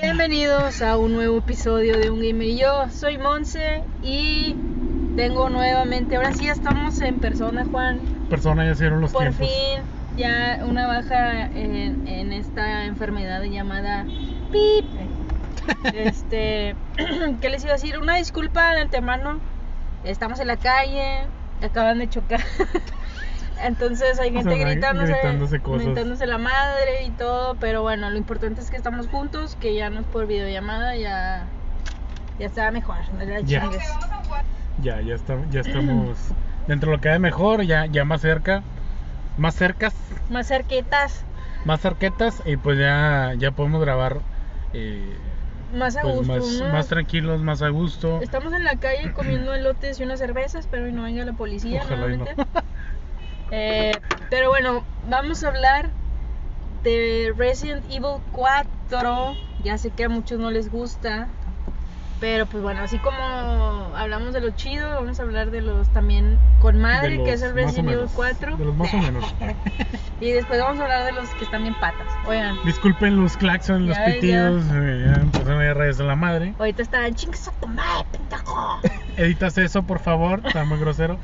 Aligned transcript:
Bienvenidos 0.00 0.80
a 0.80 0.96
un 0.96 1.12
nuevo 1.12 1.38
episodio 1.38 1.98
de 1.98 2.10
Un 2.10 2.22
Gamer 2.22 2.48
y 2.48 2.58
yo. 2.58 2.88
Soy 2.88 3.18
Monse 3.18 3.82
y 4.02 4.56
tengo 5.16 5.50
nuevamente, 5.50 6.16
ahora 6.16 6.32
sí 6.32 6.46
ya 6.46 6.52
estamos 6.52 6.98
en 7.02 7.18
persona, 7.20 7.66
Juan. 7.70 8.00
Persona 8.30 8.64
ya 8.64 8.70
hicieron 8.72 9.02
los 9.02 9.12
Por 9.12 9.22
tiempos. 9.22 9.46
fin, 9.46 9.82
ya 10.16 10.64
una 10.66 10.86
baja 10.86 11.42
en, 11.46 12.08
en 12.08 12.32
esta 12.32 12.86
enfermedad 12.86 13.42
llamada 13.42 14.04
PIP. 14.50 14.86
Este, 15.92 16.74
¿qué 17.40 17.50
les 17.50 17.62
iba 17.64 17.72
a 17.72 17.76
decir? 17.76 17.98
Una 17.98 18.16
disculpa 18.16 18.72
de 18.72 18.80
antemano. 18.82 19.40
Estamos 20.04 20.38
en 20.38 20.46
la 20.46 20.56
calle, 20.56 21.22
acaban 21.62 21.98
de 21.98 22.08
chocar. 22.08 22.40
Entonces 23.62 24.18
hay 24.20 24.30
O 24.30 24.32
gente 24.34 24.56
sea, 24.56 24.66
gritándose, 24.68 25.12
gritándose 25.12 25.60
cosas. 25.60 26.28
la 26.28 26.38
madre 26.38 27.04
y 27.06 27.10
todo, 27.10 27.54
pero 27.56 27.82
bueno, 27.82 28.10
lo 28.10 28.18
importante 28.18 28.60
es 28.60 28.70
que 28.70 28.76
estamos 28.76 29.06
juntos, 29.08 29.56
que 29.60 29.74
ya 29.74 29.88
no 29.88 30.00
es 30.00 30.06
por 30.06 30.26
videollamada, 30.26 30.94
ya, 30.96 31.46
ya 32.38 32.46
está 32.46 32.70
mejor, 32.70 32.96
Ya. 33.44 33.62
chingues. 33.62 33.82
Ya, 34.82 35.00
ya, 35.00 35.14
está, 35.14 35.38
ya 35.50 35.60
estamos 35.60 36.18
dentro 36.68 36.90
de 36.90 36.96
lo 36.96 37.00
que 37.00 37.08
hay 37.08 37.18
mejor, 37.18 37.62
ya, 37.62 37.86
ya 37.86 38.04
más 38.04 38.20
cerca, 38.20 38.62
más 39.38 39.54
cercas, 39.54 39.94
Más 40.28 40.46
cerquitas, 40.48 41.24
más 41.64 41.80
cerquetas 41.80 42.42
y 42.44 42.58
pues 42.58 42.78
ya, 42.78 43.32
ya 43.38 43.52
podemos 43.52 43.80
grabar 43.80 44.18
eh, 44.74 45.16
más 45.76 45.96
a 45.96 46.02
pues, 46.02 46.16
gusto. 46.16 46.32
más, 46.32 46.72
más 46.72 46.88
tranquilos, 46.88 47.42
más 47.42 47.62
a 47.62 47.68
gusto. 47.68 48.20
Estamos 48.20 48.52
en 48.52 48.64
la 48.64 48.76
calle 48.76 49.12
comiendo 49.14 49.54
elotes 49.54 50.00
y 50.00 50.02
unas 50.02 50.18
cervezas, 50.18 50.68
pero 50.70 50.84
hoy 50.84 50.92
no 50.92 51.02
venga 51.02 51.24
la 51.24 51.32
policía 51.32 51.82
Ojalá 51.84 52.12
y 52.12 52.18
no. 52.18 52.24
Eh, 53.52 53.92
pero 54.28 54.48
bueno, 54.48 54.84
vamos 55.08 55.44
a 55.44 55.48
hablar 55.48 55.90
de 56.82 57.32
Resident 57.36 57.84
Evil 57.90 58.20
4. 58.32 59.36
Ya 59.62 59.78
sé 59.78 59.90
que 59.90 60.04
a 60.04 60.08
muchos 60.08 60.40
no 60.40 60.50
les 60.50 60.68
gusta, 60.68 61.28
pero 62.20 62.46
pues 62.46 62.62
bueno, 62.62 62.82
así 62.82 62.98
como 62.98 63.94
hablamos 63.94 64.32
de 64.32 64.40
lo 64.40 64.50
chido, 64.50 64.88
vamos 64.90 65.20
a 65.20 65.22
hablar 65.22 65.50
de 65.50 65.60
los 65.60 65.88
también 65.92 66.38
con 66.60 66.78
madre, 66.80 67.22
que 67.24 67.32
es 67.32 67.42
el 67.42 67.52
Resident 67.54 67.88
Evil 67.88 67.96
menos, 67.98 68.12
4. 68.14 68.56
De 68.56 68.64
los 68.64 68.74
más 68.76 68.92
o 68.94 68.98
menos. 68.98 69.34
Y 70.18 70.30
después 70.32 70.58
vamos 70.58 70.80
a 70.80 70.84
hablar 70.84 71.04
de 71.04 71.12
los 71.12 71.28
que 71.34 71.44
están 71.44 71.62
bien 71.62 71.74
patas. 71.78 72.06
Oigan, 72.26 72.56
Disculpen 72.64 73.20
los 73.20 73.36
claxons, 73.36 73.82
los 73.86 73.94
ya. 73.98 74.06
pitidos, 74.06 74.64
eh, 74.72 75.04
ya 75.06 75.20
empezaron 75.20 75.60
a 75.60 75.74
redes 75.74 75.98
de 75.98 76.04
la 76.04 76.16
madre. 76.16 76.54
ahorita 76.58 76.80
están 76.80 77.14
chingas 77.14 77.48
a 77.48 77.52
tu 77.52 77.68
madre, 77.68 78.06
pendejo. 78.10 78.80
Editas 79.18 79.58
eso, 79.58 79.82
por 79.82 79.98
favor, 79.98 80.40
está 80.46 80.64
muy 80.64 80.78
grosero. 80.78 81.18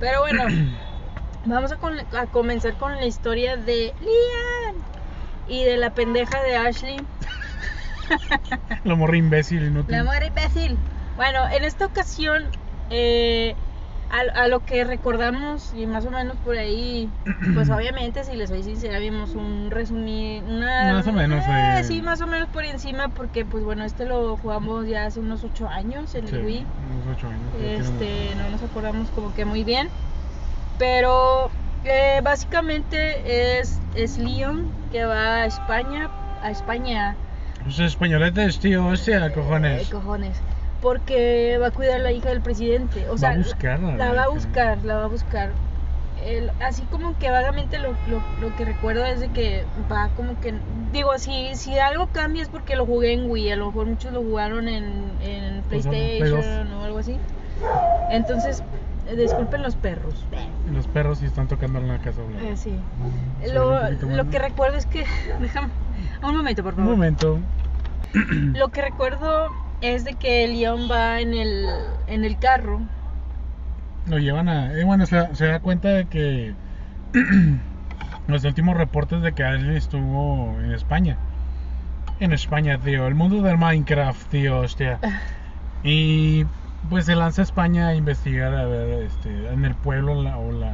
Pero 0.00 0.20
bueno, 0.20 0.44
vamos 1.44 1.70
a, 1.72 1.76
con- 1.76 2.00
a 2.00 2.26
comenzar 2.26 2.74
con 2.74 2.96
la 2.96 3.06
historia 3.06 3.56
de 3.56 3.94
Lian 4.00 4.84
y 5.46 5.62
de 5.64 5.76
la 5.76 5.90
pendeja 5.90 6.42
de 6.42 6.56
Ashley, 6.56 6.96
La 8.84 8.94
morra 8.94 9.16
imbécil, 9.16 9.64
inútil. 9.64 9.92
la 9.96 10.04
mujer 10.04 10.24
imbécil. 10.24 10.76
Bueno, 11.16 11.48
en 11.50 11.64
esta 11.64 11.86
ocasión, 11.86 12.44
eh, 12.90 13.54
a, 14.10 14.42
a 14.42 14.48
lo 14.48 14.64
que 14.64 14.84
recordamos 14.84 15.72
y 15.76 15.86
más 15.86 16.04
o 16.06 16.10
menos 16.10 16.36
por 16.38 16.56
ahí, 16.56 17.08
pues 17.54 17.70
obviamente, 17.70 18.22
si 18.24 18.36
les 18.36 18.50
soy 18.50 18.62
sincera, 18.62 18.98
vimos 18.98 19.34
un 19.34 19.70
resumen, 19.70 20.44
una... 20.44 20.92
Más 20.92 21.06
o 21.06 21.12
menos, 21.12 21.44
eh, 21.46 21.78
eh. 21.80 21.84
sí, 21.84 22.02
más 22.02 22.20
o 22.20 22.26
menos 22.26 22.48
por 22.50 22.64
encima, 22.64 23.08
porque 23.08 23.44
pues 23.44 23.64
bueno, 23.64 23.84
este 23.84 24.04
lo 24.04 24.36
jugamos 24.36 24.86
ya 24.86 25.06
hace 25.06 25.20
unos 25.20 25.42
8 25.42 25.68
años 25.68 26.14
en 26.14 26.28
Sí, 26.28 26.36
el 26.36 26.44
Wii. 26.44 26.66
unos 27.02 27.16
ocho 27.16 27.26
años. 27.28 27.40
ya 27.54 27.58
tiene 27.58 27.76
Este, 27.78 28.34
no 28.36 28.50
nos 28.50 28.62
acordamos 28.62 29.08
como 29.10 29.34
que 29.34 29.44
muy 29.44 29.64
bien. 29.64 29.88
Pero 30.78 31.50
básicamente 32.22 33.58
es, 33.60 33.80
es 33.94 34.18
Leon 34.18 34.70
que 34.92 35.04
va 35.04 35.36
a 35.36 35.46
España, 35.46 36.10
a 36.42 36.50
España, 36.50 37.16
Los 37.66 37.78
españoletes, 37.80 38.58
tío, 38.60 38.86
hostia, 38.86 39.26
eh, 39.26 39.32
cojones. 39.32 39.88
cojones, 39.90 40.36
porque 40.80 41.58
va 41.60 41.68
a 41.68 41.70
cuidar 41.72 41.96
a 41.96 42.02
la 42.02 42.12
hija 42.12 42.28
del 42.28 42.40
presidente. 42.40 43.08
O 43.08 43.12
Va 43.12 43.18
sea, 43.18 43.30
a 43.32 43.36
buscarla, 43.36 43.96
La, 43.96 44.06
la 44.06 44.12
va 44.14 44.22
a 44.22 44.28
buscar, 44.28 44.84
la 44.84 44.94
va 44.94 45.04
a 45.04 45.08
buscar. 45.08 45.50
El- 46.24 46.50
así 46.60 46.82
como 46.90 47.18
que 47.18 47.30
vagamente 47.30 47.78
lo, 47.78 47.88
lo, 48.08 48.22
lo 48.40 48.56
que 48.56 48.64
recuerdo 48.64 49.04
es 49.04 49.20
de 49.20 49.28
que 49.28 49.64
va 49.92 50.08
como 50.16 50.40
que 50.40 50.54
digo 50.92 51.16
si 51.18 51.54
si 51.56 51.78
algo 51.78 52.06
cambia 52.06 52.42
es 52.42 52.48
porque 52.48 52.74
lo 52.74 52.86
jugué 52.86 53.12
en 53.12 53.30
Wii 53.30 53.50
a 53.50 53.56
lo 53.56 53.66
mejor 53.66 53.86
muchos 53.86 54.12
lo 54.12 54.22
jugaron 54.22 54.66
en, 54.66 54.84
en 55.22 55.62
Pues, 55.68 55.86
PlayStation 55.86 56.72
o 56.72 56.84
algo 56.84 56.98
así 56.98 57.18
entonces 58.10 58.62
disculpen 59.16 59.62
los 59.62 59.76
perros 59.76 60.24
Los 60.72 60.86
perros 60.88 61.18
sí 61.18 61.26
están 61.26 61.48
tocando 61.48 61.78
en 61.80 61.88
la 61.88 61.98
casa 61.98 62.22
blanca. 62.22 62.44
Eh, 62.48 62.56
sí. 62.56 62.74
Lo, 63.52 63.78
lo 63.90 64.30
que 64.30 64.38
recuerdo 64.38 64.78
es 64.78 64.86
que. 64.86 65.04
Déjame. 65.40 65.68
Un 66.22 66.36
momento, 66.36 66.62
por 66.62 66.72
Un 66.74 66.78
favor. 66.78 66.92
momento. 66.96 67.38
Lo 68.54 68.68
que 68.68 68.82
recuerdo 68.82 69.48
es 69.80 70.04
de 70.04 70.14
que 70.14 70.46
Leon 70.48 70.88
va 70.90 71.20
en 71.20 71.34
el, 71.34 71.66
en 72.06 72.24
el 72.24 72.38
carro. 72.38 72.80
Lo 74.08 74.18
llevan 74.18 74.48
a. 74.48 74.72
eh, 74.72 74.84
bueno, 74.84 75.06
se, 75.06 75.34
se 75.34 75.46
da 75.46 75.60
cuenta 75.60 75.88
de 75.88 76.06
que. 76.06 76.54
los 78.28 78.44
últimos 78.44 78.76
reportes 78.76 79.22
de 79.22 79.32
que 79.32 79.44
Ashley 79.44 79.76
estuvo 79.76 80.58
en 80.60 80.72
España. 80.72 81.16
En 82.20 82.32
España, 82.32 82.78
tío. 82.78 83.06
El 83.06 83.14
mundo 83.14 83.42
del 83.42 83.58
Minecraft, 83.58 84.28
tío, 84.30 84.60
hostia. 84.60 84.98
Y 85.84 86.44
pues 86.90 87.04
se 87.04 87.14
lanza 87.14 87.42
a 87.42 87.44
España 87.44 87.88
a 87.88 87.94
investigar, 87.94 88.52
a 88.54 88.64
ver, 88.64 89.04
este, 89.04 89.52
en 89.52 89.64
el 89.64 89.74
pueblo 89.76 90.20
la, 90.20 90.36
o 90.36 90.50
la. 90.50 90.72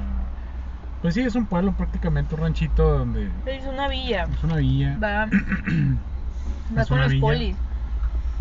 Pues 1.03 1.15
sí, 1.15 1.21
es 1.21 1.35
un 1.35 1.47
pueblo 1.47 1.73
prácticamente, 1.77 2.35
un 2.35 2.41
ranchito 2.43 2.99
donde. 2.99 3.29
Es 3.45 3.65
una 3.67 3.89
villa. 3.89 4.25
Es 4.33 4.45
una 4.45 4.57
villa. 4.57 4.97
Va. 5.03 5.27
Va 6.79 6.85
con 6.87 7.01
los 7.01 7.11
villa. 7.11 7.21
polis. 7.21 7.57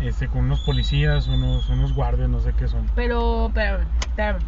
Este, 0.00 0.26
con 0.28 0.44
unos 0.44 0.60
policías, 0.60 1.28
unos, 1.28 1.68
unos 1.68 1.92
guardias, 1.92 2.28
no 2.28 2.40
sé 2.40 2.52
qué 2.58 2.66
son. 2.68 2.88
Pero, 2.94 3.50
pero, 3.54 3.80
espérame. 4.00 4.38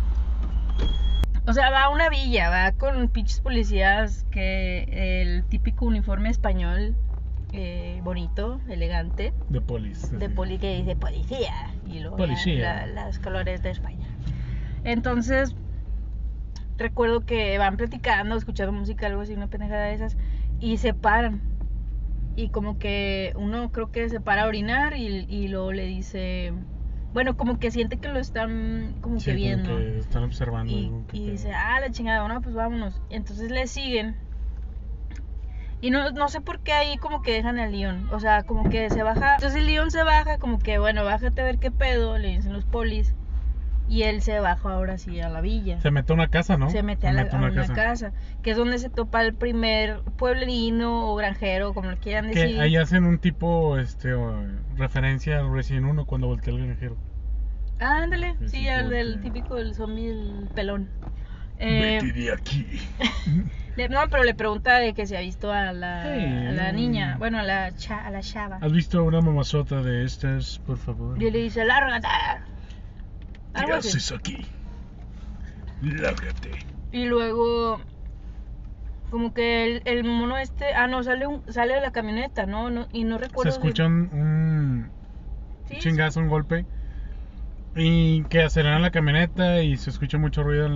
O 1.47 1.53
sea, 1.53 1.69
va 1.71 1.85
a 1.85 1.89
una 1.91 2.09
villa, 2.09 2.49
va 2.49 2.73
con 2.73 3.09
pinches 3.09 3.41
policías 3.41 4.25
que 4.31 4.85
el 5.23 5.45
típico 5.45 5.85
uniforme 5.85 6.31
español, 6.31 6.97
eh, 7.53 8.01
bonito, 8.03 8.59
elegante, 8.69 9.35
De 9.51 9.61
polis. 9.61 10.11
de 10.19 10.31
poli 10.31 10.57
que 10.59 10.79
dice 10.79 10.97
policía 10.97 11.53
y 11.87 12.01
luego 12.01 12.17
Policía. 12.17 12.87
la- 12.87 13.07
los 13.07 13.19
colores 13.19 13.63
de 13.63 13.71
España. 13.71 14.09
Entonces, 14.85 15.55
recuerdo 16.79 17.25
que 17.25 17.59
van 17.59 17.77
platicando, 17.77 18.37
escuchando 18.37 18.73
música, 18.73 19.07
algo 19.07 19.23
así, 19.23 19.35
una 19.35 19.49
pendejada 19.49 19.85
de 19.87 19.95
esas, 19.95 20.17
y 20.61 20.79
se 20.79 20.95
paran. 20.95 21.43
Y 22.37 22.49
como 22.51 22.79
que 22.79 23.33
uno 23.37 23.71
creo 23.71 23.91
que 23.91 24.09
se 24.09 24.21
para 24.21 24.43
a 24.43 24.47
orinar 24.49 24.97
y, 24.97 25.25
y 25.29 25.49
luego 25.49 25.73
le 25.73 25.87
dice, 25.87 26.53
bueno, 27.13 27.37
como 27.37 27.59
que 27.61 27.71
siente 27.71 27.99
que 27.99 28.09
lo 28.09 28.19
están 28.19 28.97
como 29.01 29.21
Sí, 29.21 29.27
que 29.27 29.33
como 29.33 29.37
viendo. 29.37 29.77
que 29.79 29.99
están 30.01 30.25
observando. 30.25 30.73
Y, 30.73 30.87
algo 30.87 31.07
que 31.07 31.17
y 31.19 31.27
te- 31.27 31.33
dice, 31.33 31.53
ah, 31.53 31.79
la 31.81 31.91
chingada, 31.91 32.23
bueno, 32.23 32.41
pues 32.41 32.55
vámonos. 32.57 33.01
Y 33.09 33.15
entonces 33.15 33.51
le 33.53 33.67
siguen. 33.69 34.17
Y 35.81 35.91
no, 35.91 36.11
no 36.13 36.29
sé 36.29 36.41
por 36.41 36.61
qué 36.61 36.73
ahí 36.73 36.97
como 36.97 37.23
que 37.23 37.33
dejan 37.35 37.59
al 37.59 37.71
León. 37.73 38.09
O 38.11 38.19
sea, 38.19 38.43
como 38.43 38.69
que 38.71 38.89
se 38.91 39.03
baja. 39.03 39.35
Entonces 39.35 39.61
el 39.61 39.67
León 39.67 39.91
se 39.91 40.03
baja, 40.03 40.39
como 40.39 40.59
que, 40.59 40.79
bueno, 40.79 41.05
bájate 41.05 41.41
a 41.43 41.45
ver 41.45 41.59
qué 41.59 41.71
pedo, 41.71 42.19
le 42.19 42.29
dicen 42.29 42.53
los 42.53 42.65
polis. 42.65 43.15
Y 43.87 44.05
él 44.05 44.23
se 44.23 44.41
baja 44.41 44.73
ahora 44.73 44.97
sí 44.97 45.21
a 45.21 45.29
la 45.29 45.41
villa. 45.43 45.79
Se 45.81 45.91
mete 45.91 46.13
a 46.13 46.15
una 46.15 46.29
casa, 46.29 46.57
¿no? 46.57 46.71
Se 46.71 46.83
mete 46.83 47.07
a, 47.07 47.13
la- 47.13 47.23
a 47.23 47.37
una 47.37 47.53
casa. 47.75 48.13
Que 48.43 48.53
es 48.53 48.57
donde 48.57 48.79
se 48.79 48.89
topa 48.89 49.23
el 49.23 49.35
primer 49.35 50.01
pueblerino 50.17 51.11
o 51.11 51.17
granjero, 51.17 51.75
como 51.75 51.91
lo 51.91 51.97
quieran 51.99 52.31
Que 52.31 52.41
decir. 52.41 52.61
ahí 52.61 52.77
hacen 52.77 53.05
un 53.05 53.19
tipo, 53.19 53.79
este, 53.79 54.15
o, 54.15 54.35
referencia 54.77 55.39
al 55.41 55.53
Resident 55.53 55.87
1 55.87 56.07
cuando 56.07 56.29
voltea 56.29 56.55
el 56.55 56.65
granjero. 56.65 56.97
Ah, 57.81 58.03
ándale, 58.05 58.37
Sí, 58.47 58.69
al 58.69 58.89
del 58.89 59.15
que- 59.17 59.21
típico 59.21 59.57
del 59.57 59.75
zombie, 59.75 60.09
el 60.11 60.49
pelón. 60.55 60.89
Eh, 61.59 61.99
Vete 62.03 62.19
de 62.19 62.33
aquí. 62.33 62.67
Le- 63.77 63.89
no, 63.89 64.01
pero 64.09 64.23
le 64.25 64.35
pregunta 64.35 64.79
de 64.79 64.95
que 64.95 65.05
se 65.07 65.17
ha 65.17 65.21
visto 65.21 65.53
a 65.53 65.73
la, 65.73 66.03
a 66.69 66.73
niña, 66.73 67.17
bueno, 67.19 67.39
a 67.41 67.43
la, 67.43 67.75
cha- 67.75 68.07
a 68.07 68.11
la 68.11 68.21
chava. 68.23 68.59
¿Has 68.63 68.71
visto 68.73 69.03
una 69.03 69.21
mamazota 69.21 69.83
de 69.83 70.05
estas, 70.05 70.61
por 70.61 70.79
favor? 70.79 71.21
Y 71.21 71.27
él 71.27 71.33
le 71.33 71.41
dice, 71.41 71.65
lárgate. 71.65 72.07
¿Qué 73.55 73.73
haces 73.73 74.13
aquí? 74.13 74.47
Lárgate. 75.81 76.51
Y 76.93 77.05
luego, 77.07 77.81
como 79.11 79.33
que 79.35 79.65
el, 79.65 79.83
el 79.85 80.05
mono 80.05 80.39
este, 80.39 80.75
ah, 80.75 80.87
no, 80.87 81.03
sale, 81.03 81.27
un, 81.27 81.43
sale 81.53 81.75
de 81.75 81.81
la 81.81 81.91
camioneta, 81.93 82.47
¿no? 82.47 82.71
no 82.71 82.87
y 82.93 83.05
no 83.05 83.19
Se 83.19 83.25
recuerdo. 83.27 83.51
si- 83.53 83.59
escucha 83.59 83.87
un, 83.87 84.09
un 84.13 84.91
Sí, 85.69 85.77
chingazo, 85.79 86.21
un 86.21 86.29
golpe. 86.29 86.67
Y 87.77 88.23
que 88.25 88.43
aceleran 88.43 88.83
la 88.83 88.93
camioneta 88.93 89.61
y 89.63 89.77
se 89.77 89.91
escucha 89.91 90.17
mucho 90.17 90.45
ruido 90.45 90.69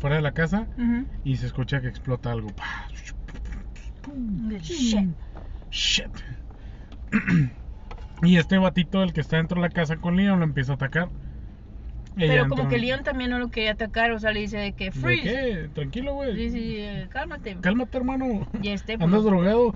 fuera 0.00 0.16
de 0.16 0.22
la 0.22 0.32
casa. 0.32 0.66
Y 1.22 1.36
se 1.36 1.46
escucha 1.46 1.80
que 1.80 1.86
explota 1.88 2.32
algo. 2.32 2.48
Shit. 4.62 5.10
Shit. 5.70 6.10
y 8.22 8.38
este 8.38 8.58
batito, 8.58 9.02
el 9.02 9.12
que 9.12 9.20
está 9.20 9.36
dentro 9.36 9.60
de 9.60 9.68
la 9.68 9.72
casa 9.72 9.96
con 9.98 10.16
Leon, 10.16 10.38
lo 10.40 10.44
empieza 10.44 10.72
a 10.72 10.74
atacar. 10.76 11.10
Pero 12.16 12.48
como 12.48 12.68
que 12.68 12.78
Leon 12.78 13.02
también 13.04 13.30
no 13.30 13.38
lo 13.38 13.48
quería 13.48 13.72
atacar, 13.72 14.10
o 14.12 14.18
sea, 14.18 14.32
le 14.32 14.40
dice 14.40 14.56
de 14.56 14.72
que 14.72 14.86
¿De 14.86 14.90
freeze. 14.92 15.22
qué? 15.22 15.68
Tranquilo, 15.74 16.14
güey. 16.14 16.34
Sí, 16.34 16.50
sí, 16.50 16.76
eh, 16.78 17.06
cálmate. 17.10 17.56
Cálmate, 17.60 17.98
hermano. 17.98 18.48
Y 18.62 18.68
este, 18.68 18.96
pues, 18.98 19.04
Andas 19.06 19.24
drogado. 19.24 19.74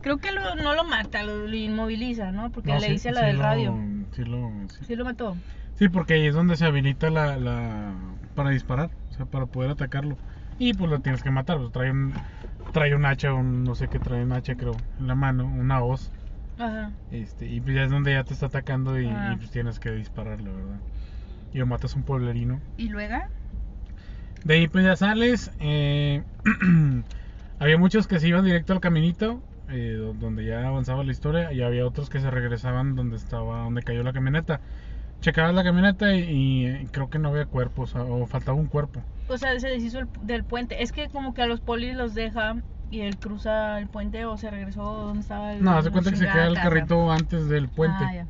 creo 0.00 0.16
que 0.18 0.32
lo- 0.32 0.54
no 0.56 0.74
lo 0.74 0.84
mata, 0.84 1.22
lo, 1.22 1.46
lo 1.46 1.54
inmoviliza, 1.56 2.32
¿no? 2.32 2.50
Porque 2.50 2.72
No, 2.72 2.78
le 2.80 2.86
sí- 2.86 2.92
dice 2.92 3.08
a 3.10 3.12
la 3.12 3.20
sí 3.20 3.26
del 3.26 3.36
lo- 3.36 3.42
radio. 3.42 3.78
Sí, 4.12 4.24
lo, 4.24 4.50
sí. 4.68 4.84
Sí 4.86 4.96
lo 4.96 5.04
mató. 5.04 5.36
Sí, 5.74 5.88
porque 5.88 6.14
ahí 6.14 6.26
es 6.26 6.34
donde 6.34 6.56
se 6.56 6.64
habilita 6.66 7.10
la, 7.10 7.36
la 7.36 7.92
para 8.34 8.50
disparar, 8.50 8.90
o 9.10 9.14
sea, 9.14 9.26
para 9.26 9.46
poder 9.46 9.70
atacarlo. 9.70 10.16
Y 10.58 10.74
pues 10.74 10.90
lo 10.90 11.00
tienes 11.00 11.22
que 11.22 11.30
matar, 11.30 11.58
pues 11.58 11.72
trae 11.72 11.90
un 11.90 12.12
trae 12.72 12.94
un 12.94 13.04
hacha, 13.04 13.32
un 13.32 13.64
no 13.64 13.74
sé 13.74 13.88
qué 13.88 13.98
trae 13.98 14.22
un 14.22 14.32
hacha 14.32 14.54
creo, 14.56 14.76
en 14.98 15.06
la 15.08 15.14
mano, 15.14 15.44
una 15.46 15.82
hoz. 15.82 16.10
Ajá. 16.58 16.90
Este, 17.10 17.46
y 17.46 17.60
pues 17.60 17.74
ya 17.74 17.84
es 17.84 17.90
donde 17.90 18.12
ya 18.12 18.24
te 18.24 18.34
está 18.34 18.46
atacando 18.46 19.00
y, 19.00 19.06
Ah. 19.06 19.32
y, 19.32 19.36
pues 19.38 19.50
tienes 19.50 19.80
que 19.80 19.90
dispararle, 19.92 20.50
¿verdad? 20.50 20.76
Y 21.52 21.58
lo 21.58 21.66
matas 21.66 21.94
a 21.94 21.98
un 21.98 22.04
pueblerino. 22.04 22.60
¿Y 22.76 22.88
luego? 22.88 23.16
De 24.44 24.54
ahí 24.54 24.68
pues 24.68 24.84
ya 24.84 24.96
sales. 24.96 25.50
eh, 25.58 26.22
había 27.58 27.78
muchos 27.78 28.06
que 28.06 28.20
se 28.20 28.28
iban 28.28 28.44
directo 28.44 28.72
al 28.72 28.80
caminito, 28.80 29.42
eh, 29.68 29.94
do- 29.98 30.14
donde 30.14 30.44
ya 30.44 30.66
avanzaba 30.66 31.04
la 31.04 31.12
historia, 31.12 31.52
y 31.52 31.62
había 31.62 31.86
otros 31.86 32.08
que 32.08 32.20
se 32.20 32.30
regresaban 32.30 32.94
donde 32.96 33.16
estaba, 33.16 33.64
donde 33.64 33.82
cayó 33.82 34.02
la 34.02 34.12
camioneta. 34.12 34.60
Checabas 35.20 35.54
la 35.54 35.62
camioneta 35.64 36.14
y, 36.14 36.20
y, 36.22 36.66
eh, 36.66 36.86
creo 36.90 37.10
que 37.10 37.18
no 37.18 37.28
había 37.28 37.44
cuerpos, 37.44 37.94
o 37.94 38.26
faltaba 38.26 38.56
un 38.56 38.68
cuerpo. 38.68 39.02
O 39.28 39.36
sea, 39.36 39.58
se 39.60 39.68
deshizo 39.68 39.98
el- 39.98 40.08
del 40.22 40.44
puente. 40.44 40.82
Es 40.82 40.92
que 40.92 41.08
como 41.10 41.34
que 41.34 41.42
a 41.42 41.46
los 41.46 41.60
polis 41.60 41.94
los 41.94 42.14
deja 42.14 42.56
y 42.90 43.00
él 43.02 43.18
cruza 43.18 43.78
el 43.78 43.88
puente 43.88 44.24
o 44.24 44.36
se 44.38 44.50
regresó 44.50 44.82
donde 44.82 45.20
estaba 45.20 45.52
el. 45.52 45.62
No, 45.62 45.80
la 45.82 45.90
cuenta 45.90 46.10
que 46.10 46.16
se 46.16 46.24
queda 46.24 46.46
el 46.46 46.54
carrito 46.54 47.12
antes 47.12 47.48
del 47.48 47.68
puente. 47.68 48.02
Ah, 48.02 48.14
ya. 48.14 48.26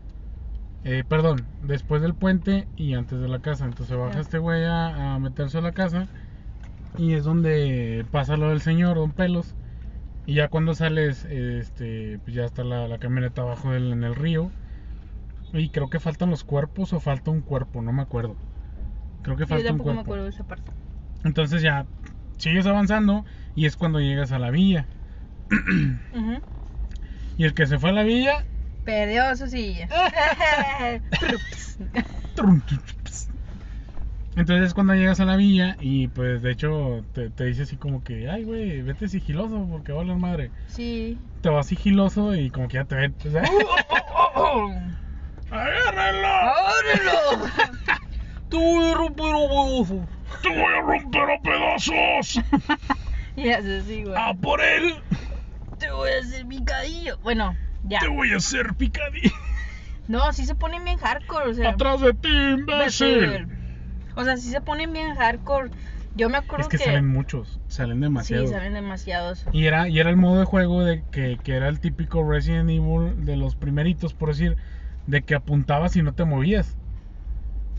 Eh, 0.85 1.05
perdón, 1.07 1.45
después 1.63 2.01
del 2.01 2.15
puente 2.15 2.67
y 2.77 2.95
antes 2.95 3.21
de 3.21 3.29
la 3.29 3.41
casa. 3.41 3.65
Entonces 3.67 3.97
baja 3.97 4.15
Ya. 4.15 4.21
este 4.21 4.39
güey 4.39 4.65
a, 4.65 5.15
a 5.15 5.19
meterse 5.19 5.59
a 5.59 5.61
la 5.61 5.73
casa 5.73 6.09
y 6.97 7.13
es 7.15 7.25
donde 7.25 8.05
pasa 8.11 8.37
lo 8.37 8.49
del 8.49 8.61
señor, 8.61 8.97
Don 8.97 9.13
Pelos. 9.13 9.55
Y 10.27 10.35
ya 10.35 10.49
cuando 10.49 10.75
sales, 10.75 11.25
este, 11.25 12.19
pues 12.25 12.35
ya 12.35 12.45
está 12.45 12.63
la, 12.65 12.87
la 12.89 12.99
camioneta 12.99 13.43
abajo 13.43 13.73
del, 13.73 13.93
en 13.93 14.05
el 14.05 14.15
río. 14.15 14.51
Y 15.53 15.71
creo 15.71 15.91
que 15.91 15.99
faltan 16.01 16.31
los 16.31 16.45
cuerpos 16.45 16.93
o 16.93 17.01
falta 17.01 17.31
un 17.31 17.41
cuerpo, 17.41 17.83
no 17.83 17.93
me 17.93 18.03
acuerdo. 18.03 18.37
Creo 19.23 19.37
que 19.37 19.45
Sí, 19.45 19.51
yo 19.51 19.55
falta 19.57 19.73
un 19.73 19.79
tampoco 19.79 19.89
me 19.91 19.95
cuerpo. 19.97 20.01
acuerdo 20.03 20.25
de 20.25 20.31
esa 20.31 20.45
parte. 20.45 20.71
Entonces 21.25 21.61
ya 21.63 21.87
sigues 22.39 22.67
avanzando 22.67 23.25
y 23.55 23.67
es 23.67 23.77
cuando 23.77 24.01
llegas 24.01 24.33
a 24.33 24.39
la 24.39 24.51
villa. 24.51 24.87
Y 27.37 27.45
el 27.45 27.55
que 27.55 27.67
se 27.67 27.79
fue 27.79 27.91
a 27.91 27.93
la 27.93 28.03
villa 28.03 28.45
Perdió 28.91 29.37
su 29.37 29.47
silla. 29.47 29.87
Entonces 34.37 34.67
es 34.67 34.75
cuando 34.75 34.95
llegas 34.95 35.21
a 35.21 35.25
la 35.25 35.37
villa 35.37 35.77
y 35.81 36.09
pues 36.09 36.43
de 36.43 36.51
hecho 36.51 37.05
te, 37.15 37.31
te 37.31 37.45
dice 37.45 37.63
así 37.63 37.77
como 37.77 38.03
que, 38.03 38.29
ay 38.29 38.43
güey, 38.43 38.83
vete 38.83 39.07
sigiloso 39.09 39.65
porque 39.71 39.93
vale 39.93 40.15
madre. 40.17 40.51
sí. 40.69 41.19
Te 41.41 41.49
vas 41.51 41.69
sigiloso 41.69 42.35
y 42.35 42.51
como 42.51 42.67
que 42.69 42.75
ya 42.79 42.85
te 42.85 42.97
ven. 42.97 43.15
o 43.27 43.31
sea, 43.31 43.43
¡Agárrenlo! 45.51 46.29
¡Ábrelo! 46.29 47.49
¡Te 48.51 48.57
voy 48.57 48.91
a 48.91 48.95
romper 48.95 49.27
a 49.27 49.39
huevos! 49.39 49.89
¡Te 50.43 50.49
voy 50.49 50.59
a 50.59 50.81
romper 50.81 51.31
a 51.31 51.41
pedazos! 51.43 52.41
Y 53.37 53.49
así, 53.51 54.03
güey. 54.03 54.17
¡A 54.19 54.35
por 54.35 54.61
él! 54.61 54.97
Te 55.79 55.91
voy 55.93 56.11
a 56.11 56.19
hacer 56.19 56.45
picadillo. 56.47 57.17
Bueno, 57.23 57.57
ya. 57.85 58.01
¡Te 58.01 58.09
voy 58.09 58.33
a 58.33 58.37
hacer 58.37 58.75
picadillo! 58.75 59.31
No, 60.09 60.33
sí 60.33 60.45
se 60.45 60.55
ponen 60.55 60.85
bien 60.85 60.99
hardcore, 60.99 61.51
o 61.51 61.55
sea. 61.55 61.71
¡Atrás 61.71 62.01
de 62.01 62.15
ti, 62.15 62.29
imbécil! 62.29 63.47
O 64.17 64.25
sea, 64.25 64.37
sí 64.37 64.51
se 64.51 64.61
ponen 64.61 64.93
bien 64.93 65.15
hardcore. 65.15 65.71
Yo 66.15 66.29
me 66.29 66.39
acuerdo 66.39 66.63
Es 66.63 66.69
que, 66.69 66.79
salen 66.79 67.07
muchos, 67.07 67.61
salen 67.69 68.01
demasiados. 68.01 68.49
Sí, 68.49 68.55
salen 68.55 68.75
demasiados. 68.75 69.47
Y 69.53 69.67
era, 69.67 69.89
y 69.89 70.01
era 70.01 70.11
el 70.11 70.17
modo 70.17 70.41
de 70.41 70.45
juego 70.45 70.83
de 70.85 71.05
que, 71.13 71.39
que 71.43 71.55
era 71.55 71.69
el 71.69 71.79
típico 71.79 72.29
Resident 72.29 72.69
Evil 72.69 73.25
de 73.25 73.37
los 73.37 73.55
primeritos, 73.55 74.13
por 74.13 74.31
decir, 74.31 74.57
de 75.07 75.23
que 75.23 75.37
apuntabas 75.37 75.95
y 75.95 76.03
no 76.03 76.13
te 76.13 76.25
movías. 76.25 76.77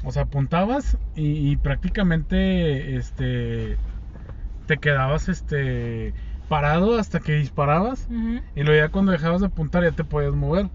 O 0.03 0.11
sea, 0.11 0.23
apuntabas 0.23 0.97
y, 1.15 1.51
y 1.51 1.57
prácticamente 1.57 2.95
este 2.95 3.77
te 4.65 4.77
quedabas 4.77 5.27
este 5.27 6.13
parado 6.51 6.99
hasta 6.99 7.21
que 7.21 7.31
disparabas. 7.35 8.07
Ujú. 8.11 8.41
Y 8.57 8.63
luego 8.63 8.85
ya 8.85 8.91
cuando 8.91 9.13
dejabas 9.13 9.39
de 9.39 9.47
apuntar 9.47 9.83
ya 9.83 9.91
te 9.91 10.03
podías 10.03 10.33
mover. 10.33 10.67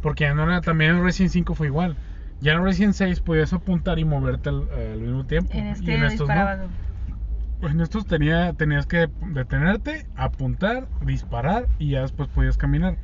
Porque 0.00 0.24
ya 0.24 0.32
no 0.32 0.44
era, 0.44 0.62
también 0.62 0.92
en 0.96 1.04
Resident 1.04 1.32
5 1.32 1.54
fue 1.54 1.66
igual. 1.66 1.96
Ya 2.40 2.52
en 2.54 2.64
Resident 2.64 2.94
6 2.94 3.20
podías 3.20 3.52
apuntar 3.52 3.98
y 3.98 4.04
moverte 4.06 4.48
al, 4.48 4.66
al 4.72 5.00
mismo 5.00 5.26
tiempo. 5.26 5.50
En 5.52 5.66
y 5.66 5.70
este 5.72 5.94
en 5.94 6.04
estos 6.04 6.26
no. 6.28 6.34
disparabas. 6.34 6.66
Pues 7.60 7.74
en 7.74 7.80
estos 7.82 8.06
tenía, 8.06 8.52
tenías 8.54 8.86
que 8.86 9.10
detenerte, 9.32 10.06
apuntar, 10.16 10.86
disparar 11.04 11.66
y 11.78 11.90
ya 11.90 12.02
después 12.02 12.28
podías 12.30 12.56
caminar. 12.56 12.96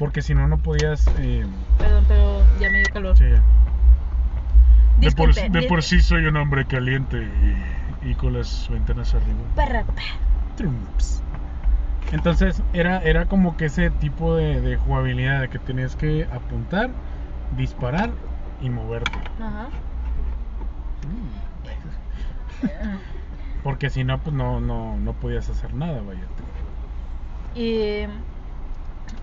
Porque 0.00 0.20
si 0.22 0.34
no, 0.34 0.48
no 0.48 0.58
podías... 0.58 1.06
eh, 1.18 1.46
Perdón, 1.78 2.04
pero 2.08 2.42
ya 2.60 2.70
me 2.70 2.78
dio 2.78 2.88
calor. 2.92 3.16
sí, 3.16 3.24
ya. 3.30 3.42
De 5.00 5.12
por, 5.12 5.32
de 5.32 5.62
por 5.68 5.82
sí 5.84 6.00
soy 6.00 6.24
un 6.26 6.36
hombre 6.36 6.64
caliente 6.64 7.18
y, 8.02 8.10
y 8.10 8.14
con 8.14 8.32
las 8.32 8.68
ventanas 8.68 9.14
arriba. 9.14 9.38
Perra. 9.54 9.84
Trumps. 10.56 11.22
Entonces 12.12 12.62
era, 12.72 12.98
era 13.00 13.26
como 13.26 13.56
que 13.56 13.66
ese 13.66 13.90
tipo 13.90 14.34
de, 14.34 14.60
de 14.60 14.76
jugabilidad 14.76 15.40
de 15.42 15.48
que 15.48 15.58
tenías 15.58 15.94
que 15.96 16.26
apuntar, 16.32 16.90
disparar 17.56 18.10
y 18.62 18.70
moverte. 18.70 19.18
Ajá. 19.40 19.68
Porque 23.62 23.90
si 23.90 24.04
no, 24.04 24.18
pues 24.18 24.34
no, 24.34 24.60
no, 24.60 24.96
no 24.96 25.12
podías 25.14 25.48
hacer 25.50 25.74
nada, 25.74 26.00
vaya. 26.02 26.22
Y 27.54 28.02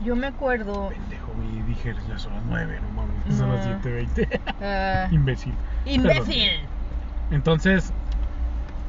yo 0.04 0.16
me 0.16 0.28
acuerdo. 0.28 0.90
Pendejo, 0.90 1.32
y 1.52 1.62
dije, 1.64 1.96
ya 2.08 2.20
son 2.20 2.34
las 2.34 2.44
9, 2.46 2.80
no 2.82 3.02
mames, 3.02 3.38
son 3.38 3.50
las 3.52 3.66
No. 3.66 3.80
7.20. 3.82 4.28
ah, 4.62 5.08
Imbécil. 5.12 5.54
¡Imbécil! 5.86 6.50
Entonces, 7.32 7.92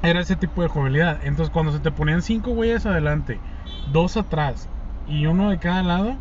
era 0.02 0.20
ese 0.20 0.36
tipo 0.36 0.62
de 0.62 0.68
jugabilidad. 0.68 1.20
Entonces, 1.24 1.52
cuando 1.52 1.72
se 1.72 1.80
te 1.80 1.90
ponían 1.90 2.22
cinco 2.22 2.50
güeyes 2.52 2.86
adelante, 2.86 3.38
dos 3.92 4.16
atrás 4.16 4.68
y 5.08 5.26
uno 5.26 5.50
de 5.50 5.58
cada 5.58 5.82
lado, 5.82 6.14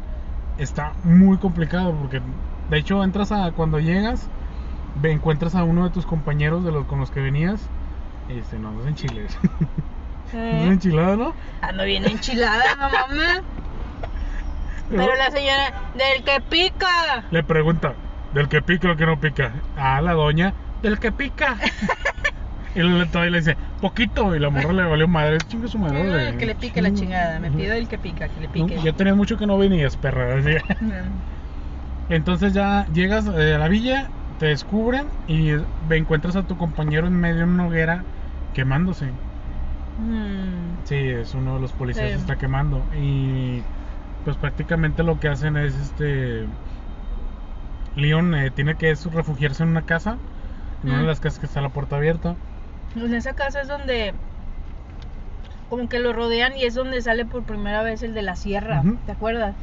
está 0.57 0.93
muy 1.03 1.37
complicado 1.37 1.93
porque, 1.93 2.21
de 2.69 2.77
hecho, 2.77 3.03
entras 3.03 3.31
a 3.31 3.51
cuando 3.51 3.79
llegas, 3.79 4.29
encuentras 5.03 5.55
a 5.55 5.63
uno 5.63 5.83
de 5.83 5.89
tus 5.89 6.05
compañeros 6.05 6.63
de 6.63 6.71
los 6.71 6.85
con 6.85 6.99
los 6.99 7.11
que 7.11 7.21
venías. 7.21 7.61
Este, 8.29 8.57
no, 8.57 8.71
no. 8.71 8.83
No 8.83 8.89
es 8.89 9.03
¿Eh? 10.33 10.67
enchilado, 10.67 11.15
¿no? 11.15 11.33
Ando 11.61 11.83
bien 11.83 12.05
enchilada, 12.05 12.75
mamá. 12.75 13.41
Pero 14.89 15.15
la 15.15 15.31
señora, 15.31 15.73
del 15.95 16.23
que 16.23 16.41
pica. 16.41 17.23
Le 17.31 17.43
pregunta, 17.43 17.93
¿del 18.33 18.47
que 18.47 18.61
pica 18.61 18.91
o 18.91 18.95
que 18.95 19.05
no 19.05 19.19
pica? 19.19 19.51
Ah, 19.77 20.01
la 20.01 20.13
doña, 20.13 20.53
del 20.81 20.99
que 20.99 21.11
pica. 21.11 21.57
y 22.75 22.79
le, 22.81 23.05
todavía 23.07 23.31
le 23.31 23.37
dice, 23.39 23.57
poquito. 23.81 24.35
Y 24.35 24.39
la 24.39 24.49
morra 24.49 24.73
le 24.73 24.83
valió 24.83 25.07
madre, 25.07 25.37
chingue 25.47 25.67
su 25.67 25.77
madre. 25.79 26.01
Ah, 26.01 26.05
güey. 26.07 26.37
que 26.37 26.45
le 26.45 26.55
pique 26.55 26.81
la 26.81 26.93
chingada. 26.93 27.39
Me 27.39 27.49
pido 27.51 27.73
el 27.73 27.87
que 27.87 27.97
pica, 27.97 28.27
que 28.27 28.41
le 28.41 28.47
pique. 28.49 28.79
ya 28.83 28.93
tenía 28.93 29.15
mucho 29.15 29.37
que 29.37 29.47
no 29.47 29.57
venías, 29.57 29.95
perra. 29.97 30.35
así. 30.39 30.51
Entonces 32.09 32.53
ya 32.53 32.85
llegas 32.93 33.25
eh, 33.27 33.55
a 33.55 33.57
la 33.57 33.67
villa, 33.67 34.09
te 34.39 34.47
descubren 34.47 35.05
y 35.27 35.51
encuentras 35.89 36.35
a 36.35 36.43
tu 36.43 36.57
compañero 36.57 37.07
en 37.07 37.13
medio 37.19 37.37
de 37.37 37.43
una 37.45 37.67
hoguera 37.67 38.03
quemándose. 38.53 39.05
Mm, 39.99 40.83
Sí, 40.83 40.95
es 40.95 41.33
uno 41.33 41.55
de 41.55 41.61
los 41.61 41.71
policías 41.71 42.05
Sí. 42.07 42.13
que 42.13 42.19
está 42.19 42.35
quemando. 42.35 42.83
Y 43.01 43.61
pues 44.23 44.37
prácticamente 44.37 45.03
lo 45.03 45.19
que 45.19 45.29
hacen 45.29 45.57
es 45.57 45.73
este. 45.75 46.45
Leon 47.95 48.35
eh, 48.35 48.51
tiene 48.51 48.75
que 48.75 48.93
refugiarse 49.13 49.63
en 49.63 49.69
una 49.69 49.83
casa. 49.83 50.17
En 50.83 50.89
una 50.91 51.01
de 51.01 51.07
las 51.07 51.19
casas 51.19 51.39
que 51.39 51.45
está 51.47 51.61
la 51.61 51.69
puerta 51.69 51.95
abierta. 51.95 52.35
En 52.95 53.13
esa 53.13 53.33
casa 53.33 53.61
es 53.61 53.67
donde 53.67 54.13
como 55.69 55.89
que 55.89 55.99
lo 55.99 56.13
rodean 56.13 56.55
y 56.55 56.63
es 56.63 56.75
donde 56.75 57.01
sale 57.01 57.25
por 57.25 57.43
primera 57.43 57.81
vez 57.83 58.03
el 58.03 58.13
de 58.13 58.21
la 58.21 58.35
sierra, 58.35 58.81
Ujú. 58.81 58.97
¿te 59.05 59.11
acuerdas? 59.11 59.55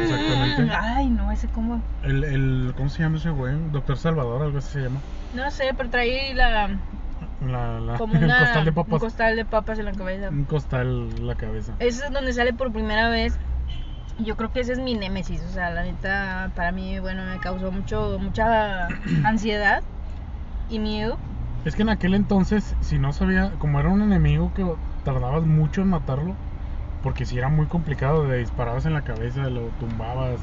Exactamente. 0.00 0.72
Ay, 0.76 1.08
no, 1.10 1.30
ese 1.30 1.48
como 1.48 1.82
El, 2.02 2.24
el, 2.24 2.72
¿Cómo 2.76 2.88
se 2.88 3.02
llama 3.02 3.16
ese 3.18 3.30
güey? 3.30 3.54
Doctor 3.70 3.96
Salvador, 3.96 4.42
algo 4.42 4.58
así 4.58 4.72
se 4.72 4.80
llama. 4.80 5.02
no 5.32 5.50
sé, 5.50 5.70
pero 5.76 5.90
trae 5.90 6.34
la 6.34 6.68
La, 7.40 7.80
la- 7.80 7.98
como 7.98 8.14
el 8.18 8.24
una 8.24 8.38
costal 8.38 8.64
de 8.64 8.70
un 8.70 8.74
papas. 8.74 9.00
costal 9.00 9.36
de 9.36 9.44
papas 9.44 9.78
en 9.78 9.84
la 9.86 9.92
cabeza. 9.92 10.28
Un 10.30 10.44
costal 10.44 10.86
en 10.86 11.26
la 11.26 11.34
cabeza. 11.34 11.74
Ese 11.78 12.06
es 12.06 12.12
donde 12.12 12.32
sale 12.32 12.52
por 12.52 12.72
primera 12.72 13.08
vez. 13.08 13.36
Yo 14.18 14.36
creo 14.36 14.50
que 14.52 14.60
ese 14.60 14.72
es 14.72 14.78
mi 14.78 14.94
némesis, 14.94 15.42
o 15.42 15.48
sea, 15.48 15.70
la 15.70 15.82
neta 15.82 16.52
para 16.54 16.70
mí, 16.70 17.00
bueno, 17.00 17.24
me 17.24 17.40
causó 17.40 17.72
mucho 17.72 18.16
mucha 18.20 18.86
ansiedad 19.24 19.82
y 20.68 20.78
miedo. 20.78 21.18
Es 21.64 21.74
que 21.74 21.82
en 21.82 21.88
aquel 21.88 22.14
entonces, 22.14 22.74
si 22.80 22.98
no 22.98 23.12
sabía, 23.12 23.50
como 23.58 23.80
era 23.80 23.88
un 23.88 24.02
enemigo 24.02 24.52
que 24.54 24.66
tardabas 25.04 25.44
mucho 25.44 25.80
en 25.82 25.88
matarlo, 25.88 26.34
porque 27.02 27.24
si 27.24 27.38
era 27.38 27.48
muy 27.48 27.66
complicado, 27.66 28.26
de 28.28 28.38
disparabas 28.38 28.86
en 28.86 28.92
la 28.94 29.02
cabeza, 29.02 29.48
lo 29.50 29.62
tumbabas, 29.80 30.40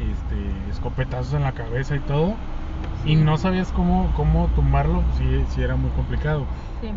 este, 0.00 0.70
escopetazos 0.70 1.34
en 1.34 1.42
la 1.42 1.52
cabeza 1.52 1.96
y 1.96 2.00
todo, 2.00 2.34
y 3.04 3.16
no 3.16 3.36
sabías 3.36 3.70
cómo, 3.72 4.10
cómo 4.16 4.48
tumbarlo, 4.56 5.02
sí 5.54 5.62
era 5.62 5.76
muy 5.76 5.90
complicado. 5.90 6.44
Sí. 6.80 6.90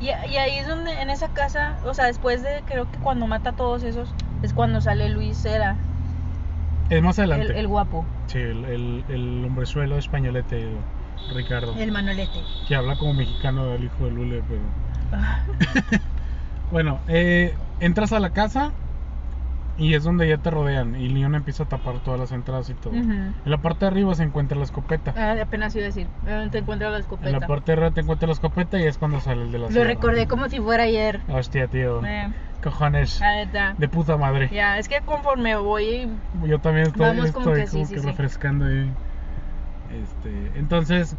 Y, 0.00 0.06
y 0.06 0.36
ahí 0.36 0.56
es 0.58 0.66
donde, 0.66 0.92
en 1.02 1.10
esa 1.10 1.28
casa, 1.28 1.74
o 1.84 1.92
sea, 1.92 2.06
después 2.06 2.42
de, 2.42 2.62
creo 2.66 2.90
que 2.90 2.98
cuando 2.98 3.26
mata 3.26 3.50
a 3.50 3.52
todos 3.52 3.82
esos, 3.82 4.14
es 4.42 4.52
cuando 4.54 4.80
sale 4.80 5.08
Luis 5.10 5.36
Cera, 5.36 5.76
Es 6.88 7.02
más 7.02 7.18
el, 7.18 7.32
adelante. 7.32 7.58
el 7.58 7.68
guapo, 7.68 8.04
Sí, 8.28 8.38
el, 8.38 8.64
el, 8.64 9.04
el 9.08 9.44
hombrezuelo 9.44 9.98
españolete, 9.98 10.68
Ricardo. 11.34 11.74
el 11.78 11.92
Manolete. 11.92 12.40
Que 12.66 12.74
habla 12.74 12.96
como 12.96 13.14
mexicano 13.14 13.72
el 13.74 13.84
hijo 13.84 14.04
de 14.04 14.10
Lule, 14.10 14.42
pero... 14.48 14.60
Bueno, 16.70 17.00
eh, 17.08 17.52
entras 17.80 18.12
a 18.12 18.20
la 18.20 18.30
casa 18.30 18.70
y 19.76 19.94
es 19.94 20.04
donde 20.04 20.28
ya 20.28 20.36
te 20.36 20.50
rodean 20.50 20.94
y 20.94 21.08
Leon 21.08 21.34
empieza 21.34 21.64
a 21.64 21.66
tapar 21.66 21.98
todas 22.04 22.20
las 22.20 22.30
entradas 22.30 22.70
y 22.70 22.74
todo. 22.74 22.92
Ujú. 22.92 23.00
En 23.10 23.34
la 23.44 23.58
parte 23.58 23.80
de 23.80 23.86
arriba 23.88 24.14
se 24.14 24.22
encuentra 24.22 24.56
la 24.56 24.64
escopeta. 24.64 25.12
Ah, 25.16 25.34
apenas 25.42 25.74
iba 25.74 25.82
a 25.84 25.86
decir, 25.86 26.06
eh, 26.28 26.48
te 26.52 26.58
encuentras 26.58 26.92
la 26.92 26.98
En 26.98 27.02
escopeta. 27.02 27.30
la 27.40 27.46
parte 27.46 27.66
de 27.66 27.72
arriba 27.72 27.90
te 27.90 28.00
encuentra 28.02 28.26
la 28.28 28.34
escopeta 28.34 28.78
y 28.78 28.84
es 28.84 28.98
cuando 28.98 29.20
sale 29.20 29.42
el 29.42 29.50
de 29.52 29.58
la 29.58 29.66
Lo 29.66 29.72
sierra. 29.72 29.88
recordé 29.88 30.28
como 30.28 30.48
si 30.48 30.60
fuera 30.60 30.84
ayer. 30.84 31.20
Hostia, 31.28 31.66
tío. 31.66 32.04
Eh, 32.06 32.28
Cojones. 32.62 33.18
la 33.20 33.34
neta. 33.34 33.74
De 33.78 33.88
puta 33.88 34.16
madre. 34.16 34.48
Ya, 34.52 34.78
es 34.78 34.88
que 34.88 35.00
conforme 35.00 35.56
voy 35.56 36.08
Yo 36.46 36.58
también 36.60 36.86
estoy, 36.86 37.00
Vamos 37.00 37.32
como 37.32 37.46
estoy 37.50 37.62
que 37.62 37.66
sí, 37.66 37.72
como 37.78 37.86
sí, 37.86 37.94
que 37.94 38.00
sí. 38.00 38.06
refrescando 38.06 38.66
ahí. 38.66 38.92
Este, 39.92 40.58
entonces, 40.58 41.16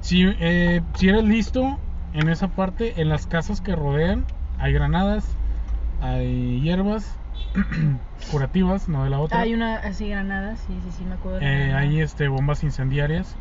si, 0.00 0.24
eh, 0.40 0.82
si 0.94 1.08
eres 1.08 1.24
listo 1.24 1.78
en 2.14 2.28
esa 2.28 2.48
parte, 2.48 3.00
en 3.00 3.08
las 3.08 3.26
casas 3.26 3.60
que 3.60 3.74
rodean, 3.74 4.24
hay 4.58 4.72
granadas, 4.72 5.26
hay 6.00 6.60
hierbas 6.60 7.16
curativas, 8.30 8.88
no 8.88 9.04
de 9.04 9.10
la 9.10 9.20
otra. 9.20 9.40
Hay 9.40 9.54
una 9.54 9.76
así 9.76 10.08
granada, 10.08 10.56
sí, 10.56 10.74
sí, 10.84 10.90
sí, 10.98 11.04
me 11.04 11.14
acuerdo. 11.14 11.40
Eh, 11.40 11.72
hay 11.74 12.00
este 12.00 12.28
bombas 12.28 12.62
incendiarias 12.62 13.36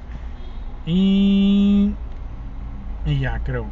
y 0.85 1.93
y 3.05 3.19
ya 3.19 3.39
creo. 3.39 3.65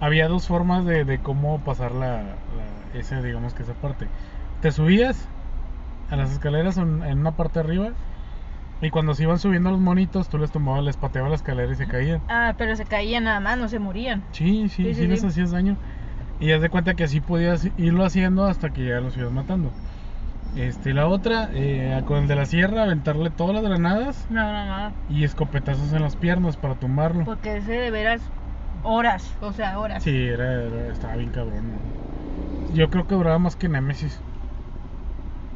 Había 0.00 0.28
dos 0.28 0.46
formas 0.46 0.84
de, 0.84 1.04
de 1.04 1.18
cómo 1.18 1.58
pasar 1.60 1.92
la, 1.92 2.22
la- 2.22 2.98
ese 2.98 3.22
digamos 3.22 3.54
que 3.54 3.62
esa 3.62 3.74
parte. 3.74 4.06
Te 4.60 4.72
subías 4.72 5.26
a 6.10 6.16
las 6.16 6.30
escaleras 6.32 6.76
en, 6.76 7.02
en 7.02 7.18
una 7.18 7.32
parte 7.32 7.58
arriba 7.60 7.90
y 8.80 8.90
cuando 8.90 9.14
se 9.14 9.22
iban 9.24 9.38
subiendo 9.38 9.70
los 9.70 9.80
monitos 9.80 10.28
tú 10.28 10.38
les 10.38 10.50
tumbabas, 10.50 10.84
les 10.84 10.96
pateabas 10.96 11.30
la 11.30 11.36
escalera 11.36 11.72
y 11.72 11.76
se 11.76 11.86
caían. 11.86 12.22
Ah, 12.28 12.54
pero 12.58 12.76
se 12.76 12.84
caían 12.84 13.24
nada 13.24 13.40
más, 13.40 13.58
no 13.58 13.68
se 13.68 13.78
morían. 13.78 14.24
Sí, 14.32 14.68
sí, 14.68 14.84
sí, 14.84 14.84
Sí, 14.84 14.94
sí, 14.94 15.06
les 15.06 15.24
hacías 15.24 15.50
daño. 15.50 15.76
Y 16.38 16.52
haz 16.52 16.60
de 16.60 16.68
cuenta 16.68 16.94
que 16.94 17.04
así 17.04 17.20
podías 17.20 17.68
irlo 17.76 18.04
haciendo 18.04 18.44
hasta 18.46 18.70
que 18.70 18.84
ya 18.86 19.00
los 19.00 19.16
ibas 19.16 19.32
matando. 19.32 19.72
Este, 20.54 20.94
la 20.94 21.06
otra, 21.06 21.50
eh, 21.52 22.02
con 22.06 22.18
el 22.22 22.28
de 22.28 22.36
la 22.36 22.46
sierra, 22.46 22.84
aventarle 22.84 23.30
todas 23.30 23.54
las 23.54 23.62
granadas 23.64 24.26
No, 24.30 24.52
no, 24.52 24.88
no. 24.88 24.94
y 25.08 25.24
escopetazos 25.24 25.92
en 25.92 26.02
las 26.02 26.16
piernas 26.16 26.56
para 26.56 26.74
tumbarlo. 26.76 27.24
Porque 27.24 27.56
ese 27.58 27.72
de 27.72 27.90
veras 27.90 28.22
horas, 28.82 29.36
o 29.40 29.52
sea, 29.52 29.78
horas. 29.78 30.02
Sí, 30.02 30.16
era, 30.16 30.52
era- 30.64 30.92
estaba 30.92 31.16
bien 31.16 31.30
cabrón. 31.30 31.80
Yo 32.72 32.88
creo 32.90 33.06
que 33.06 33.14
duraba 33.14 33.38
más 33.38 33.56
que 33.56 33.68
Nemesis. 33.68 34.22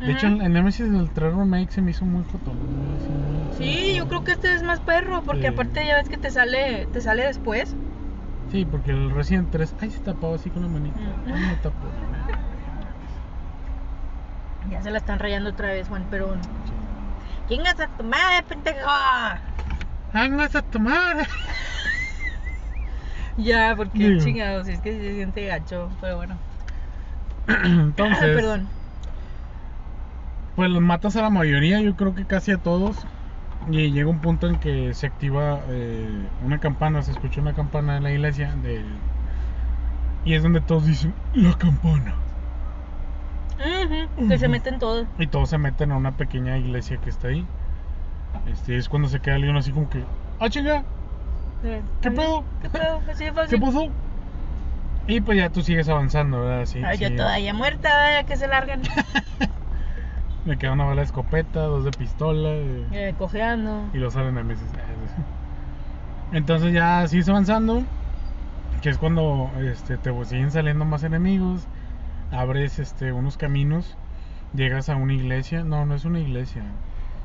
De 0.01 0.13
hecho, 0.13 0.27
Ujú. 0.29 0.37
en, 0.37 0.43
en 0.43 0.53
Nemesis 0.55 0.87
el 0.89 1.11
3 1.11 1.35
Remake 1.35 1.71
se 1.71 1.83
me 1.83 1.91
hizo 1.91 2.05
muy 2.05 2.25
foto. 2.25 2.53
Sí, 3.59 3.95
yo 3.97 4.09
creo 4.09 4.25
que 4.25 4.33
este 4.33 4.55
es 4.55 4.63
más 4.63 4.81
perro, 4.81 5.23
porque 5.23 5.43
Sí. 5.43 5.47
aparte 5.49 5.87
ya 5.87 5.97
ves 5.97 6.09
que 6.09 6.17
te 6.17 6.31
sale, 6.31 6.87
te 6.93 7.01
sale 7.01 7.25
después. 7.27 7.75
Sí, 8.51 8.65
porque 8.65 8.91
el 8.93 9.11
Resident 9.11 9.51
3, 9.51 9.75
ay, 9.81 9.91
se 9.91 10.01
tapaba 10.01 10.35
así 10.37 10.49
con 10.51 10.63
la 10.63 10.69
manita. 10.69 10.99
Mm. 10.99 11.33
Ay, 11.33 11.41
me 11.41 11.57
tapó. 11.57 11.87
Ya 14.71 14.83
se 14.83 14.91
la 14.91 14.99
están 14.99 15.19
rayando 15.19 15.51
otra 15.51 15.69
vez, 15.69 15.89
Juan 15.89 16.05
Perón. 16.05 16.41
Sí. 16.43 16.73
¡Chingas 17.49 17.79
a 17.81 17.89
tu 17.89 18.05
madre, 18.05 18.43
pendejo! 18.49 18.89
¡Vengas 20.15 20.55
a 20.57 20.63
tomar! 20.63 21.27
Ya, 23.37 23.75
porque 23.77 23.99
Digo. 23.99 24.23
chingados, 24.23 24.69
es 24.69 24.81
que 24.81 24.93
se 24.93 25.15
siente 25.15 25.47
gacho, 25.47 25.91
pero 26.01 26.17
bueno. 26.17 26.39
Entonces, 27.65 28.37
Perdón. 28.37 28.69
Pues 30.57 30.71
los 30.71 30.83
matas 30.83 31.17
a 31.17 31.23
la 31.23 31.31
mayoría, 31.31 31.81
yo 31.81 31.97
creo 31.97 32.15
que 32.15 32.25
casi 32.27 32.53
a 32.53 32.59
todos. 32.59 33.07
Y 33.71 33.91
llega 33.91 34.09
un 34.09 34.21
punto 34.21 34.49
en 34.49 34.59
que 34.59 34.95
se 34.95 35.07
activa 35.07 35.61
eh, 35.69 36.09
una 36.45 36.59
campana, 36.59 37.03
se 37.03 37.13
escucha 37.13 37.41
una 37.41 37.53
campana 37.53 37.99
en 37.99 38.05
la 38.05 38.13
iglesia. 38.13 38.55
De... 38.63 38.83
Y 40.25 40.35
es 40.35 40.43
donde 40.43 40.61
todos 40.61 40.87
dicen, 40.87 41.15
la 41.35 41.57
campana. 41.57 42.15
Que 44.29 44.39
se 44.39 44.49
meten 44.49 44.79
todos. 44.79 45.07
Y 45.19 45.27
todos 45.27 45.51
se 45.51 45.59
meten 45.59 45.93
a 45.93 45.97
una 45.97 46.13
pequeña 46.13 46.57
iglesia 46.57 46.97
que 46.97 47.11
está 47.11 47.29
ahí. 47.29 47.47
Este, 48.51 48.77
es 48.77 48.89
cuando 48.89 49.09
se 49.09 49.21
queda 49.21 49.39
Leon 49.39 49.57
así 49.57 49.73
como 49.73 49.91
que, 49.91 50.05
¡ah, 50.39 50.49
chinga! 50.49 50.83
Eh, 51.63 51.83
¿Qué 52.01 52.11
pedo? 52.11 52.45
¿Qué 52.63 52.71
pedo? 52.71 53.03
Así 53.11 53.25
de 53.25 53.33
fácil. 53.33 53.59
¿Qué 53.59 53.67
pasó? 53.67 53.89
Y 55.07 55.21
pues 55.21 55.39
ya 55.39 55.51
tú 55.51 55.63
sigues 55.63 55.89
avanzando, 55.89 56.41
¿verdad? 56.43 56.65
Sí, 56.67 56.81
Ay, 56.85 56.99
yo 56.99 57.15
todavía 57.15 57.53
muerta, 57.53 57.89
ya 58.13 58.25
que 58.25 58.37
se 58.37 58.47
largan. 58.47 58.83
Me 60.45 60.57
queda 60.57 60.73
una 60.73 60.85
bala 60.85 61.03
de 61.03 61.07
escopeta, 61.07 61.61
dos 61.63 61.85
de 61.85 61.91
pistola. 61.93 62.49
eh, 62.51 63.15
cojeando. 63.19 63.91
y 63.93 63.99
los 63.99 64.15
salen 64.15 64.39
a 64.39 64.43
meses. 64.43 64.69
Entonces 66.33 66.73
ya 66.73 67.07
sigues 67.09 67.29
avanzando. 67.29 67.83
Que 68.83 68.89
es 68.91 68.99
cuando 68.99 69.51
este, 69.61 69.99
te 69.99 70.25
siguen 70.25 70.51
saliendo 70.51 70.85
más 70.85 71.03
enemigos. 71.03 71.67
Abres 72.31 72.79
este, 72.79 73.13
unos 73.13 73.37
caminos. 73.37 73.97
Llegas 74.55 74.89
a 74.89 74.97
una 74.97 75.13
iglesia. 75.15 75.65
No, 75.65 75.85
no 75.85 75.95
es 75.95 76.05
una 76.05 76.21
iglesia. 76.21 76.63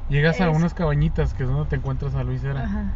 Llegas 0.10 0.42
a 0.42 0.50
unas 0.50 0.74
cabañitas 0.74 1.34
que 1.34 1.44
es 1.44 1.50
donde 1.50 1.70
te 1.70 1.76
encuentras 1.78 2.16
a 2.16 2.24
Luis 2.24 2.44
Era. 2.44 2.64
Ajá. 2.64 2.94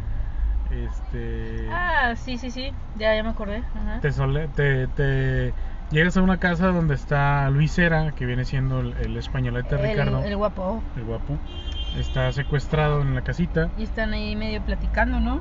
Este. 0.70 1.68
Ah, 1.72 2.14
sí, 2.16 2.38
sí, 2.38 2.50
sí. 2.50 2.72
Ya, 2.96 3.14
ya 3.16 3.22
me 3.22 3.30
acordé. 3.30 3.58
Ajá. 3.58 3.98
te, 4.00 4.12
sole- 4.12 4.48
te, 4.48 4.86
te- 4.88 5.52
llegas 5.90 6.16
a 6.16 6.22
una 6.22 6.38
casa 6.38 6.68
donde 6.68 6.94
está 6.94 7.48
Luis 7.50 7.78
Era, 7.78 8.12
que 8.12 8.26
viene 8.26 8.44
siendo 8.44 8.80
el, 8.80 8.94
el 8.98 9.16
españolete 9.16 9.74
el, 9.76 9.82
Ricardo, 9.82 10.22
el 10.22 10.36
guapo. 10.36 10.82
el 10.96 11.04
guapo. 11.04 11.36
Está 11.98 12.30
secuestrado 12.32 13.02
en 13.02 13.14
la 13.14 13.22
casita. 13.22 13.68
Y 13.76 13.82
están 13.82 14.12
ahí 14.12 14.36
medio 14.36 14.60
platicando, 14.62 15.18
¿no? 15.20 15.40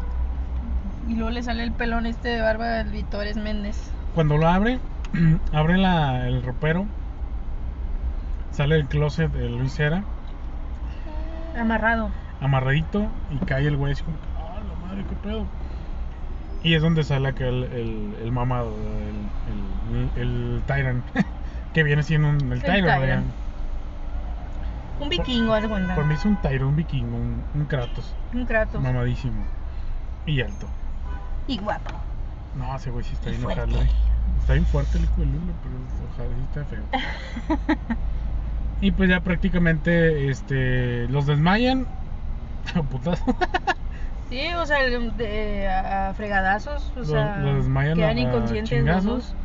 Y 1.08 1.13
luego 1.15 1.29
le 1.29 1.44
sale 1.44 1.63
el 1.63 1.72
pelón 1.72 2.06
este 2.06 2.29
de 2.29 2.41
barba 2.41 2.65
del 2.68 2.89
Vitores 2.89 3.38
Méndez. 3.38 3.91
Cuando 4.15 4.38
lo 4.38 4.48
abre, 4.48 4.79
abre 5.53 5.77
la- 5.77 6.27
el 6.27 6.41
ropero. 6.44 6.86
Sale 8.51 8.75
del 8.75 8.88
closet 8.88 9.32
de 9.32 9.48
Luis 9.50 9.79
Era, 9.79 10.03
Amarrado. 11.58 12.10
amarradito, 12.41 13.08
y 13.32 13.38
cae 13.46 13.68
el 13.68 13.77
güey 13.77 13.94
así 13.94 14.03
como, 14.03 14.18
ah, 14.38 14.60
la 14.68 14.88
madre, 14.88 15.06
qué 15.10 15.15
pedo. 15.15 15.46
Y 16.63 16.74
es 16.74 16.82
donde 16.82 17.04
sale 17.04 17.30
aquel, 17.30 17.63
el, 17.63 18.16
el 18.22 18.32
mamado, 18.32 18.74
el, 18.75 20.22
el, 20.22 20.22
el 20.22 20.62
Tyrant, 20.68 21.04
que 21.74 21.84
viene 21.84 22.04
siendo 22.04 22.30
un, 22.30 22.51
el 22.51 22.62
Tyrant, 22.62 23.01
Tyrant. 23.01 23.25
Un 25.00 25.10
vikingo, 25.10 25.54
haz 25.54 25.66
cuenta. 25.68 25.96
Por 25.96 26.06
mí 26.06 26.13
es 26.13 26.25
un 26.25 26.36
Tyrant, 26.42 26.63
un 26.63 26.75
vikingo, 26.75 27.16
un, 27.16 27.44
un 27.56 27.66
Kratos, 27.66 28.13
Un 28.34 28.46
Kratos. 28.46 28.82
mamadísimo. 28.82 29.44
Y 30.25 30.42
alto. 30.42 30.68
Y 31.48 31.58
guapo. 31.58 31.92
No, 32.58 32.75
ese 32.75 32.92
güey 32.92 33.06
sí 33.06 33.13
está 33.13 33.30
bien 33.30 33.46
ojable. 33.46 33.89
Está 34.42 34.54
bien 34.54 34.66
fuerte 34.66 34.98
el 34.98 35.04
Lula, 35.04 35.54
pero 35.63 35.75
ojalá 36.12 36.30
sí 36.36 36.44
está 36.44 36.66
feo. 36.66 37.78
y 38.82 38.92
pues 38.92 39.10
ya 39.10 39.22
prácticamente 39.22 40.30
este 40.30 41.08
los 41.08 41.25
desmayan. 41.25 41.88
Sí, 44.29 44.41
o 44.62 44.65
sea, 44.65 44.77
de- 44.83 45.67
a, 45.67 46.09
a 46.09 46.13
fregadazos. 46.13 46.91
O 46.95 47.00
Lo- 47.00 47.05
sea, 47.05 47.39
lo 47.39 47.55
desmayan 47.55 47.95
quedan 47.98 48.17
a- 48.17 48.21
inconscientes 48.21 48.86
los 48.86 49.03
dos. 49.05 49.36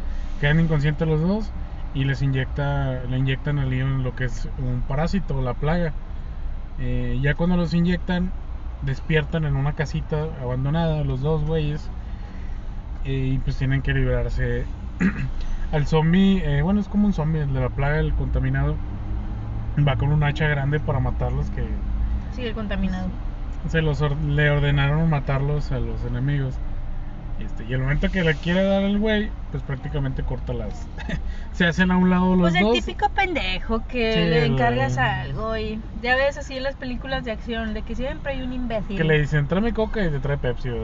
Quedan 0.41 0.61
inconscientes 0.61 1.09
los 1.09 1.21
dos. 1.21 1.53
Y 1.95 2.05
les 2.05 2.23
inyecta, 2.23 3.05
le 3.05 3.19
inyectan 3.19 3.59
a 3.59 3.67
Leon 3.67 4.03
lo 4.03 4.13
que 4.15 4.25
es 4.25 4.49
un 4.59 4.83
parásito, 4.83 5.41
la 5.41 5.55
plaga. 5.55 5.95
Eh, 6.79 7.19
ya 7.23 7.35
cuando 7.35 7.57
los 7.57 7.73
inyectan, 7.73 8.33
despiertan 8.83 9.45
en 9.45 9.55
una 9.57 9.73
casita 9.75 10.25
abandonada, 10.43 11.05
los 11.05 11.21
dos 11.23 11.45
güeyes. 11.45 11.89
eh, 13.05 13.33
y 13.35 13.39
pues 13.39 13.59
tienen 13.59 13.83
que 13.83 13.93
librarse 13.93 14.67
al 15.73 15.87
zombie. 15.87 16.43
eh, 16.45 16.63
bueno, 16.63 16.81
es 16.81 16.89
como 16.89 17.07
un 17.07 17.13
zombie, 17.13 17.43
el 17.43 17.53
de 17.53 17.61
la 17.61 17.69
plaga, 17.69 18.01
el 18.01 18.15
contaminado. 18.15 18.77
Va 19.87 19.97
con 19.97 20.13
un 20.13 20.23
hacha 20.25 20.47
grande 20.49 20.81
para 20.81 21.01
matarlos. 21.01 21.51
Que 21.51 21.63
Sí, 22.33 22.43
el 22.43 22.55
contaminado. 22.55 23.11
Se 23.69 23.83
los 23.83 24.01
or- 24.03 24.17
le 24.17 24.51
ordenaron 24.51 25.09
matarlos 25.11 25.73
a 25.73 25.79
los 25.79 26.05
enemigos. 26.05 26.55
Este, 27.41 27.65
y 27.65 27.73
el 27.73 27.81
momento 27.81 28.11
que 28.11 28.23
le 28.23 28.37
quiere 28.37 28.63
dar 28.63 28.83
el 28.85 28.99
güey, 28.99 29.31
pues 29.51 29.63
prácticamente 29.65 30.23
corta 30.23 30.53
las. 30.53 30.87
se 31.53 31.67
hacen 31.67 31.91
a 31.91 31.97
un 31.97 32.09
lado 32.11 32.37
los 32.37 32.43
Pues 32.51 32.55
el 32.55 32.63
dos. 32.63 32.73
típico 32.75 33.09
pendejo 33.11 33.85
que 33.89 34.13
Sí, 34.13 34.19
le 34.21 34.47
el- 34.47 34.53
encargas 34.53 34.97
algo 34.99 35.57
y 35.57 35.81
ya 36.01 36.15
ves 36.17 36.39
así 36.39 36.57
en 36.57 36.63
las 36.63 36.77
películas 36.77 37.25
de 37.25 37.33
acción 37.33 37.75
de 37.75 37.83
que 37.83 37.97
siempre 37.97 38.33
hay 38.35 38.43
un 38.43 38.53
imbécil. 38.53 38.97
Que 38.97 39.05
le 39.05 39.19
dicen, 39.21 39.49
tráeme 39.49 39.73
coca 39.73 40.05
y 40.05 40.11
te 40.11 40.21
trae 40.21 40.39
Pepsi. 40.39 40.69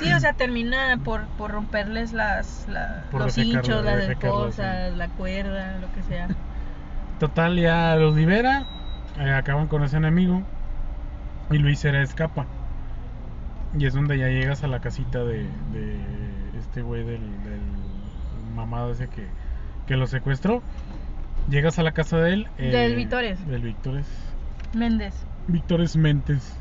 Sí, 0.00 0.10
o 0.10 0.20
sea, 0.20 0.32
termina 0.32 0.98
por, 1.04 1.26
por 1.36 1.50
romperles 1.50 2.14
las, 2.14 2.66
la- 2.66 3.04
Por 3.10 3.22
los 3.24 3.36
hinchos, 3.36 3.84
las 3.84 4.04
esposas, 4.08 4.96
la 4.96 5.08
cuerda, 5.08 5.76
lo 5.80 5.92
que 5.92 6.02
sea. 6.02 6.28
Total, 7.20 7.56
ya 7.58 7.94
los 7.96 8.16
libera. 8.16 8.64
eh, 9.18 9.30
acaban 9.32 9.66
con 9.66 9.82
ese 9.84 9.98
enemigo. 9.98 10.42
Y 11.50 11.58
Luis 11.58 11.80
Cera 11.80 12.02
escapa. 12.02 12.46
Y 13.78 13.86
es 13.86 13.94
donde 13.94 14.18
ya 14.18 14.28
llegas 14.28 14.62
a 14.64 14.68
la 14.68 14.80
casita 14.80 15.24
de, 15.24 15.44
de 15.72 15.98
este 16.58 16.82
güey 16.82 17.02
del, 17.04 17.20
del 17.44 17.60
mamado 18.54 18.92
ese 18.92 19.08
que, 19.08 19.26
que 19.86 19.96
lo 19.96 20.06
secuestró. 20.06 20.62
Llegas 21.48 21.78
a 21.78 21.82
la 21.82 21.92
casa 21.92 22.18
de 22.18 22.34
él. 22.34 22.48
eh, 22.58 22.70
Del 22.70 22.96
Vítores. 22.96 23.46
Del 23.46 23.62
Vítores. 23.62 24.06
Méndez. 24.74 25.14
Vítores 25.48 25.96
Mentes. 25.96 26.56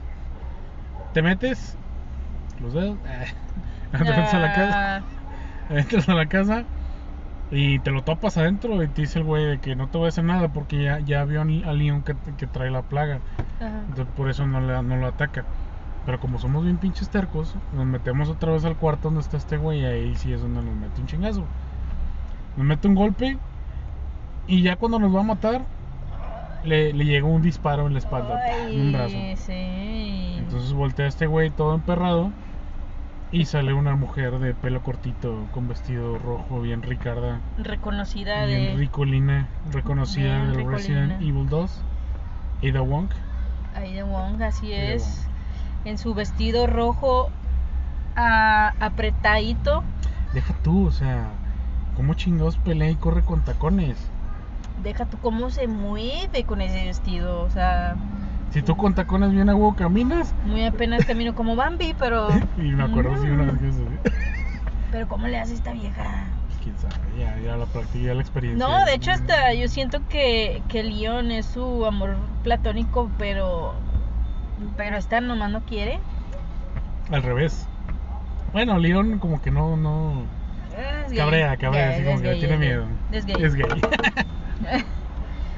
Te 1.13 1.21
metes 1.21 1.77
los 2.61 2.73
dedos. 2.73 2.97
Entras 3.93 4.33
a 4.33 4.39
la 4.39 4.53
casa. 4.53 5.03
Entras 5.69 6.09
a 6.09 6.13
la 6.13 6.25
casa 6.27 6.63
y 7.51 7.79
te 7.79 7.91
lo 7.91 8.01
topas 8.03 8.37
adentro 8.37 8.81
y 8.81 8.87
te 8.87 9.01
dice 9.01 9.19
el 9.19 9.25
güey 9.25 9.45
de 9.45 9.59
que 9.59 9.75
no 9.75 9.87
te 9.89 9.97
voy 9.97 10.05
a 10.05 10.09
hacer 10.09 10.23
nada 10.23 10.47
porque 10.53 10.83
ya, 10.83 10.99
ya 10.99 11.25
vio 11.25 11.41
al 11.41 11.63
al 11.65 11.77
león 11.77 12.01
que, 12.03 12.15
que 12.37 12.47
trae 12.47 12.71
la 12.71 12.81
plaga. 12.81 13.19
ajá. 13.59 13.81
Entonces 13.89 14.07
por 14.15 14.29
eso 14.29 14.47
no, 14.47 14.61
le, 14.61 14.81
no 14.83 14.95
lo 14.97 15.07
ataca. 15.07 15.43
Pero 16.05 16.19
como 16.19 16.39
somos 16.39 16.63
bien 16.63 16.77
pinches 16.77 17.09
tercos, 17.09 17.53
nos 17.75 17.85
metemos 17.85 18.29
otra 18.29 18.53
vez 18.53 18.65
al 18.65 18.75
cuarto 18.77 19.09
donde 19.09 19.21
está 19.21 19.37
este 19.37 19.57
güey 19.57 19.81
y 19.81 19.85
ahí 19.85 20.15
sí 20.15 20.33
es 20.33 20.41
donde 20.41 20.61
nos 20.63 20.75
mete 20.75 21.01
un 21.01 21.07
chingazo. 21.07 21.43
Nos 22.57 22.65
mete 22.65 22.87
un 22.87 22.95
golpe 22.95 23.37
y 24.47 24.61
ya 24.61 24.75
cuando 24.77 24.99
nos 24.99 25.13
va 25.15 25.19
a 25.21 25.23
matar 25.23 25.61
le, 26.63 26.93
le 26.93 27.05
llega 27.05 27.25
un 27.27 27.41
disparo 27.41 27.87
en 27.87 27.93
la 27.93 27.99
espalda, 27.99 28.39
¡pam! 28.45 28.67
en 28.69 28.81
un 28.81 28.91
brazo. 28.91 29.17
Ay, 29.17 29.35
sí. 29.35 30.35
Entonces 30.37 30.73
voltea 30.73 31.07
este 31.07 31.27
güey 31.27 31.49
todo 31.51 31.75
emperrado 31.75 32.31
y 33.31 33.45
sale 33.45 33.73
una 33.73 33.95
mujer 33.95 34.39
de 34.39 34.53
pelo 34.53 34.81
cortito 34.83 35.47
con 35.53 35.67
vestido 35.67 36.17
rojo, 36.17 36.59
bien 36.59 36.81
ricarda, 36.81 37.39
reconocida 37.57 38.45
bien 38.45 38.65
de 38.65 38.75
ricolina, 38.75 39.47
reconocida 39.71 40.35
Bien 40.35 40.47
del 40.47 40.55
ricolina. 40.57 40.77
Resident 40.77 41.21
Evil 41.21 41.47
2, 41.47 41.81
Ada 42.63 42.81
Wong. 42.81 43.09
Aida 43.75 44.03
Wong, 44.03 44.41
así 44.41 44.73
es. 44.73 45.25
En 45.85 45.97
su 45.97 46.13
vestido 46.13 46.67
rojo 46.67 47.29
ah, 48.17 48.73
apretadito. 48.81 49.83
Deja 50.33 50.53
tú, 50.61 50.87
o 50.87 50.91
sea, 50.91 51.29
¿cómo 51.95 52.15
chingados 52.15 52.57
pelea 52.57 52.89
y 52.89 52.95
corre 52.95 53.23
con 53.23 53.41
tacones? 53.45 53.97
Deja 54.83 55.05
tú 55.05 55.17
cómo 55.19 55.49
se 55.51 55.67
mueve 55.67 56.43
con 56.43 56.61
ese 56.61 56.85
vestido. 56.85 57.43
O 57.43 57.49
sea, 57.49 57.95
Si 58.51 58.61
tú 58.61 58.75
con 58.75 58.93
tacones 58.93 59.31
bien 59.31 59.49
a 59.49 59.55
huevo 59.55 59.75
caminas, 59.75 60.33
muy 60.45 60.65
apenas 60.65 61.05
camino 61.05 61.33
como 61.33 61.55
Bambi, 61.55 61.95
pero. 61.97 62.27
y 62.57 62.71
me 62.71 62.83
acuerdo 62.83 63.21
si 63.21 63.29
una 63.29 63.45
vez 63.45 63.57
que 63.59 63.69
eso, 63.69 63.85
Pero 64.91 65.07
¿cómo 65.07 65.27
le 65.27 65.39
hace 65.39 65.53
esta 65.53 65.71
vieja? 65.71 66.25
pues 66.47 66.59
quién 66.61 66.77
sabe, 66.77 66.95
ya, 67.17 67.37
ya 67.39 67.55
la 67.55 67.65
práctica, 67.65 68.05
ya 68.07 68.13
la 68.13 68.21
experiencia. 68.21 68.67
No, 68.67 68.85
de 68.85 68.93
hecho 68.93 69.11
hasta 69.11 69.53
yo 69.53 69.69
siento 69.69 70.01
que, 70.09 70.61
que 70.67 70.83
Leon 70.83 71.31
es 71.31 71.45
su 71.45 71.85
amor 71.85 72.17
platónico, 72.43 73.09
pero 73.17 73.73
pero 74.75 74.97
esta 74.97 75.21
nomás 75.21 75.49
no 75.49 75.61
quiere. 75.61 75.99
Al 77.09 77.23
revés. 77.23 77.67
Bueno, 78.53 78.77
Leon 78.77 79.19
como 79.19 79.41
que 79.41 79.49
no, 79.49 79.77
no... 79.77 80.23
Es. 81.07 81.13
Cabrea, 81.13 81.55
cabrea, 81.57 81.91
así 81.91 82.03
como 82.03 82.21
que 82.21 82.27
gay, 82.27 82.39
tiene 82.39 82.53
es 82.55 82.59
gay. 82.59 82.69
miedo. 82.69 82.85
Es 83.11 83.25
gay. 83.25 83.43
Es 83.43 83.55
gay. 83.55 83.81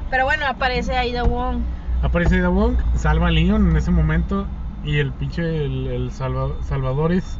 Pero 0.10 0.26
bueno, 0.26 0.46
aparece 0.46 0.96
Aida 0.96 1.24
Wong. 1.24 1.62
Aparece 2.04 2.40
Ada 2.40 2.50
Wong, 2.50 2.76
salva 2.98 3.28
a 3.28 3.32
Leon 3.32 3.70
en 3.70 3.76
ese 3.78 3.92
momento 3.92 4.46
y 4.84 4.98
el 4.98 5.12
pinche, 5.14 5.66
el, 5.66 5.88
el 5.88 6.12
salva- 6.12 6.62
Salvadores 6.68 7.40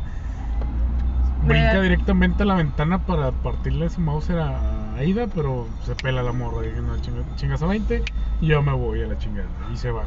brinca 1.46 1.82
directamente 1.82 2.44
a 2.44 2.46
la 2.46 2.56
ventana 2.56 3.00
para 3.00 3.32
partirle 3.32 3.90
su 3.90 4.00
Mauser 4.02 4.40
a 4.40 4.96
Aida, 4.96 5.28
pero 5.28 5.68
se 5.84 5.96
pela 5.96 6.24
la 6.24 6.32
morra 6.32 6.66
y 6.66 6.82
no, 6.82 6.96
chinga- 6.98 7.36
chingas 7.36 7.62
a 7.62 7.68
20 7.68 8.02
y 8.40 8.48
yo 8.48 8.62
me 8.62 8.74
voy 8.74 9.02
a 9.02 9.08
la 9.08 9.18
chingada 9.18 9.48
y 9.74 9.78
se 9.78 9.92
va. 9.92 10.04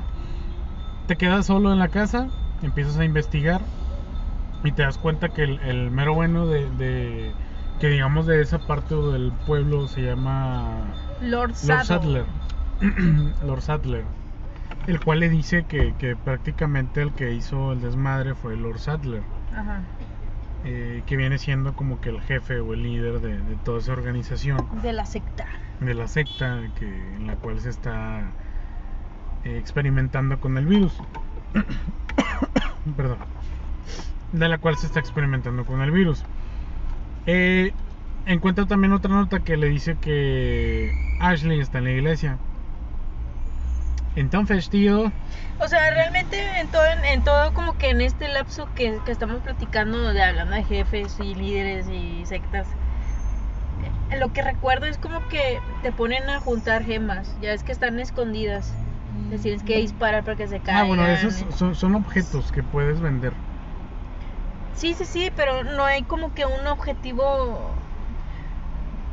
Te 1.06 1.16
quedas 1.16 1.46
solo 1.46 1.72
en 1.72 1.78
la 1.78 1.88
casa, 1.88 2.28
empiezas 2.62 2.96
a 2.96 3.04
investigar 3.04 3.60
y 4.64 4.72
te 4.72 4.82
das 4.82 4.96
cuenta 4.98 5.28
que 5.28 5.42
el, 5.44 5.60
el 5.60 5.90
mero 5.90 6.14
bueno 6.14 6.46
de, 6.46 6.70
de- 6.70 7.32
que 7.78 7.88
digamos 7.88 8.26
de 8.26 8.40
esa 8.40 8.58
parte 8.58 8.94
o 8.94 9.12
del 9.12 9.30
pueblo 9.46 9.86
se 9.86 10.00
llama 10.02 10.94
Lord 11.20 11.52
Lord. 11.64 11.84
Sadler. 11.84 12.24
Lord 13.46 13.60
Sadler. 13.60 14.04
El 14.86 15.00
cual 15.00 15.20
le 15.20 15.28
dice 15.28 15.64
que, 15.64 15.94
que 15.98 16.14
prácticamente 16.16 17.02
el 17.02 17.12
que 17.12 17.32
hizo 17.32 17.72
el 17.72 17.80
desmadre 17.80 18.34
fue 18.34 18.56
Lord 18.56 18.78
Sadler. 18.78 19.22
Ajá. 19.54 19.80
eh, 20.64 21.02
que 21.06 21.16
viene 21.16 21.38
siendo 21.38 21.74
como 21.74 22.00
que 22.00 22.10
el 22.10 22.20
jefe 22.20 22.60
o 22.60 22.72
el 22.74 22.82
líder 22.82 23.20
de, 23.20 23.38
de 23.38 23.54
toda 23.64 23.78
esa 23.78 23.92
organización, 23.92 24.58
De 24.82 24.92
la 24.92 25.06
secta. 25.06 25.46
de 25.80 25.94
la 25.94 26.08
secta 26.08 26.60
que, 26.78 26.86
en 27.16 27.26
la 27.26 27.36
cual 27.36 27.60
se 27.60 27.70
está 27.70 28.20
eh, 29.44 29.58
experimentando 29.58 30.38
con 30.40 30.58
el 30.58 30.66
virus. 30.66 30.92
Perdón. 32.96 33.18
De 34.32 34.48
la 34.48 34.58
cual 34.58 34.76
se 34.76 34.86
está 34.86 35.00
experimentando 35.00 35.64
con 35.64 35.80
el 35.80 35.90
virus. 35.90 36.24
Eh, 37.26 37.72
encuentra 38.26 38.66
también 38.66 38.92
otra 38.92 39.10
nota 39.12 39.40
que 39.40 39.56
le 39.56 39.68
dice 39.68 39.96
que 40.00 40.92
Ashley 41.20 41.60
está 41.60 41.78
en 41.78 41.84
la 41.84 41.90
iglesia. 41.92 42.38
Entonces, 44.16 44.68
tío, 44.68 45.12
O 45.58 45.68
sea, 45.68 45.90
realmente 45.90 46.36
en 46.60 46.70
todo, 46.70 46.82
en 47.04 47.22
todo 47.22 47.52
como 47.52 47.74
que 47.74 47.90
en 47.90 48.00
este 48.00 48.28
lapso 48.28 48.66
que, 48.74 49.02
que 49.04 49.12
estamos 49.12 49.42
platicando 49.42 50.12
de 50.12 50.22
hablando 50.22 50.54
de 50.56 50.64
jefes 50.64 51.18
y 51.20 51.34
líderes 51.34 51.88
y 51.88 52.24
sectas, 52.26 52.68
eh, 54.10 54.18
lo 54.18 54.30
que 54.30 54.42
recuerdo 54.42 54.86
es 54.86 54.98
como 54.98 55.26
que 55.26 55.62
te 55.82 55.92
ponen 55.92 56.28
a 56.30 56.40
juntar 56.40 56.84
gemas, 56.84 57.36
ya 57.40 57.52
es 57.52 57.62
que 57.64 57.72
están 57.72 57.98
escondidas. 58.00 58.72
Les 59.30 59.42
tienes 59.42 59.62
que 59.64 59.78
disparar 59.78 60.22
para 60.24 60.36
que 60.36 60.46
se 60.48 60.60
caigan. 60.60 60.80
ah, 60.80 60.84
bueno, 60.88 61.06
esos 61.08 61.56
son, 61.56 61.74
son 61.74 61.94
objetos 61.94 62.50
que 62.52 62.62
puedes 62.62 63.00
vender. 63.00 63.34
Sí, 64.72 64.94
sí, 64.94 65.04
sí, 65.06 65.30
pero 65.34 65.64
no 65.64 65.84
hay 65.84 66.04
como 66.04 66.32
que 66.32 66.46
un 66.46 66.66
objetivo 66.66 67.74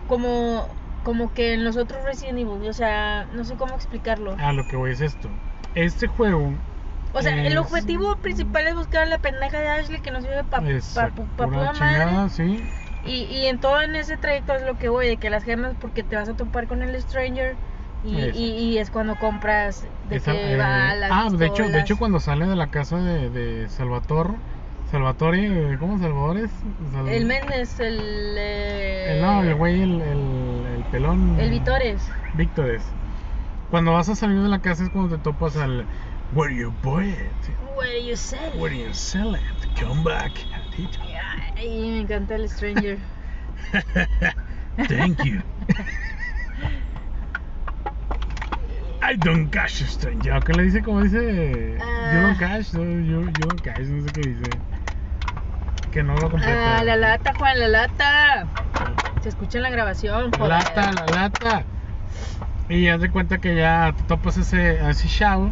como 0.05 0.67
como 1.03 1.33
que 1.33 1.53
en 1.53 1.63
los 1.63 1.77
otros 1.77 2.03
Resident 2.03 2.39
Evil, 2.39 2.67
o 2.67 2.73
sea, 2.73 3.27
no 3.33 3.43
sé 3.43 3.55
cómo 3.55 3.75
explicarlo. 3.75 4.35
Ah, 4.39 4.53
lo 4.53 4.67
que 4.67 4.75
voy 4.75 4.91
es 4.91 5.01
esto. 5.01 5.29
Este 5.75 6.07
juego 6.07 6.53
O 7.13 7.21
sea, 7.21 7.45
el 7.45 7.53
es- 7.53 7.59
objetivo 7.59 8.15
principal 8.17 8.67
es 8.67 8.75
buscar 8.75 9.03
a 9.03 9.05
la 9.05 9.17
pendeja 9.17 9.59
de 9.59 9.69
Ashley 9.69 10.01
que 10.01 10.11
no 10.11 10.21
sirve 10.21 10.43
para 10.43 10.69
es 10.69 10.93
pa, 10.93 11.09
pa, 11.37 11.71
chingada, 11.73 12.29
sí. 12.29 12.59
Y, 13.05 13.23
y 13.25 13.47
en 13.47 13.59
todo 13.59 13.81
en 13.81 13.95
ese 13.95 14.15
trayecto 14.17 14.53
es 14.55 14.63
lo 14.63 14.77
que 14.77 14.87
voy, 14.89 15.07
de 15.07 15.17
que 15.17 15.29
las 15.29 15.43
gemas 15.43 15.75
porque 15.79 16.03
te 16.03 16.15
vas 16.15 16.29
a 16.29 16.35
topar 16.35 16.67
con 16.67 16.81
el 16.83 16.99
Stranger 17.01 17.55
y, 18.05 18.15
y, 18.17 18.45
y 18.59 18.77
es 18.77 18.89
cuando 18.91 19.15
compras 19.17 19.85
de 20.09 20.15
Esa- 20.17 20.31
que 20.31 20.53
eh, 20.53 20.57
balas, 20.57 21.09
ah, 21.11 21.29
de 21.29 21.45
hecho, 21.45 21.67
de 21.67 21.79
hecho 21.79 21.97
cuando 21.97 22.19
sale 22.19 22.45
de 22.45 22.55
la 22.55 22.67
casa 22.67 22.97
de, 22.97 23.29
de 23.29 23.67
Salvatore, 23.69 24.35
Salvatore, 24.91 25.77
¿cómo 25.79 25.97
Salvadores? 25.99 26.51
Sal- 26.93 27.09
El 27.09 27.25
Méndez, 27.25 27.79
el... 27.79 28.35
eh, 28.37 29.15
el- 29.15 29.21
no, 29.21 29.43
el 29.43 29.55
güey, 29.55 29.81
el 29.81 30.01
pelón. 30.93 31.39
El 31.39 31.49
Vitores. 31.49 32.07
Víctores. 32.35 32.83
Cuando 33.71 33.93
vas 33.93 34.09
a 34.09 34.15
salir 34.15 34.39
de 34.41 34.47
la 34.47 34.59
casa 34.59 34.83
es 34.83 34.89
cuando 34.91 35.17
te 35.17 35.23
topas 35.23 35.57
al 35.57 35.85
Where 36.33 36.55
you 36.55 36.71
buy 36.83 37.09
it? 37.09 37.17
Do 37.75 37.99
you 37.99 38.15
say? 38.15 38.51
Where 38.57 38.73
you 38.73 38.93
sell 38.93 39.35
it? 39.35 39.41
Come 39.79 40.03
back. 40.03 40.31
Ay, 41.57 41.67
me 41.67 42.01
encanta 42.01 42.35
el 42.35 42.47
Stranger. 42.47 42.97
Thank 44.87 45.23
you. 45.25 45.41
I 49.01 49.15
don't 49.15 49.49
cash 49.49 49.83
stranger. 49.87 50.39
¿Qué 50.43 50.53
le 50.53 50.63
dice? 50.63 50.81
¿Cómo 50.81 51.01
dice? 51.01 51.77
Ah. 51.81 52.13
You 52.13 52.21
don't 52.21 52.39
cash. 52.39 52.73
no, 52.73 52.83
you, 52.83 53.25
you 53.25 53.31
don't 53.31 53.61
cash. 53.61 53.87
No 53.87 54.03
sé 54.05 54.13
qué 54.13 54.29
dice. 54.29 54.49
Que 55.91 56.03
no 56.03 56.15
lo 56.15 56.29
completa. 56.29 56.79
Ah, 56.79 56.83
la 56.83 56.95
lata, 56.95 57.33
Juan, 57.35 57.59
la 57.59 57.67
lata. 57.67 58.47
Se 59.23 59.29
escucha 59.29 59.57
en 59.57 59.63
la 59.63 59.69
grabación, 59.69 60.31
La 60.31 60.37
joder. 60.37 60.49
lata, 60.49 60.91
la 60.91 61.05
lata. 61.21 61.63
Y 62.69 62.87
haz 62.87 63.01
de 63.01 63.09
cuenta 63.09 63.37
que 63.39 63.55
ya 63.55 63.93
te 63.95 64.03
topas 64.03 64.37
ese, 64.37 64.79
a 64.81 64.89
ese 64.91 65.07
chavo. 65.07 65.49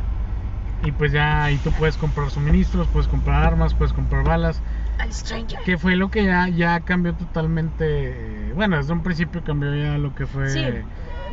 Y 0.84 0.92
pues 0.92 1.12
ya 1.12 1.44
ahí 1.46 1.58
tú 1.58 1.72
puedes 1.72 1.96
comprar 1.96 2.30
suministros, 2.32 2.88
puedes 2.88 3.08
comprar 3.08 3.44
armas, 3.44 3.74
puedes 3.74 3.94
comprar 3.94 4.24
balas. 4.24 4.62
Al 5.00 5.14
Stranger. 5.14 5.60
Que 5.64 5.78
fue 5.78 5.96
lo 5.96 6.10
que 6.10 6.26
ya, 6.26 6.48
ya 6.50 6.80
cambió 6.82 7.14
totalmente. 7.14 8.52
Bueno, 8.56 8.78
desde 8.78 8.92
un 8.94 9.04
principio 9.04 9.44
cambió 9.44 9.74
ya 9.76 9.98
lo 9.98 10.14
que 10.16 10.26
fue 10.26 10.50
Sí, 10.50 10.66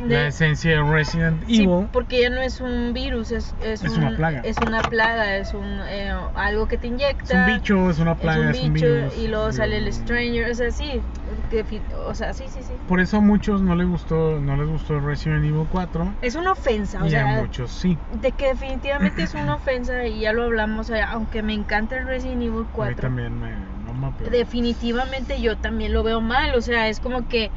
la 0.07 0.19
de- 0.21 0.27
esencia 0.27 0.71
de 0.71 0.83
Resident 0.83 1.43
Sí, 1.45 1.63
Evil. 1.63 1.87
porque 1.91 2.21
ya 2.21 2.29
no 2.29 2.41
es 2.41 2.61
un 2.61 2.93
virus, 2.93 3.31
es, 3.31 3.55
es, 3.59 3.83
Es 3.83 3.91
un- 3.97 4.03
una 4.05 4.15
plaga. 4.15 4.41
Es 4.43 4.57
una 4.61 4.81
plaga, 4.83 5.37
es 5.37 5.53
un, 5.53 5.81
eh, 5.87 6.11
algo 6.35 6.67
que 6.67 6.77
te 6.77 6.87
inyecta. 6.87 7.23
Es 7.45 7.47
un 7.49 7.55
bicho, 7.55 7.89
es 7.89 7.99
una 7.99 8.15
plaga, 8.15 8.49
es 8.51 8.57
es 8.57 8.61
un 8.63 8.67
un, 8.69 8.73
bicho 8.73 8.85
virus. 8.87 9.17
y 9.17 9.27
luego 9.27 9.51
sale 9.51 9.77
el 9.77 9.85
Digo, 9.85 9.97
Stranger, 9.97 10.49
o 10.51 10.53
sea, 10.55 10.71
sí, 10.71 11.01
que 11.49 11.81
o 11.95 12.13
sea, 12.15 12.33
sí, 12.33 12.45
sí, 12.49 12.61
sí. 12.63 12.73
Por 12.87 12.99
eso 12.99 13.17
a 13.17 13.21
muchos 13.21 13.61
no 13.61 13.75
les 13.75 13.87
gustó, 13.87 14.39
no 14.39 14.55
les 14.57 14.67
gustó 14.67 14.99
Resident 14.99 15.43
Evil 15.45 15.67
4 15.69 16.13
Es 16.21 16.35
una 16.35 16.51
ofensa, 16.53 17.01
o 17.01 17.05
y 17.05 17.07
a 17.09 17.11
sea, 17.11 17.25
muchos 17.41 17.71
sí. 17.71 17.97
de 18.13 18.31
que 18.31 18.47
definitivamente 18.47 19.23
es 19.23 19.33
una 19.33 19.55
ofensa 19.55 20.05
y 20.05 20.21
ya 20.21 20.33
lo 20.33 20.43
hablamos, 20.43 20.89
o 20.89 20.93
sea, 20.93 21.11
aunque 21.11 21.41
me 21.43 21.53
encanta 21.53 21.97
el 21.97 22.05
Resident 22.05 22.41
Evil 22.43 22.59
A 22.59 22.61
mí 22.63 22.67
4. 22.71 22.95
también 22.95 23.39
me 23.39 23.55
mama, 23.85 24.13
pero 24.17 24.29
definitivamente 24.31 25.41
yo 25.41 25.57
también 25.57 25.93
lo 25.93 26.03
veo 26.03 26.21
mal, 26.21 26.53
o 26.55 26.61
sea, 26.61 26.87
es 26.89 26.99
como 26.99 27.27
que 27.27 27.51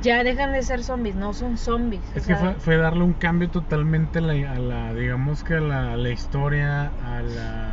ya 0.00 0.24
dejan 0.24 0.52
de 0.52 0.62
ser 0.62 0.82
zombies, 0.82 1.14
no 1.16 1.32
son 1.32 1.56
zombies. 1.56 2.02
o 2.14 2.18
Es 2.18 2.26
que 2.26 2.34
sea, 2.34 2.36
fue, 2.36 2.54
fue 2.54 2.76
darle 2.76 3.04
un 3.04 3.14
cambio 3.14 3.50
totalmente 3.50 4.18
a 4.18 4.22
la, 4.22 4.52
a 4.52 4.58
la, 4.58 4.94
digamos 4.94 5.42
que 5.44 5.54
a 5.54 5.60
la, 5.60 5.92
a 5.92 5.96
la 5.96 6.10
historia, 6.10 6.90
a 7.04 7.22
la... 7.22 7.72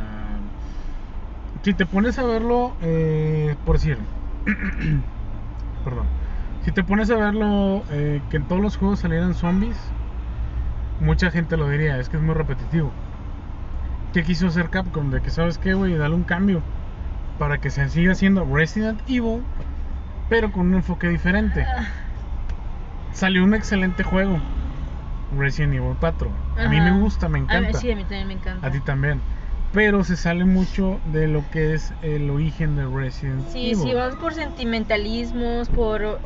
Si 1.62 1.72
te 1.72 1.86
pones 1.86 2.18
a 2.18 2.24
verlo, 2.24 2.74
eh, 2.82 3.56
por 3.64 3.76
decir, 3.76 3.98
perdón, 5.84 6.06
si 6.64 6.72
te 6.72 6.84
pones 6.84 7.10
a 7.10 7.16
verlo, 7.16 7.84
eh, 7.90 8.20
que 8.30 8.36
en 8.36 8.44
todos 8.44 8.60
los 8.60 8.76
juegos 8.76 9.00
salieran 9.00 9.34
zombies, 9.34 9.76
mucha 11.00 11.30
gente 11.30 11.56
lo 11.56 11.68
diría, 11.68 11.98
es 11.98 12.08
que 12.08 12.16
es 12.16 12.22
muy 12.22 12.34
repetitivo. 12.34 12.92
¿Qué 14.12 14.22
quiso 14.22 14.46
hacer 14.46 14.70
Capcom? 14.70 15.10
De 15.10 15.20
que, 15.20 15.30
¿sabes 15.30 15.58
qué, 15.58 15.74
güey? 15.74 15.94
Dale 15.94 16.14
un 16.14 16.24
cambio 16.24 16.62
para 17.38 17.58
que 17.58 17.70
se 17.70 17.88
siga 17.88 18.14
siendo 18.14 18.44
Resident 18.44 19.00
Evil, 19.08 19.42
pero 20.28 20.52
con 20.52 20.68
un 20.68 20.74
enfoque 20.74 21.08
diferente. 21.08 21.66
Ah, 23.14 23.16
Salió 23.16 23.44
un 23.44 23.54
excelente 23.54 24.02
juego. 24.02 24.38
Resident 25.36 25.74
Evil 25.74 25.96
4. 25.98 26.30
A 26.56 26.68
mí 26.68 26.80
me 26.80 26.92
gusta, 27.00 27.28
me 27.28 27.38
a 27.38 27.42
encanta. 27.42 27.68
mí- 27.68 27.74
sí, 27.74 27.90
a 27.90 27.96
mí 27.96 28.02
también 28.04 28.28
me 28.28 28.34
encanta. 28.34 28.66
A 28.66 28.70
ti 28.70 28.80
también. 28.80 29.20
Pero 29.72 30.04
se 30.04 30.16
sale 30.16 30.44
mucho 30.44 31.00
de 31.06 31.26
lo 31.26 31.42
que 31.50 31.74
es 31.74 31.92
el 32.02 32.30
origen 32.30 32.76
de 32.76 32.86
Resident 32.86 33.48
Sí, 33.48 33.72
Evil. 33.72 33.76
sí, 33.76 33.94
vamos 33.94 34.14
por 34.16 34.34
sentimentalismos, 34.34 35.68
por, 35.68 36.20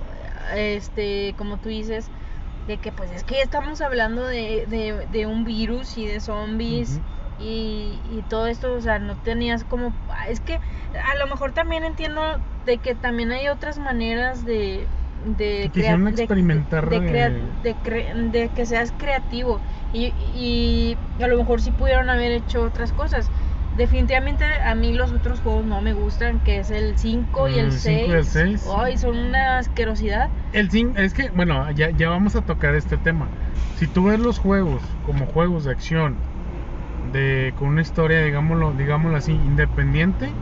este, 0.55 1.35
como 1.39 1.57
tú 1.57 1.71
dices, 1.71 2.11
de 2.67 2.77
que 2.77 2.93
pues 2.93 3.11
es 3.11 3.25
que 3.25 3.41
estamos 3.41 3.81
hablando 3.81 4.27
de, 4.27 4.67
de, 4.69 5.07
de 5.11 5.27
un 5.27 5.45
virus 5.45 5.97
y 5.97 6.07
de 6.07 6.21
zombies 6.21 7.01
y, 7.39 8.03
y 8.05 8.23
todo 8.29 8.47
esto, 8.49 8.75
o 8.75 8.81
sea, 8.83 8.99
no 8.99 9.17
tenías 9.17 9.65
como, 9.65 9.95
ah, 10.11 10.29
es 10.29 10.41
que 10.41 10.55
a 10.55 11.19
lo 11.19 11.27
mejor 11.31 11.53
también 11.53 11.85
entiendo 11.85 12.21
de 12.67 12.77
que 12.79 12.95
también 12.95 13.33
hay 13.33 13.49
otras 13.49 13.79
maneras 13.79 14.45
de... 14.45 14.87
De, 15.25 15.63
Que 15.65 15.71
quisieron 15.71 16.03
crea- 16.03 16.15
de- 16.17 16.23
experimentar, 16.23 16.89
de, 16.89 17.55
de 17.63 17.77
cre- 17.77 18.31
de 18.31 18.51
que 18.51 18.67
seas 18.67 18.93
creativo 18.97 19.61
y, 19.93 20.15
y 20.17 20.97
a 21.23 21.27
lo 21.27 21.37
mejor 21.37 21.61
sí 21.61 21.73
pudieron 21.73 22.09
haber 22.09 22.31
hecho 22.33 22.63
otras 22.63 22.93
cosas 22.93 23.31
definitivamente 23.77 24.45
a 24.65 24.75
mí 24.75 24.95
los 24.95 25.13
otros 25.13 25.41
juegos 25.41 25.67
no 25.67 25.81
me 25.83 25.93
gustan 25.93 26.41
que 26.41 26.59
es 26.59 26.71
el 26.71 26.97
5 26.97 27.49
y 27.49 27.59
el 27.59 27.67
El 27.67 27.73
6 27.73 27.83
cinco 28.01 28.13
y 28.15 28.17
el 28.17 28.25
seis. 28.25 28.67
ay 28.75 28.97
son 28.97 29.17
una 29.17 29.59
asquerosidad 29.59 30.31
El 30.53 30.71
cin- 30.71 30.97
es 30.97 31.13
que, 31.13 31.31
bueno, 31.31 31.71
ya, 31.73 31.91
ya 31.91 32.09
vamos 32.09 32.35
a 32.37 32.41
tocar 32.43 32.75
este 32.75 32.97
tema. 32.97 33.29
Si 33.77 33.87
tú 33.87 34.05
ves 34.05 34.19
los 34.19 34.39
juegos 34.39 34.83
como 35.05 35.27
juegos 35.27 35.65
de 35.65 35.73
acción, 35.73 36.17
de 37.13 37.53
con 37.57 37.69
una 37.69 37.83
historia, 37.83 38.23
digámoslo, 38.23 38.73
digámoslo 38.73 39.17
así, 39.17 39.33
independiente, 39.33 40.33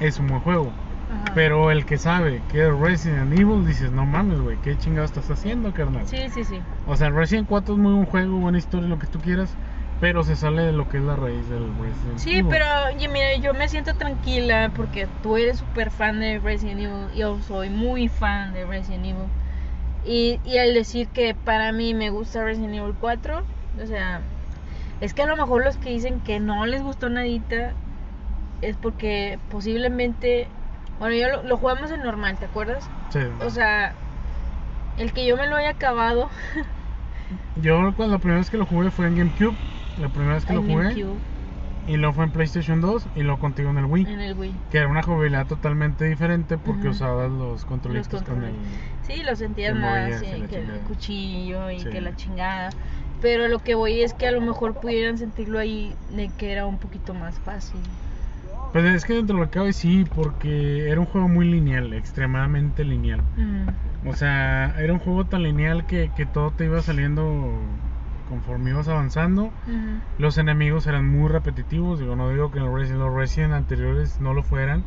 es 0.00 0.18
un 0.18 0.26
buen 0.28 0.40
juego. 0.40 0.72
Ajá. 1.22 1.32
Pero 1.34 1.70
el 1.70 1.84
que 1.84 1.98
sabe 1.98 2.42
que 2.50 2.66
es 2.66 2.74
Resident 2.78 3.32
Evil, 3.32 3.64
dices, 3.66 3.90
no 3.90 4.06
mames, 4.06 4.40
güey, 4.40 4.56
¿qué 4.58 4.76
chingados 4.76 5.10
estás 5.10 5.30
haciendo, 5.30 5.72
carnal? 5.72 6.06
sí 6.06 6.28
sí 6.30 6.44
sí 6.44 6.60
O 6.86 6.96
sea, 6.96 7.10
Resident 7.10 7.46
4 7.48 7.74
es 7.74 7.80
muy 7.80 7.92
buen 7.92 8.06
juego, 8.06 8.38
buena 8.38 8.58
historia, 8.58 8.88
lo 8.88 8.98
que 8.98 9.06
tú 9.06 9.18
quieras, 9.20 9.54
pero 10.00 10.22
se 10.22 10.36
sale 10.36 10.62
de 10.62 10.72
lo 10.72 10.88
que 10.88 10.98
es 10.98 11.02
la 11.02 11.16
raíz 11.16 11.48
del 11.48 11.64
Resident 11.80 12.18
Sí, 12.18 12.30
Evil. 12.38 12.46
pero 12.48 12.64
oye, 12.94 13.08
mira, 13.08 13.36
yo 13.40 13.52
me 13.54 13.68
siento 13.68 13.94
tranquila 13.94 14.70
porque 14.74 15.06
tú 15.22 15.36
eres 15.36 15.58
súper 15.58 15.90
fan 15.90 16.20
de 16.20 16.38
Resident 16.38 16.80
Evil, 16.80 17.08
yo 17.16 17.38
soy 17.42 17.68
muy 17.70 18.08
fan 18.08 18.52
de 18.52 18.64
Resident 18.64 19.04
Evil. 19.04 19.24
Y, 20.06 20.40
y 20.44 20.58
al 20.58 20.72
decir 20.72 21.08
que 21.08 21.34
para 21.34 21.72
mí 21.72 21.92
me 21.94 22.10
gusta 22.10 22.42
Resident 22.44 22.74
Evil 22.74 22.94
4, 22.98 23.42
o 23.82 23.86
sea, 23.86 24.20
es 25.00 25.12
que 25.14 25.22
a 25.22 25.26
lo 25.26 25.36
mejor 25.36 25.64
los 25.64 25.76
que 25.76 25.90
dicen 25.90 26.20
que 26.20 26.40
no 26.40 26.64
les 26.66 26.82
gustó 26.82 27.08
nadita 27.10 27.72
es 28.62 28.76
porque 28.76 29.38
posiblemente, 29.50 30.48
bueno, 30.98 31.14
yo 31.14 31.28
lo, 31.28 31.42
lo 31.42 31.56
jugamos 31.56 31.90
en 31.90 32.02
normal, 32.02 32.38
¿te 32.38 32.46
acuerdas? 32.46 32.90
Sí. 33.10 33.20
O 33.44 33.50
sea, 33.50 33.94
el 34.96 35.12
que 35.12 35.26
yo 35.26 35.36
me 35.36 35.46
lo 35.46 35.56
haya 35.56 35.70
acabado 35.70 36.28
Yo 37.56 37.92
cuando 37.96 38.14
la 38.14 38.18
primera 38.18 38.38
vez 38.38 38.50
que 38.50 38.56
lo 38.56 38.66
jugué 38.66 38.90
fue 38.90 39.06
en 39.06 39.16
GameCube, 39.16 39.56
la 39.96 40.08
primera 40.08 40.34
vez 40.34 40.44
que 40.44 40.54
lo 40.54 40.60
en 40.60 40.66
jugué, 40.66 40.84
GameCube, 40.84 41.20
y 41.86 41.96
luego 41.96 42.14
fue 42.14 42.24
en 42.24 42.32
PlayStation 42.32 42.80
2 42.80 43.08
y 43.14 43.22
luego 43.22 43.38
contigo 43.38 43.70
en 43.70 43.78
el 43.78 43.84
Wii, 43.86 44.04
en 44.04 44.20
el 44.20 44.38
Wii. 44.38 44.54
que 44.70 44.78
era 44.78 44.88
una 44.88 45.02
jugabilidad 45.02 45.46
totalmente 45.46 46.04
diferente 46.04 46.58
porque 46.58 46.88
usabas 46.88 47.30
los 47.30 47.64
controlitos 47.64 48.12
Los 48.12 48.22
con 48.22 48.44
el... 48.44 48.52
controles. 48.52 49.06
Sí, 49.06 49.22
lo 49.22 49.36
sentías 49.36 49.74
más, 49.74 50.20
sí, 50.20 50.26
que 50.48 50.56
el 50.56 50.80
cuchillo 50.86 51.70
y 51.70 51.80
Sí. 51.80 51.88
que 51.90 52.00
la 52.00 52.14
chingada. 52.14 52.70
Pero 53.20 53.48
lo 53.48 53.58
que 53.58 53.74
voy 53.74 54.02
es 54.02 54.14
que 54.14 54.26
a 54.26 54.30
lo 54.32 54.40
mejor 54.40 54.78
pudieran 54.80 55.18
sentirlo 55.18 55.58
ahí 55.58 55.96
de 56.10 56.30
que 56.36 56.52
era 56.52 56.66
un 56.66 56.78
poquito 56.78 57.14
más 57.14 57.40
fácil. 57.40 57.80
Pues 58.72 58.84
es 58.84 59.04
que 59.04 59.14
dentro 59.14 59.36
de 59.36 59.42
lo 59.42 59.50
que 59.50 59.58
cabe 59.58 59.72
sí, 59.72 60.04
porque 60.14 60.88
era 60.90 61.00
un 61.00 61.06
juego 61.06 61.28
muy 61.28 61.50
lineal, 61.50 61.92
extremadamente 61.94 62.84
lineal. 62.84 63.20
Mm, 63.36 64.08
O 64.08 64.14
sea, 64.14 64.74
era 64.78 64.92
un 64.92 64.98
juego 64.98 65.24
tan 65.24 65.42
lineal 65.42 65.86
que, 65.86 66.10
que 66.16 66.26
todo 66.26 66.50
te 66.52 66.66
iba 66.66 66.80
saliendo 66.82 67.50
conforme 68.28 68.70
ibas 68.70 68.88
avanzando. 68.88 69.50
Los 70.18 70.36
enemigos 70.38 70.86
eran 70.86 71.08
muy 71.08 71.28
repetitivos, 71.28 71.98
digo, 71.98 72.14
no 72.14 72.30
digo 72.30 72.50
que 72.50 72.60
los 72.60 72.72
Resident, 72.72 73.00
los 73.00 73.14
Resident 73.14 73.54
anteriores 73.54 74.20
no 74.20 74.34
lo 74.34 74.42
fueran, 74.42 74.82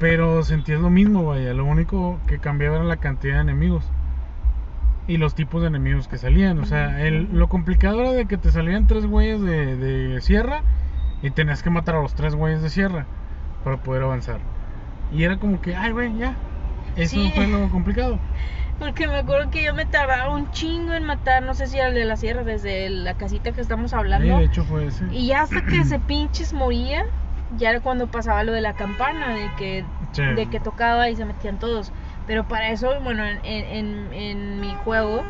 pero 0.00 0.42
sentías 0.42 0.80
lo 0.80 0.90
mismo, 0.90 1.24
vaya, 1.26 1.52
lo 1.54 1.64
único 1.64 2.18
que 2.26 2.38
cambiaba 2.38 2.76
era 2.76 2.84
la 2.84 2.96
cantidad 2.96 3.34
de 3.36 3.40
enemigos 3.42 3.84
y 5.08 5.18
los 5.18 5.34
tipos 5.34 5.60
de 5.62 5.68
enemigos 5.68 6.08
que 6.08 6.18
salían, 6.18 6.58
o 6.58 6.64
sea, 6.64 7.00
el, 7.06 7.28
lo 7.32 7.48
complicado 7.48 8.00
era 8.00 8.12
de 8.12 8.26
que 8.26 8.38
te 8.38 8.50
salían 8.50 8.86
tres 8.86 9.06
güeyes 9.06 9.40
de, 9.40 9.76
de 9.76 10.20
sierra 10.20 10.62
y 11.22 11.30
tenías 11.30 11.62
que 11.62 11.70
matar 11.70 11.96
a 11.96 12.02
los 12.02 12.14
tres 12.14 12.34
güeyes 12.34 12.62
de 12.62 12.70
sierra 12.70 13.06
para 13.64 13.76
poder 13.78 14.02
avanzar. 14.02 14.40
Y 15.12 15.24
era 15.24 15.38
como 15.38 15.60
que, 15.60 15.74
ay, 15.76 15.92
güey, 15.92 16.16
ya. 16.16 16.36
Eso 16.96 17.16
Sí. 17.16 17.32
fue 17.34 17.46
lo 17.46 17.68
complicado. 17.70 18.18
Porque 18.78 19.06
me 19.08 19.16
acuerdo 19.16 19.50
que 19.50 19.64
yo 19.64 19.72
me 19.74 19.86
tardaba 19.86 20.28
un 20.34 20.50
chingo 20.50 20.92
en 20.92 21.04
matar, 21.04 21.42
no 21.42 21.54
sé 21.54 21.66
si 21.66 21.80
al 21.80 21.94
de 21.94 22.04
la 22.04 22.16
sierra, 22.16 22.42
desde 22.44 22.90
la 22.90 23.14
casita 23.14 23.52
que 23.52 23.60
estamos 23.62 23.90
Sí, 23.92 23.96
hablando. 23.96 24.38
de 24.38 24.44
hecho 24.44 24.64
fue 24.64 24.86
ese. 24.86 25.04
Y 25.10 25.28
ya 25.28 25.42
hasta 25.42 25.62
que 25.62 25.78
ese 25.80 25.98
pinches 25.98 26.52
moría, 26.52 27.02
ya 27.56 27.70
era 27.70 27.80
cuando 27.80 28.06
pasaba 28.06 28.44
lo 28.44 28.52
de 28.52 28.60
la 28.60 28.74
campana, 28.74 29.34
de 29.34 29.48
que, 29.56 29.84
Sí. 30.12 30.22
de 30.22 30.46
que 30.50 30.60
tocaba 30.60 31.08
y 31.08 31.16
se 31.16 31.24
metían 31.24 31.58
todos. 31.58 31.90
Pero 32.26 32.44
para 32.44 32.68
eso, 32.70 33.00
bueno, 33.02 33.24
en, 33.24 33.38
en, 33.44 33.64
en- 33.64 34.12
en 34.12 34.60
mi 34.60 34.74
juego, 34.84 35.22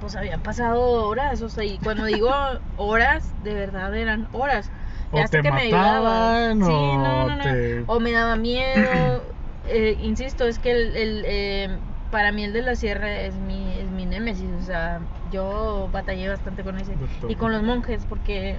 pues 0.00 0.14
habían 0.14 0.40
pasado 0.40 0.80
horas, 1.08 1.42
o 1.42 1.48
sea, 1.48 1.64
y 1.64 1.78
cuando 1.78 2.04
digo 2.04 2.30
horas, 2.76 3.32
de 3.42 3.54
verdad 3.54 3.94
eran 3.96 4.28
horas. 4.32 4.70
O 5.12 5.24
te 5.28 5.42
que 5.42 5.50
me 5.52 5.62
ayudaban. 5.62 6.62
Sí, 6.64 6.72
o 6.72 6.98
no, 6.98 7.24
no, 7.26 7.36
no. 7.36 7.42
te- 7.42 7.84
O 7.86 8.00
me 8.00 8.12
daba 8.12 8.36
miedo. 8.36 9.22
Eh, 9.64 9.96
insisto, 10.00 10.44
es 10.48 10.58
que 10.58 10.72
el, 10.72 10.96
el, 10.96 11.24
eh, 11.24 11.78
para 12.10 12.32
mí 12.32 12.42
el 12.42 12.52
de 12.52 12.62
la 12.62 12.74
sierra 12.74 13.20
es 13.20 13.36
mi, 13.36 13.78
es 13.78 13.88
mi 13.92 14.06
némesis, 14.06 14.50
o 14.60 14.60
sea, 14.60 15.06
yo 15.30 15.88
batallé 15.92 16.28
bastante 16.28 16.64
con 16.64 16.78
ese. 16.78 16.98
Y 17.28 17.36
con 17.36 17.52
los 17.52 17.62
monjes, 17.62 18.04
porque 18.04 18.58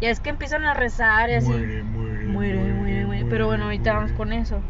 ya 0.00 0.08
es 0.08 0.20
que 0.20 0.30
empiezan 0.30 0.64
a 0.64 0.72
rezar 0.72 1.28
y 1.28 1.34
así. 1.34 1.48
Muere, 1.48 1.82
muere, 1.82 2.26
Muere, 2.26 2.54
muere, 2.72 3.06
muere. 3.06 3.26
Pero 3.28 3.46
bueno, 3.46 3.64
ahorita 3.64 3.92
vamos 3.92 4.12
con 4.12 4.32
eso. 4.32 4.64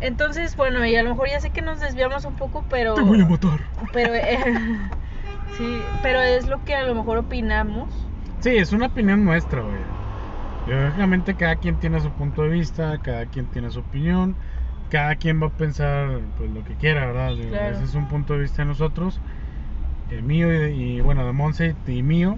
Entonces, 0.00 0.56
bueno, 0.56 0.84
y 0.86 0.96
a 0.96 1.02
lo 1.02 1.10
mejor 1.10 1.28
ya 1.28 1.40
sé 1.40 1.50
que 1.50 1.62
nos 1.62 1.80
desviamos 1.80 2.24
un 2.24 2.34
poco, 2.34 2.64
pero... 2.68 2.94
Te 2.96 3.02
voy 3.02 3.20
a 3.20 3.26
matar. 3.26 3.60
Pero, 3.92 4.14
eh, 4.14 4.38
sí, 5.56 5.78
pero 6.02 6.20
es 6.20 6.46
lo 6.46 6.64
que 6.64 6.74
a 6.74 6.84
lo 6.84 6.94
mejor 6.94 7.18
opinamos. 7.18 8.08
Sí, 8.40 8.50
es 8.56 8.72
una 8.72 8.86
opinión 8.86 9.24
nuestra, 9.24 9.62
güey. 9.62 10.01
Lógicamente 10.66 11.34
cada 11.34 11.56
quien 11.56 11.76
tiene 11.76 12.00
su 12.00 12.10
punto 12.10 12.42
de 12.42 12.48
vista, 12.50 12.98
cada 12.98 13.26
quien 13.26 13.46
tiene 13.46 13.70
su 13.70 13.80
opinión, 13.80 14.36
cada 14.90 15.16
quien 15.16 15.42
va 15.42 15.46
a 15.48 15.50
pensar 15.50 16.20
pues 16.38 16.50
lo 16.50 16.64
que 16.64 16.74
quiera, 16.74 17.06
¿verdad? 17.06 17.32
Claro. 17.48 17.76
Ese 17.76 17.84
es 17.84 17.94
un 17.94 18.06
punto 18.08 18.34
de 18.34 18.40
vista 18.40 18.62
de 18.62 18.68
nosotros, 18.68 19.18
el 20.10 20.22
mío 20.22 20.52
y, 20.68 20.96
y, 20.96 21.00
bueno, 21.00 21.26
de 21.26 21.32
Monse 21.32 21.74
y 21.86 22.02
mío. 22.02 22.36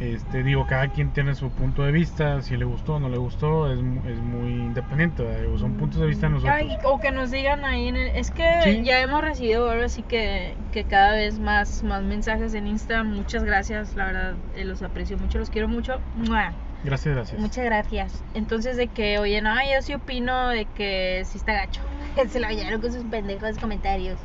Este, 0.00 0.42
digo, 0.42 0.66
cada 0.66 0.88
quien 0.88 1.12
tiene 1.12 1.36
su 1.36 1.50
punto 1.50 1.84
de 1.84 1.92
vista, 1.92 2.42
si 2.42 2.56
le 2.56 2.64
gustó 2.64 2.94
o 2.96 3.00
no 3.00 3.08
le 3.08 3.16
gustó, 3.16 3.72
es, 3.72 3.78
es 3.78 4.18
muy 4.18 4.50
independiente. 4.50 5.22
Digo, 5.42 5.56
son 5.56 5.74
puntos 5.74 6.00
de 6.00 6.08
vista 6.08 6.26
de 6.26 6.32
nosotros. 6.34 6.56
Ay, 6.58 6.76
o 6.82 6.98
que 6.98 7.12
nos 7.12 7.30
digan 7.30 7.64
ahí 7.64 7.88
en 7.88 7.96
el... 7.96 8.08
Es 8.08 8.30
que 8.32 8.44
Sí. 8.64 8.82
ya 8.82 9.00
hemos 9.00 9.22
recibido 9.22 9.70
ahora 9.70 9.88
sí 9.88 10.02
que, 10.02 10.56
que 10.72 10.82
cada 10.84 11.12
vez 11.12 11.38
más, 11.38 11.84
más 11.84 12.02
mensajes 12.02 12.54
en 12.54 12.66
Insta. 12.66 13.04
Muchas 13.04 13.44
gracias, 13.44 13.94
la 13.94 14.06
verdad, 14.06 14.34
los 14.64 14.82
aprecio 14.82 15.16
mucho, 15.16 15.38
los 15.38 15.50
quiero 15.50 15.68
mucho. 15.68 16.00
¡Mua! 16.16 16.52
Gracias, 16.84 17.14
gracias. 17.14 17.40
Muchas 17.40 17.64
gracias. 17.64 18.22
Entonces 18.34 18.76
de 18.76 18.88
que, 18.88 19.18
oye, 19.18 19.40
no, 19.40 19.54
yo 19.72 19.80
sí 19.82 19.94
opino 19.94 20.50
de 20.50 20.66
que 20.66 21.24
sí 21.26 21.38
está 21.38 21.54
gacho. 21.54 21.80
Se 22.28 22.38
lo 22.38 22.48
llenaron 22.48 22.80
con 22.80 22.92
sus 22.92 23.04
pendejos 23.04 23.58
comentarios. 23.58 24.18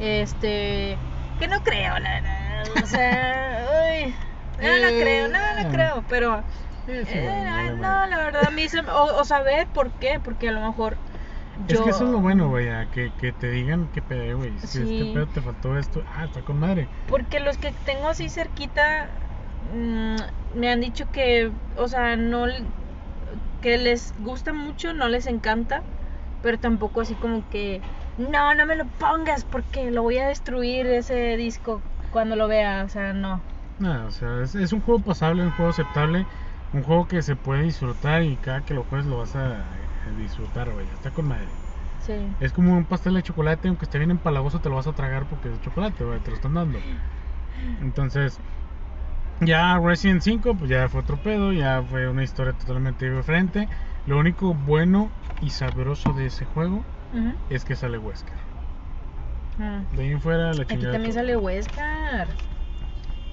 Este, 0.00 0.96
que 1.38 1.48
no 1.48 1.60
creo, 1.60 1.98
la 1.98 2.10
verdad. 2.10 2.82
O 2.82 2.86
sea, 2.86 3.66
uy, 4.04 4.14
no, 4.60 4.78
no 4.80 4.88
creo, 4.88 5.28
no, 5.28 5.62
no 5.62 5.70
creo, 5.70 6.04
pero 6.08 6.42
Sí, 6.86 6.92
sí, 7.04 7.12
eh, 7.18 7.44
vale, 7.44 7.76
no, 7.76 8.06
la 8.06 8.16
verdad 8.16 8.46
a 8.46 8.50
mí 8.50 8.68
se 8.68 8.82
me- 8.82 8.90
o, 8.90 9.16
o 9.20 9.24
saber 9.24 9.66
por 9.68 9.90
qué, 9.92 10.18
porque 10.22 10.48
a 10.48 10.52
lo 10.52 10.60
mejor 10.66 10.96
yo 11.66 11.74
Es 11.76 11.80
que 11.82 11.90
eso 11.90 12.04
es 12.04 12.10
lo 12.10 12.20
bueno, 12.20 12.48
güey, 12.48 12.66
que, 12.92 13.12
que 13.20 13.32
te 13.32 13.50
digan 13.50 13.88
qué 13.92 14.00
pedo, 14.00 14.38
güey. 14.38 14.58
Si 14.60 14.66
Sí. 14.68 15.00
este 15.00 15.12
pedo 15.12 15.26
te 15.26 15.40
faltó 15.42 15.76
esto, 15.78 16.02
ah, 16.16 16.24
está 16.24 16.40
con 16.42 16.58
madre. 16.58 16.88
Porque 17.08 17.40
los 17.40 17.58
que 17.58 17.72
tengo 17.84 18.08
así 18.08 18.28
cerquita 18.30 19.10
me 19.70 20.70
han 20.70 20.80
dicho 20.80 21.10
que, 21.10 21.52
o 21.76 21.88
sea, 21.88 22.16
no 22.16 22.46
que 23.60 23.78
les 23.78 24.12
gusta 24.16 24.52
mucho, 24.52 24.92
no 24.94 25.08
les 25.08 25.26
encanta, 25.26 25.84
pero 26.40 26.58
tampoco 26.58 27.00
así 27.00 27.16
como 27.16 27.48
que 27.48 27.82
no, 28.16 28.54
no 28.54 28.66
me 28.66 28.76
lo 28.76 28.86
pongas 28.90 29.44
porque 29.44 29.90
lo 29.90 30.02
voy 30.02 30.18
a 30.18 30.28
destruir 30.28 30.86
ese 30.86 31.36
disco 31.36 31.82
cuando 32.10 32.36
lo 32.36 32.48
vea, 32.48 32.84
o 32.84 32.88
sea, 32.88 33.12
no. 33.12 33.44
No, 33.78 34.06
o 34.06 34.10
sea, 34.10 34.42
es, 34.42 34.54
es 34.54 34.72
un 34.72 34.80
juego 34.80 35.02
pasable, 35.02 35.42
un 35.44 35.52
juego 35.52 35.70
aceptable, 35.70 36.26
un 36.72 36.82
juego 36.82 37.06
que 37.06 37.22
se 37.22 37.36
puede 37.36 37.62
disfrutar 37.62 38.22
y 38.24 38.36
cada 38.38 38.64
que 38.64 38.74
lo 38.74 38.84
juegues 38.84 39.06
lo 39.06 39.18
vas 39.18 39.36
a, 39.36 39.72
a 40.04 40.10
disfrutar, 40.12 40.72
güey. 40.72 40.88
Está 40.88 41.12
con 41.12 41.26
madre. 41.26 41.56
Sí. 41.98 42.34
Es 42.38 42.52
como 42.52 42.76
un 42.78 42.86
pastel 42.86 43.14
de 43.14 43.22
chocolate, 43.24 43.68
aunque 43.68 43.86
esté 43.86 43.98
bien 43.98 44.10
empalagoso, 44.12 44.60
te 44.60 44.68
lo 44.70 44.76
vas 44.76 44.86
a 44.88 44.94
tragar 44.94 45.28
porque 45.28 45.48
es 45.48 45.54
de 45.54 45.60
chocolate, 45.60 46.04
güey, 46.04 46.20
te 46.22 46.30
lo 46.30 46.36
están 46.36 46.54
dando. 46.54 46.86
Entonces, 47.78 48.42
ya 49.40 49.78
Resident 49.78 50.22
5, 50.22 50.54
pues 50.54 50.70
ya 50.70 50.88
fue 50.88 51.00
otro 51.00 51.16
pedo, 51.18 51.52
ya 51.52 51.82
fue 51.82 52.08
una 52.08 52.22
historia 52.24 52.52
totalmente 52.54 53.10
diferente. 53.10 53.68
Lo 54.06 54.18
único 54.18 54.54
bueno 54.54 55.10
y 55.40 55.50
sabroso 55.50 56.12
de 56.12 56.26
ese 56.26 56.44
juego 56.46 56.82
es 57.50 57.64
que 57.64 57.76
sale 57.76 57.98
Wesker. 57.98 58.34
Ah. 59.60 59.80
De 59.92 60.02
ahí 60.02 60.10
en 60.12 60.20
fuera 60.20 60.52
la 60.54 60.62
Aquí 60.62 60.74
chingada. 60.74 60.92
también 60.92 61.12
todo. 61.12 61.20
sale 61.22 61.36
Huescar. 61.36 62.28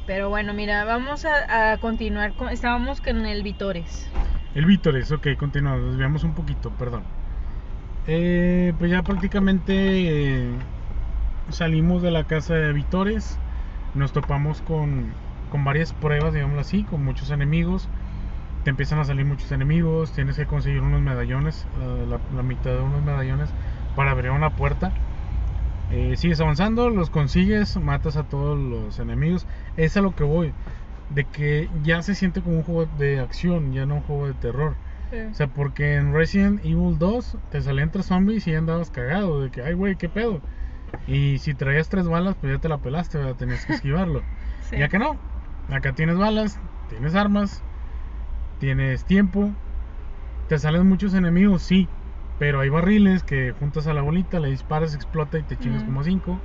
Pero 0.07 0.29
bueno, 0.29 0.53
mira, 0.53 0.85
vamos 0.85 1.25
a, 1.25 1.71
a 1.73 1.77
continuar 1.79 2.33
con. 2.33 2.49
Estábamos 2.49 3.01
con 3.01 3.25
el 3.25 3.43
Vitores. 3.43 4.09
El 4.53 4.65
Vítores, 4.65 5.11
ok, 5.11 5.29
continuamos, 5.37 5.89
desviamos 5.91 6.23
un 6.23 6.33
poquito, 6.33 6.71
perdón. 6.71 7.03
Eh, 8.07 8.73
pues 8.77 8.91
ya 8.91 9.03
prácticamente 9.03 9.73
eh, 9.73 10.49
salimos 11.49 12.01
de 12.01 12.11
la 12.11 12.25
casa 12.25 12.53
de 12.53 12.71
Vítores, 12.71 13.39
nos 13.95 14.13
topamos 14.13 14.61
con, 14.61 15.13
con 15.49 15.63
varias 15.63 15.93
pruebas, 15.93 16.33
digámoslo 16.33 16.61
así, 16.61 16.83
con 16.83 17.03
muchos 17.03 17.31
enemigos. 17.31 17.87
Te 18.63 18.71
empiezan 18.71 18.99
a 18.99 19.03
salir 19.05 19.25
muchos 19.25 19.51
enemigos, 19.51 20.11
tienes 20.11 20.37
que 20.37 20.45
conseguir 20.45 20.81
unos 20.81 21.01
medallones, 21.01 21.67
eh, 21.81 22.05
la, 22.09 22.19
la 22.35 22.43
mitad 22.43 22.71
de 22.71 22.81
unos 22.81 23.03
medallones 23.03 23.49
para 23.95 24.11
abrir 24.11 24.31
una 24.31 24.51
puerta. 24.51 24.91
Eh, 25.91 26.15
sigues 26.17 26.41
avanzando, 26.41 26.89
los 26.89 27.09
consigues, 27.09 27.77
matas 27.77 28.17
a 28.17 28.23
todos 28.23 28.57
los 28.57 28.99
enemigos. 28.99 29.45
Es 29.77 29.95
a 29.97 30.01
lo 30.01 30.15
que 30.15 30.23
voy, 30.23 30.53
de 31.09 31.25
que 31.25 31.69
ya 31.83 32.01
se 32.01 32.15
siente 32.15 32.41
como 32.41 32.57
un 32.57 32.63
juego 32.63 32.87
de 32.97 33.19
acción, 33.19 33.71
ya 33.71 33.85
no 33.85 33.95
un 33.95 34.01
juego 34.01 34.27
de 34.27 34.33
terror. 34.33 34.75
O 35.31 35.33
sea, 35.33 35.47
porque 35.47 35.95
en 35.95 36.13
Resident 36.13 36.59
Evil 36.65 36.97
2 36.97 37.37
te 37.49 37.61
salían 37.61 37.89
tres 37.89 38.07
zombies 38.07 38.45
y 38.47 38.51
ya 38.51 38.57
andabas 38.57 38.89
cagado, 38.89 39.41
de 39.41 39.49
que, 39.49 39.61
ay, 39.61 39.73
güey, 39.73 39.95
qué 39.95 40.09
pedo. 40.09 40.41
Y 41.07 41.37
si 41.37 41.53
traías 41.53 41.87
tres 41.87 42.07
balas, 42.07 42.35
pues 42.35 42.51
ya 42.51 42.59
te 42.59 42.67
la 42.67 42.79
pelaste, 42.79 43.19
¿verdad? 43.19 43.35
tenías 43.35 43.65
que 43.65 43.73
esquivarlo. 43.75 44.23
Sí. 44.69 44.77
Ya 44.77 44.89
que 44.89 44.99
no, 44.99 45.15
acá 45.67 45.93
tienes 45.93 46.17
balas, 46.17 46.59
tienes 46.87 47.15
armas, 47.15 47.63
tienes 48.59 49.05
tiempo, 49.05 49.55
te 50.47 50.59
salen 50.59 50.87
muchos 50.87 51.13
enemigos, 51.13 51.63
sí, 51.63 51.89
pero 52.37 52.61
hay 52.61 52.69
barriles 52.69 53.23
que 53.23 53.53
juntas 53.53 53.87
a 53.87 53.93
la 53.93 54.01
bolita, 54.01 54.39
le 54.39 54.49
disparas, 54.49 54.93
explota 54.95 55.39
y 55.39 55.43
te 55.45 55.57
chingas 55.57 55.83
Ujú. 55.83 55.91
como 55.91 56.03
cinco. 56.03 56.41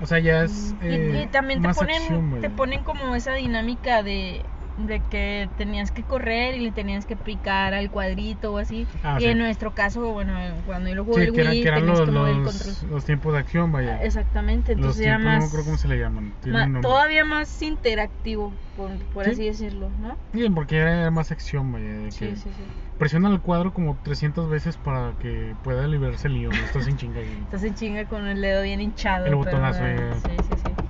O 0.00 0.06
sea, 0.06 0.18
ya 0.18 0.42
es. 0.42 0.74
Y- 0.88 0.94
eh, 0.94 1.22
y, 1.24 1.26
también 1.28 1.62
te 1.62 1.68
ponen, 1.68 2.02
acción, 2.02 2.40
te 2.40 2.50
ponen 2.50 2.82
como 2.84 3.14
esa 3.14 3.34
dinámica 3.34 4.02
de, 4.02 4.51
de 4.78 5.00
que 5.10 5.48
tenías 5.58 5.90
que 5.90 6.02
correr 6.02 6.54
y 6.56 6.60
le 6.60 6.72
tenías 6.72 7.04
que 7.06 7.16
picar 7.16 7.74
al 7.74 7.90
cuadrito 7.90 8.52
o 8.54 8.58
así. 8.58 8.86
Ah, 9.02 9.16
y 9.18 9.24
sí. 9.24 9.28
en 9.28 9.38
nuestro 9.38 9.72
caso, 9.74 10.12
bueno, 10.12 10.34
cuando 10.66 10.88
yo 10.88 10.94
lo 10.94 11.04
jugué 11.04 11.22
Sí, 11.24 11.28
el 11.28 11.34
que 11.34 11.40
eran, 11.40 11.52
Wii, 11.52 11.62
que 11.62 11.68
eran 11.68 11.86
los, 11.86 12.00
que 12.00 12.04
el 12.08 12.14
los, 12.14 12.52
control. 12.56 12.90
los 12.90 13.04
tiempos 13.04 13.32
de 13.34 13.38
acción, 13.38 13.72
vaya. 13.72 14.02
Exactamente, 14.02 14.72
Los 14.72 14.78
entonces 14.78 15.06
era 15.06 15.16
tiempos, 15.16 15.32
no 15.34 15.38
más, 15.40 15.48
acuerdo 15.48 15.64
cómo 15.66 15.78
se 15.78 15.88
le 15.88 15.98
llaman. 15.98 16.32
nombre. 16.44 16.80
todavía 16.82 17.24
más 17.24 17.62
interactivo, 17.62 18.52
por, 18.76 18.90
por 19.12 19.24
Sí. 19.26 19.30
así 19.32 19.44
decirlo, 19.46 19.90
¿no? 20.00 20.16
Bien, 20.32 20.54
porque 20.54 20.78
era 20.78 21.10
más 21.10 21.30
acción, 21.30 21.70
vaya. 21.72 21.86
De 21.86 22.10
Sí, 22.10 22.18
que 22.28 22.36
sí, 22.36 22.42
sí. 22.44 22.62
Presiona 22.98 23.28
el 23.30 23.40
cuadro 23.40 23.72
como 23.72 23.98
300 24.02 24.48
veces 24.48 24.76
para 24.76 25.12
que 25.18 25.54
pueda 25.62 25.86
liberarse 25.88 26.28
el 26.28 26.34
lío. 26.34 26.50
No 26.50 26.56
estás 26.56 26.84
sin 26.84 26.96
chinga. 26.96 27.20
Estás 27.20 27.64
en 27.64 27.74
chinga 27.74 28.04
con 28.06 28.26
el 28.28 28.40
dedo 28.40 28.62
bien 28.62 28.80
hinchado. 28.80 29.24
El 29.26 29.30
pero, 29.32 29.38
botonazo, 29.38 29.84
eh, 29.84 29.96
eh. 29.98 30.12
Sí, 30.24 30.30
sí, 30.50 30.62
sí. 30.64 30.81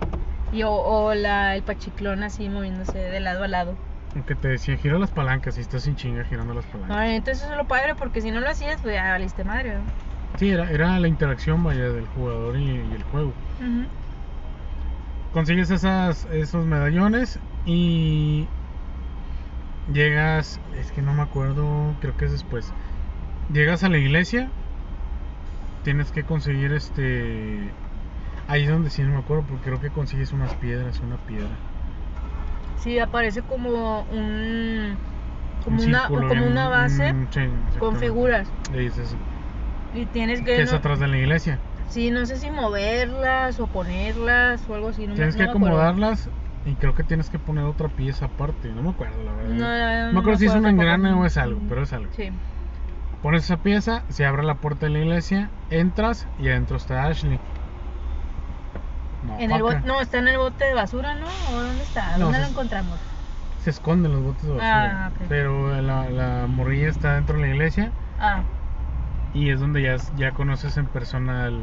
Y 0.53 0.63
o, 0.65 0.71
o 0.71 1.15
la, 1.15 1.57
el 1.57 1.63
pachiclón 1.63 2.23
así 2.23 2.49
moviéndose 2.49 2.99
de 2.99 3.21
lado 3.21 3.43
a 3.45 3.49
lado. 3.49 3.75
Aunque 4.15 4.35
te 4.35 4.49
decía, 4.49 4.77
gira 4.77 4.99
las 4.99 5.11
palancas 5.11 5.57
y 5.57 5.63
estás 5.63 5.85
sin 5.85 5.97
chinga 5.97 6.25
girando 6.25 6.53
las 6.53 6.67
palancas. 6.67 7.09
Entonces 7.09 7.43
eso 7.43 7.53
es 7.53 7.57
lo 7.57 7.65
padre 7.67 7.95
porque 7.95 8.21
si 8.21 8.31
no 8.31 8.41
lo 8.41 8.49
hacías, 8.51 8.81
pues 8.83 8.95
ya 8.95 9.11
valiste 9.11 9.43
madre. 9.45 9.77
¿no? 9.77 9.81
Sí, 10.39 10.51
era, 10.51 10.71
era 10.71 10.99
la 11.01 11.09
interacción, 11.09 11.65
vaya, 11.65 11.89
del 11.89 12.07
jugador 12.09 12.57
y, 12.57 12.65
y 12.65 12.95
el 12.95 13.03
juego. 13.05 13.33
Consigues 15.33 15.71
esas, 15.71 16.27
esos 16.27 16.67
medallones 16.67 17.39
y 17.65 18.47
llegas, 19.93 20.61
es 20.79 20.93
que 20.93 21.01
no 21.01 21.15
me 21.15 21.23
acuerdo, 21.23 21.95
creo 22.01 22.17
que 22.17 22.27
es 22.27 22.33
después. 22.33 22.71
Llegas 23.53 23.83
a 23.83 23.89
la 23.89 23.99
iglesia, 23.99 24.51
tienes 25.85 26.11
que 26.11 26.23
conseguir 26.23 26.73
este... 26.73 27.71
Ahí 28.53 28.65
es 28.65 28.69
donde 28.69 28.91
sí 28.91 29.01
no 29.01 29.13
me 29.15 29.19
acuerdo, 29.21 29.45
porque 29.49 29.65
creo 29.65 29.81
que 29.81 29.89
consigues 29.89 30.31
unas 30.35 30.53
piedras, 30.57 31.01
una 31.01 31.17
piedra. 31.17 31.49
Sí, 32.77 32.99
aparece 32.99 33.41
como 33.41 34.03
un. 34.03 34.95
Como, 35.65 35.81
Un 35.81 35.89
una, 35.89 36.01
círculo 36.01 36.29
como 36.29 36.47
una 36.47 36.69
base 36.69 37.15
mm, 37.15 37.29
sí, 37.31 37.79
con 37.79 37.97
figuras. 37.97 38.53
Es. 38.75 39.17
Y 39.95 40.05
tienes 40.05 40.41
que. 40.41 40.57
Que 40.57 40.63
es 40.63 40.71
no- 40.71 40.77
atrás 40.77 41.01
de 41.01 41.09
la 41.09 41.17
iglesia. 41.17 41.61
Sí, 41.89 42.11
no 42.11 42.27
sé 42.27 42.37
si 42.37 42.51
moverlas 42.51 43.59
o 43.59 43.69
ponerlas 43.69 44.69
o 44.69 44.75
algo 44.75 44.89
así. 44.91 45.05
No 45.07 45.11
me- 45.13 45.17
Tienes 45.17 45.35
que 45.37 45.45
acomodarlas 45.45 46.29
y 46.67 46.75
creo 46.75 46.95
que 46.95 47.05
tienes 47.05 47.31
que 47.31 47.39
poner 47.39 47.65
otra 47.65 47.89
pieza 47.89 48.27
aparte. 48.27 48.69
No 48.69 48.83
me 48.83 48.91
acuerdo, 48.91 49.23
la 49.25 49.33
verdad. 49.33 49.55
No, 49.55 49.65
no, 49.65 50.07
No 50.09 50.13
me 50.13 50.19
acuerdo 50.19 50.39
si 50.41 50.45
es 50.45 50.55
un 50.55 50.67
engrane 50.67 51.15
o 51.15 51.25
es 51.25 51.39
algo, 51.39 51.63
pero 51.71 51.85
es 51.85 51.93
algo. 51.95 52.13
Sí. 52.13 52.31
Pones 53.23 53.45
esa 53.45 53.57
pieza, 53.57 54.05
se 54.11 54.27
abre 54.27 54.43
la 54.43 54.57
puerta 54.57 54.85
de 54.85 54.93
la 54.93 54.99
iglesia, 54.99 55.53
entras 55.71 56.29
y 56.37 56.49
adentro 56.49 56.77
está 56.77 57.07
Ashley. 57.07 57.41
No, 59.27 59.39
En 59.39 59.53
el 59.53 59.63
bote, 59.63 59.81
no, 59.85 60.01
está 60.01 60.19
en 60.19 60.29
el 60.29 60.39
bote 60.39 60.65
de 60.65 60.75
basura, 60.75 61.15
¿no? 61.15 61.27
¿O 61.51 61.61
dónde 61.63 61.85
está? 61.85 62.19
¿Dónde 62.19 62.39
lo 62.41 62.47
encontramos? 62.47 62.99
Se 63.59 63.71
esconden 63.71 64.13
los 64.13 64.23
botes 64.23 64.43
de 64.43 64.49
basura. 64.51 65.07
Ah, 65.07 65.11
ok. 65.15 65.27
Pero 65.29 65.81
la, 65.81 66.11
la 66.11 66.47
morrilla 66.49 66.89
está 66.89 67.15
dentro 67.15 67.37
de 67.37 67.43
la 67.43 67.49
iglesia 67.55 67.93
Ah, 68.19 68.41
y 69.35 69.51
es 69.51 69.61
donde 69.61 69.83
ya, 69.83 69.97
ya 70.17 70.33
conoces 70.33 70.77
en 70.77 70.87
persona 70.87 71.45
al, 71.45 71.61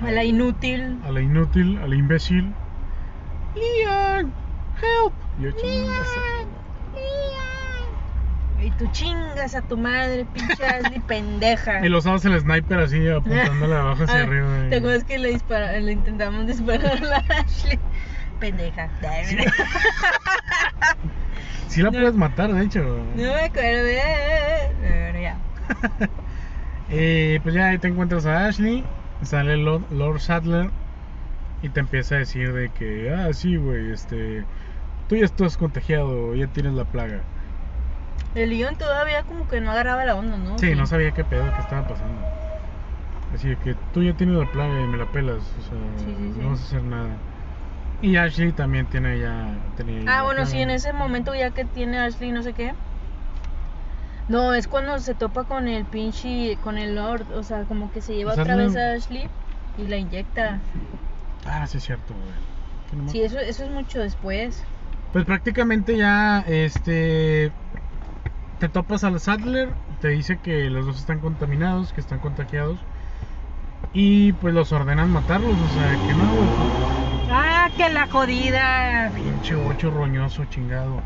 a 0.00 0.10
la 0.12 0.24
inútil. 0.24 0.98
a 1.04 1.10
la 1.10 1.20
inútil, 1.20 1.78
al 1.82 1.92
imbécil. 1.94 2.52
Leon, 3.54 4.32
help. 4.80 5.12
Yo, 5.40 5.50
chingas, 5.52 6.08
Y 8.62 8.70
tú 8.72 8.86
chingas 8.92 9.54
a 9.54 9.62
tu 9.62 9.76
madre, 9.78 10.26
pinche 10.26 10.64
Ashley, 10.66 11.00
pendeja. 11.06 11.84
Y 11.84 11.88
los 11.88 12.04
usabas 12.04 12.24
el 12.26 12.38
sniper 12.40 12.78
así 12.80 13.08
apuntándole 13.08 13.74
de 13.74 13.80
abajo 13.80 14.04
hacia 14.04 14.20
Ah, 14.20 14.22
arriba. 14.22 14.66
y- 14.66 14.70
¿Te 14.70 14.76
acuerdas 14.76 15.04
que 15.04 15.18
le, 15.18 15.28
dispara, 15.30 15.72
le 15.80 15.92
intentamos 15.92 16.46
disparar 16.46 16.98
a 16.98 17.00
la 17.00 17.16
Ashley? 17.38 17.78
Pendeja. 18.38 18.90
Sí. 19.24 19.36
Sí 21.68 21.82
la 21.82 21.90
No. 21.92 22.00
puedes 22.00 22.14
matar, 22.16 22.52
de 22.52 22.64
hecho. 22.64 22.80
No 22.82 23.22
me 23.22 23.40
acuerdo. 23.44 23.86
eh, 23.86 24.70
Pero 24.80 25.20
ya. 25.20 25.38
Eh, 26.92 27.38
pues 27.44 27.54
ya 27.54 27.68
ahí 27.68 27.78
te 27.78 27.86
encuentras 27.86 28.26
a 28.26 28.46
Ashley, 28.46 28.84
sale 29.22 29.56
Lord, 29.56 29.84
Lord 29.92 30.18
Sadler 30.18 30.70
y 31.62 31.68
te 31.68 31.78
empieza 31.78 32.16
a 32.16 32.18
decir 32.18 32.52
de 32.52 32.68
que, 32.70 33.14
ah, 33.14 33.32
sí, 33.32 33.54
güey, 33.54 33.92
este, 33.92 34.42
tú 35.08 35.14
ya 35.14 35.24
estás 35.24 35.56
contagiado, 35.56 36.34
ya 36.34 36.48
tienes 36.48 36.72
la 36.72 36.84
plaga. 36.84 37.20
El 38.34 38.50
Leon 38.50 38.76
todavía 38.76 39.22
como 39.24 39.46
que 39.46 39.60
no 39.60 39.70
agarraba 39.72 40.04
la 40.04 40.14
onda, 40.14 40.36
¿no? 40.38 40.56
Sí, 40.58 40.74
no 40.74 40.86
sabía 40.86 41.12
qué 41.12 41.24
pedo, 41.24 41.52
qué 41.54 41.60
estaba 41.60 41.82
pasando. 41.82 42.20
Así 43.34 43.54
que 43.56 43.74
tú 43.92 44.02
ya 44.02 44.12
tienes 44.14 44.36
la 44.36 44.46
plaga 44.46 44.80
y 44.80 44.86
me 44.86 44.98
la 44.98 45.06
pelas, 45.06 45.42
o 45.58 45.62
sea, 45.62 45.78
Sí, 46.04 46.14
sí, 46.16 46.32
sí. 46.34 46.40
no 46.40 46.50
vas 46.50 46.60
a 46.60 46.64
hacer 46.64 46.82
nada. 46.84 47.18
Y 48.02 48.16
Ashley 48.16 48.52
también 48.52 48.86
tiene 48.86 49.18
ya, 49.18 49.56
tenía 49.76 50.00
Ah, 50.06 50.22
bueno, 50.24 50.46
sí, 50.46 50.58
en 50.58 50.70
ese 50.70 50.92
momento 50.92 51.34
ya 51.34 51.50
que 51.50 51.64
tiene 51.64 51.98
Ashley 51.98 52.32
no 52.32 52.42
sé 52.42 52.54
qué. 52.54 52.72
No, 54.28 54.54
es 54.54 54.68
cuando 54.68 54.98
se 55.00 55.14
topa 55.14 55.44
con 55.44 55.66
el 55.68 55.86
pinche, 55.86 56.56
con 56.62 56.78
el 56.78 56.94
Lord, 56.94 57.32
o 57.32 57.42
sea, 57.42 57.64
como 57.66 57.90
que 57.90 58.00
se 58.00 58.14
lleva 58.14 58.32
otra 58.32 58.56
vez 58.56 58.76
a 58.76 58.92
Ashley 58.92 59.28
y 59.76 59.86
la 59.88 59.96
inyecta. 59.98 60.62
Ah, 61.44 61.66
sí 61.66 61.78
es 61.78 61.84
cierto, 61.84 62.14
güey. 62.14 62.34
Que 63.04 63.10
Sí, 63.10 63.22
eso, 63.22 63.38
eso 63.38 63.64
es 63.64 63.70
mucho 63.70 64.00
después. 64.00 64.64
Pues 65.12 65.24
prácticamente 65.24 65.96
ya, 65.96 66.44
este, 66.46 67.52
te 68.60 68.68
topas 68.68 69.04
al 69.04 69.18
Sadler, 69.18 69.70
te 70.02 70.08
dice 70.08 70.38
que 70.38 70.68
los 70.68 70.84
dos 70.84 70.98
están 70.98 71.18
contaminados, 71.18 71.94
que 71.94 72.00
están 72.02 72.18
contagiados, 72.18 72.78
y 73.94 74.32
pues 74.34 74.52
los 74.52 74.70
ordenan 74.70 75.10
matarlos, 75.10 75.58
o 75.58 75.68
sea, 75.68 75.90
que 76.06 76.14
no, 76.14 76.28
güey, 76.28 76.48
¡Ah, 77.32 77.68
que 77.74 77.88
la 77.88 78.06
jodida! 78.06 79.10
pinche 79.14 79.54
ocho 79.54 79.90
roñoso, 79.90 80.44
chingado. 80.44 81.00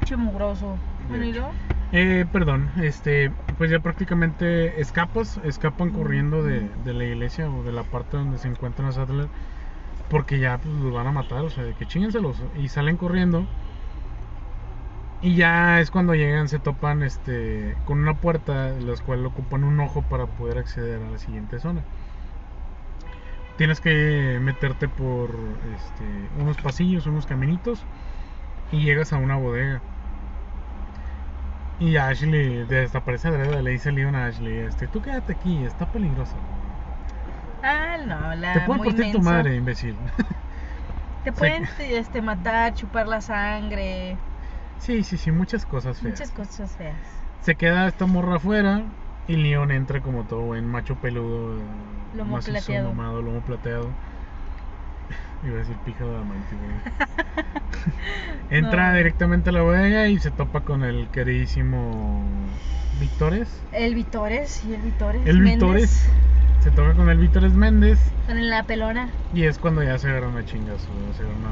Pinche 0.00 0.16
mugroso. 0.16 0.76
Bueno. 1.10 1.50
Eh, 1.92 2.24
perdón, 2.32 2.70
este, 2.80 3.30
pues 3.58 3.70
ya 3.70 3.80
prácticamente 3.80 4.80
escapas, 4.80 5.38
escapan 5.44 5.90
corriendo 5.90 6.42
de, 6.42 6.70
de 6.84 6.94
la 6.94 7.04
iglesia 7.04 7.50
o 7.50 7.62
de 7.62 7.72
la 7.72 7.82
parte 7.82 8.16
donde 8.16 8.38
se 8.38 8.48
encuentran 8.48 8.88
a 8.88 8.92
Sadler, 8.92 9.28
porque 10.08 10.38
ya 10.38 10.56
pues 10.58 10.74
los 10.74 10.92
van 10.94 11.06
a 11.06 11.12
matar, 11.12 11.40
o 11.40 11.50
sea, 11.50 11.64
que 11.74 11.86
chingenselos, 11.86 12.42
y 12.56 12.68
salen 12.68 12.96
corriendo. 12.96 13.46
Y 15.22 15.34
ya 15.34 15.80
es 15.80 15.90
cuando 15.90 16.14
llegan, 16.14 16.48
se 16.48 16.58
topan 16.58 17.02
este 17.02 17.76
con 17.84 17.98
una 18.00 18.14
puerta, 18.14 18.70
la 18.70 18.94
cual 19.04 19.26
ocupan 19.26 19.64
un 19.64 19.78
ojo 19.80 20.02
para 20.02 20.26
poder 20.26 20.58
acceder 20.58 21.02
a 21.02 21.10
la 21.10 21.18
siguiente 21.18 21.58
zona. 21.58 21.82
Tienes 23.58 23.80
que 23.82 24.38
meterte 24.40 24.88
por 24.88 25.34
este, 25.74 26.04
unos 26.40 26.56
pasillos, 26.56 27.06
unos 27.06 27.26
caminitos 27.26 27.84
y 28.72 28.82
llegas 28.82 29.12
a 29.12 29.18
una 29.18 29.36
bodega. 29.36 29.82
Y 31.80 31.96
Ashley 31.96 32.64
desaparece 32.64 33.28
adrede, 33.28 33.62
le 33.62 33.70
dice 33.72 33.92
Leon 33.92 34.14
a 34.14 34.26
Ashley, 34.26 34.58
este, 34.58 34.86
tú 34.88 35.02
quédate 35.02 35.32
aquí, 35.32 35.64
está 35.64 35.90
peligroso. 35.90 36.36
Ah, 37.62 37.98
no, 38.06 38.34
la 38.36 38.52
Te 38.52 38.60
puede 38.60 38.78
muy 38.78 38.88
partir 38.88 39.12
tu 39.12 39.20
madre, 39.20 39.56
imbécil. 39.56 39.96
Te 41.24 41.32
pueden 41.32 41.68
este, 41.78 42.22
matar, 42.22 42.74
chupar 42.74 43.06
la 43.08 43.20
sangre, 43.20 44.16
sí, 44.80 45.02
sí, 45.04 45.16
sí, 45.16 45.30
muchas 45.30 45.64
cosas 45.64 45.98
feas. 45.98 46.12
muchas 46.18 46.30
cosas 46.30 46.70
feas. 46.76 46.96
Se 47.42 47.54
queda 47.54 47.86
esta 47.86 48.06
morra 48.06 48.36
afuera 48.36 48.82
y 49.28 49.36
Leon 49.36 49.70
entra 49.70 50.00
como 50.00 50.24
todo 50.24 50.40
buen 50.40 50.66
macho 50.66 50.96
peludo, 50.96 51.58
Lomo 52.16 52.32
macizo, 52.36 52.52
plateado. 52.52 52.92
mamado, 52.92 53.22
lomo 53.22 53.40
plateado. 53.40 53.88
Iba 55.44 55.54
a 55.54 55.58
decir 55.58 55.76
pija 55.84 56.04
de 56.04 56.10
diamante, 56.10 56.56
güey. 56.56 57.50
Entra 58.50 58.90
No. 58.90 58.96
directamente 58.96 59.50
a 59.50 59.52
la 59.52 59.62
bodega 59.62 60.08
y 60.08 60.18
se 60.18 60.30
topa 60.30 60.60
con 60.62 60.82
el 60.82 61.08
queridísimo 61.08 62.24
Victores. 63.00 63.48
El 63.72 63.94
Vitores 63.94 64.62
y 64.64 64.74
el 64.74 64.82
Vitores. 64.82 65.22
El 65.26 65.40
Vitores. 65.40 66.08
Se 66.60 66.70
toca 66.72 66.92
con 66.92 67.08
el 67.08 67.16
Victores 67.16 67.54
Méndez 67.54 67.98
Con 68.26 68.50
la 68.50 68.64
pelona 68.64 69.08
y 69.32 69.44
es 69.44 69.58
cuando 69.58 69.82
ya 69.82 69.96
se 69.96 70.10
agarran 70.10 70.36
a 70.36 70.44
chingas, 70.44 70.82
se 71.16 71.22
agarran 71.22 71.44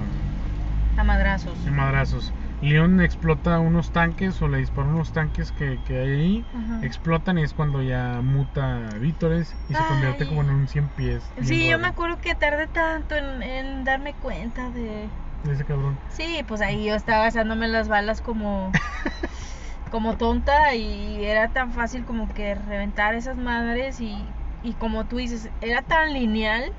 a- 0.99 1.01
a 1.01 1.05
madrazos. 1.05 1.55
a 1.67 1.71
madrazos. 1.71 2.33
Leon 2.61 3.01
explota 3.01 3.59
unos 3.61 3.91
tanques 3.93 4.41
o 4.43 4.49
le 4.49 4.59
dispara 4.59 4.89
unos 4.89 5.13
tanques 5.13 5.53
que, 5.53 5.79
que 5.87 5.99
hay 5.99 6.11
ahí. 6.11 6.45
Ajá. 6.55 6.87
Explotan 6.87 7.39
y 7.39 7.43
es 7.43 7.53
cuando 7.53 7.83
ya 7.83 8.21
muta 8.23 8.81
Vítores 9.01 9.55
y 9.69 9.75
se 9.75 9.85
convierte 9.87 10.27
como 10.27 10.43
en 10.43 10.51
un 10.51 10.69
100 10.69 10.89
pies. 10.91 11.23
Sí, 11.43 11.65
yo 11.65 11.73
raro, 11.73 11.83
me 11.83 11.89
acuerdo 11.89 12.19
que 12.19 12.35
tardé 12.35 12.67
tanto 12.67 13.15
en, 13.17 13.43
en 13.43 13.85
darme 13.85 14.13
cuenta 14.15 14.71
de... 14.71 15.09
de 15.45 15.53
Ese 15.53 15.65
cabrón. 15.65 15.97
Sí, 16.11 16.43
pues 16.49 16.61
ahí 16.61 16.85
yo 16.85 16.95
estaba 16.95 17.25
gasándome 17.25 17.69
las 17.69 17.89
balas 17.89 18.21
como... 18.21 18.73
como 19.91 20.17
tonta 20.17 20.75
y 20.75 21.25
era 21.25 21.49
tan 21.49 21.73
fácil 21.73 22.05
como 22.05 22.33
que 22.35 22.55
reventar 22.55 23.15
esas 23.15 23.37
madres 23.37 24.01
y, 24.01 24.15
y 24.63 24.73
como 24.75 25.05
tú 25.05 25.17
dices, 25.17 25.49
era 25.61 25.83
tan 25.83 26.13
lineal 26.13 26.71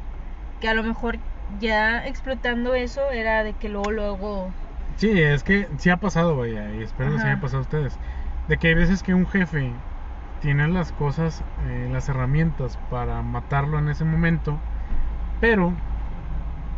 que 0.61 0.69
a 0.69 0.73
lo 0.73 0.83
mejor 0.83 1.17
ya 1.59 2.05
explotando 2.05 2.75
eso 2.75 3.09
era 3.11 3.43
de 3.43 3.53
que 3.53 3.69
luego 3.69 3.91
luego 3.91 4.51
Sí, 4.99 5.09
es 5.21 5.43
que 5.43 5.69
sí 5.79 5.89
ha 5.89 5.97
pasado, 5.97 6.35
vaya, 6.35 6.73
y 6.73 6.81
espero 6.81 7.11
que 7.11 7.17
Ajá. 7.17 7.27
haya 7.29 7.39
pasado 7.39 7.59
a 7.59 7.61
ustedes. 7.61 7.99
De 8.47 8.57
que 8.57 8.67
hay 8.67 8.73
veces 8.75 9.01
que 9.03 9.13
un 9.13 9.27
jefe 9.27 9.81
tiene 10.39 10.67
las 10.69 10.91
cosas, 10.93 11.43
eh, 11.57 11.87
las 11.91 12.09
herramientas 12.09 12.77
para 12.89 13.21
matarlo 13.23 13.79
en 13.79 13.89
ese 13.89 14.05
momento, 14.05 14.61
pero 15.39 15.75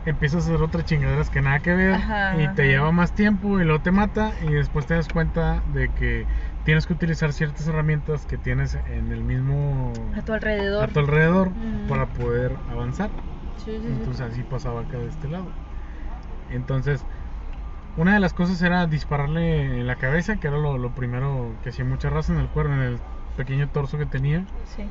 empieza 0.03 0.38
a 0.38 0.39
hacer 0.39 0.62
otras 0.62 0.86
chingaderas 0.86 1.29
que 1.29 1.41
nada 1.41 1.60
que 1.62 1.73
ver 1.73 1.95
Ajá, 1.95 2.34
y 2.34 2.47
te 2.49 2.63
ajá. 2.63 2.71
lleva 2.71 2.91
más 2.91 3.13
tiempo 3.13 3.60
y 3.60 3.63
luego 3.65 3.81
te 3.81 3.91
mata 3.91 4.34
y 4.41 4.51
después 4.51 4.86
te 4.86 4.95
das 4.95 5.10
cuenta 5.10 5.62
de 5.65 5.89
que 5.93 6.27
tienes 6.63 6.86
que 6.88 6.93
utilizar 6.93 7.34
ciertas 7.34 7.67
herramientas 7.67 8.25
que 8.25 8.38
tienes 8.38 8.75
en 8.75 9.12
el 9.12 9.23
mismo 9.23 10.12
a 10.15 10.21
tu 10.21 10.34
alrededor. 10.34 10.89
a 10.89 10.91
tu 10.91 10.99
alrededor 10.99 11.49
Mm. 11.55 11.88
para 11.88 12.07
poder 12.07 12.60
avanzar. 12.67 13.12
Sí, 13.57 13.71
sí, 13.79 13.81
sí. 13.81 13.89
Entonces 13.91 14.21
así 14.21 14.43
pasaba 14.43 14.81
acá 14.81 14.97
de 14.99 15.07
este 15.10 15.27
lado. 15.27 15.51
Entonces, 16.49 17.05
una 17.97 18.13
de 18.13 18.19
las 18.19 18.34
cosas 18.34 18.62
era 18.62 18.86
dispararle 18.88 19.80
en 19.80 19.88
la 19.88 19.95
cabeza, 19.97 20.38
que 20.38 20.47
era 20.47 20.58
lo, 20.58 20.77
lo 20.77 20.89
primero 20.91 21.47
que 21.63 21.69
hacía 21.69 21.86
mucha 21.86 22.10
raza 22.10 22.34
en 22.34 22.39
el 22.39 22.47
cuerno, 22.47 22.75
en 22.75 22.93
el 22.93 22.99
pequeño 23.38 23.67
torso 23.69 23.97
que 23.97 24.06
tenía. 24.06 24.45
Sí. 24.75 24.84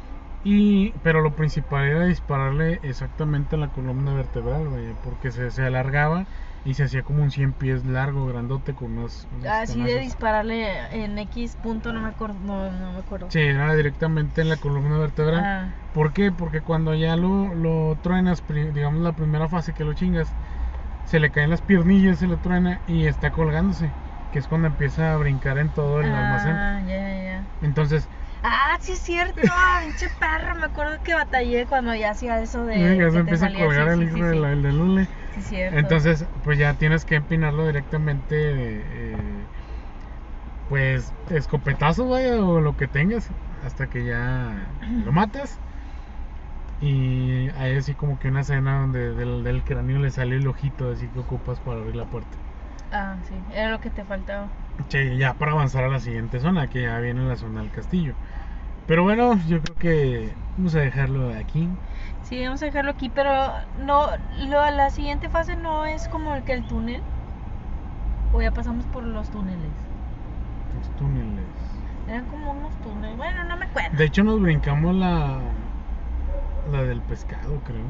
Y, 0.42 0.90
pero 1.02 1.20
lo 1.20 1.32
principal 1.32 1.84
era 1.84 2.06
dispararle 2.06 2.80
exactamente 2.82 3.56
en 3.56 3.60
la 3.60 3.68
columna 3.68 4.14
vertebral, 4.14 4.68
güey, 4.68 4.94
porque 5.04 5.30
se, 5.30 5.50
se 5.50 5.64
alargaba 5.64 6.24
y 6.64 6.74
se 6.74 6.84
hacía 6.84 7.02
como 7.02 7.22
un 7.22 7.30
100 7.30 7.52
pies 7.52 7.84
largo, 7.84 8.26
grandote, 8.26 8.74
con 8.74 8.96
unos 8.96 9.26
Así 9.48 9.82
de 9.82 9.98
dispararle 9.98 11.04
en 11.04 11.18
X 11.18 11.56
punto, 11.62 11.92
no 11.92 12.00
me 12.00 12.08
acuerdo. 12.08 12.38
No, 12.44 12.70
no 12.70 12.92
me 12.92 12.98
acuerdo. 12.98 13.30
Sí, 13.30 13.40
era 13.40 13.74
directamente 13.74 14.40
en 14.42 14.48
la 14.48 14.56
columna 14.56 14.98
vertebral. 14.98 15.42
Ah, 15.44 15.74
¿Por 15.94 16.12
qué? 16.12 16.32
Porque 16.32 16.60
cuando 16.60 16.94
ya 16.94 17.16
lo, 17.16 17.54
lo 17.54 17.96
truenas, 18.02 18.42
digamos 18.46 19.02
la 19.02 19.12
primera 19.12 19.48
fase 19.48 19.72
que 19.72 19.84
lo 19.84 19.94
chingas, 19.94 20.28
se 21.10 21.20
le 21.20 21.30
caen 21.30 21.50
las 21.50 21.62
piernillas, 21.62 22.18
se 22.18 22.26
lo 22.26 22.38
truena 22.38 22.80
y 22.86 23.06
está 23.06 23.30
colgándose, 23.30 23.92
que 24.32 24.38
es 24.38 24.48
cuando 24.48 24.68
empieza 24.68 25.12
a 25.12 25.16
brincar 25.16 25.58
en 25.58 25.70
todo 25.70 26.00
el 26.00 26.06
almacén. 26.14 26.56
ah, 26.56 26.80
ya, 26.86 26.96
ya, 26.96 27.22
ya. 27.24 27.46
Entonces, 27.60 28.08
Ah, 28.42 28.76
sí 28.80 28.92
es 28.92 29.00
cierto, 29.00 29.40
pinche 29.82 30.08
perro. 30.18 30.54
Me 30.56 30.66
acuerdo 30.66 30.98
que 31.02 31.14
batallé 31.14 31.66
cuando 31.66 31.94
ya 31.94 32.10
hacía 32.10 32.40
eso 32.40 32.64
de. 32.64 32.76
ya 32.78 32.96
que 32.96 33.10
se 33.10 33.18
empieza 33.18 33.46
a 33.46 33.52
colgar 33.52 33.88
el 33.88 34.02
hijo 34.02 34.16
sí, 34.16 34.22
de 34.22 34.34
sí. 34.34 34.40
la- 34.40 34.52
el 34.52 34.62
de 34.62 34.72
Lule. 34.72 35.08
Sí, 35.34 35.42
cierto. 35.42 35.76
Entonces, 35.78 36.26
pues 36.42 36.58
ya 36.58 36.74
tienes 36.74 37.04
que 37.04 37.16
empinarlo 37.16 37.66
directamente, 37.66 38.36
eh, 38.36 39.46
pues 40.68 41.12
escopetazo, 41.28 42.08
vaya, 42.08 42.42
o 42.44 42.60
lo 42.60 42.76
que 42.76 42.88
tengas, 42.88 43.28
hasta 43.62 43.88
que 43.88 44.04
ya 44.04 44.72
lo 45.04 45.12
matas. 45.12 45.58
Y 46.80 47.48
hay 47.58 47.76
así 47.76 47.94
como 47.94 48.18
que 48.18 48.28
una 48.28 48.40
escena 48.40 48.80
donde 48.80 49.14
del, 49.14 49.44
del 49.44 49.62
cráneo 49.62 49.98
le 49.98 50.10
sale 50.10 50.36
el 50.36 50.46
ojito, 50.46 50.90
así 50.90 51.06
que 51.08 51.18
ocupas 51.18 51.60
para 51.60 51.78
abrir 51.78 51.96
la 51.96 52.06
puerta. 52.06 52.36
Ah, 52.92 53.16
sí, 53.28 53.34
era 53.54 53.70
lo 53.70 53.80
que 53.80 53.90
te 53.90 54.04
faltaba. 54.04 54.48
Sí, 54.88 55.16
ya 55.16 55.34
para 55.34 55.52
avanzar 55.52 55.84
a 55.84 55.88
la 55.88 56.00
siguiente 56.00 56.40
zona, 56.40 56.68
que 56.68 56.82
ya 56.82 56.98
viene 56.98 57.28
la 57.28 57.36
zona 57.36 57.60
del 57.60 57.70
castillo. 57.70 58.14
Pero 58.86 59.02
bueno, 59.04 59.38
yo 59.46 59.60
creo 59.60 59.76
que 59.76 60.32
vamos 60.56 60.74
a 60.74 60.80
dejarlo 60.80 61.32
aquí. 61.38 61.68
Sí, 62.22 62.42
vamos 62.44 62.62
a 62.62 62.66
dejarlo 62.66 62.90
aquí, 62.90 63.08
pero 63.08 63.30
no, 63.78 64.06
lo, 64.48 64.70
la 64.70 64.90
siguiente 64.90 65.28
fase 65.28 65.56
no 65.56 65.84
es 65.84 66.08
como 66.08 66.34
el 66.34 66.42
que 66.44 66.54
el 66.54 66.66
túnel. 66.66 67.02
O 68.32 68.40
ya 68.40 68.52
pasamos 68.52 68.84
por 68.86 69.04
los 69.04 69.30
túneles. 69.30 69.70
Los 70.76 70.96
túneles. 70.96 71.44
Eran 72.08 72.24
como 72.26 72.52
unos 72.52 72.74
túneles. 72.82 73.16
Bueno, 73.16 73.44
no 73.44 73.56
me 73.56 73.66
acuerdo. 73.66 73.96
De 73.96 74.04
hecho, 74.04 74.24
nos 74.24 74.40
brincamos 74.40 74.94
la. 74.94 75.38
La 76.70 76.83
del 76.83 77.00
pescado, 77.00 77.59
creo. 77.66 77.85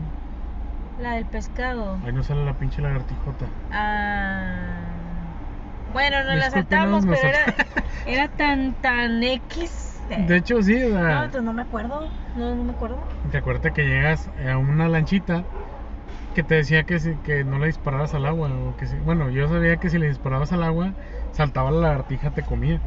La 1.01 1.15
del 1.15 1.27
pescado. 1.27 1.99
Ahí 2.05 2.13
nos 2.13 2.27
sale 2.27 2.45
la 2.45 2.55
pinche 2.55 2.81
lagartijota. 2.83 3.47
Ah. 3.73 4.79
Bueno, 5.93 6.25
nos 6.25 6.37
la 6.37 6.51
saltamos, 6.51 7.05
pero 7.07 7.29
era, 7.29 7.45
era 8.07 8.29
tan, 8.29 8.75
tan 8.75 9.23
X. 9.23 10.01
De 10.09 10.37
hecho, 10.37 10.63
sí, 10.63 10.83
o 10.83 10.89
No, 10.91 11.11
entonces 11.25 11.43
no 11.43 11.53
me 11.53 11.63
acuerdo. 11.63 12.09
No, 12.37 12.55
no 12.55 12.65
me 12.65 12.73
acuerdo. 12.73 12.99
te 13.31 13.39
acuerdas 13.39 13.73
que 13.73 13.85
llegas 13.85 14.29
a 14.49 14.57
una 14.57 14.89
lanchita 14.89 15.45
que 16.35 16.43
te 16.43 16.55
decía 16.57 16.85
que, 16.85 17.01
si- 17.01 17.17
que 17.25 17.45
no 17.45 17.59
le 17.59 17.67
dispararas 17.67 18.15
al 18.15 18.27
agua. 18.27 18.49
O 18.49 18.77
que 18.77 18.87
si- 18.87 18.97
bueno, 18.99 19.31
yo 19.31 19.49
sabía 19.49 19.77
que 19.77 19.91
si 19.91 19.99
le 19.99 20.09
disparabas 20.09 20.53
al 20.53 20.63
agua, 20.63 20.93
saltaba 21.33 21.71
la 21.71 21.81
lagartija, 21.81 22.31
te 22.31 22.43
comía. 22.43 22.81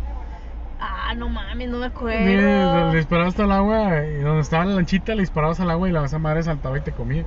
Ah, 1.13 1.15
no 1.15 1.30
mames, 1.30 1.69
no 1.69 1.78
me 1.80 1.86
acuerdo. 1.86 2.91
le 2.91 2.97
disparabas 2.97 3.39
al 3.39 3.52
agua 3.52 4.04
y 4.04 4.19
donde 4.19 4.41
estaba 4.41 4.65
la 4.65 4.73
lanchita, 4.73 5.13
le 5.13 5.21
disparabas 5.21 5.60
al 5.60 5.69
agua 5.69 5.88
y 5.88 5.91
la 5.91 6.04
esa 6.04 6.17
madre 6.17 6.41
saltaba 6.41 6.76
y 6.78 6.82
te 6.82 6.91
comía. 6.91 7.23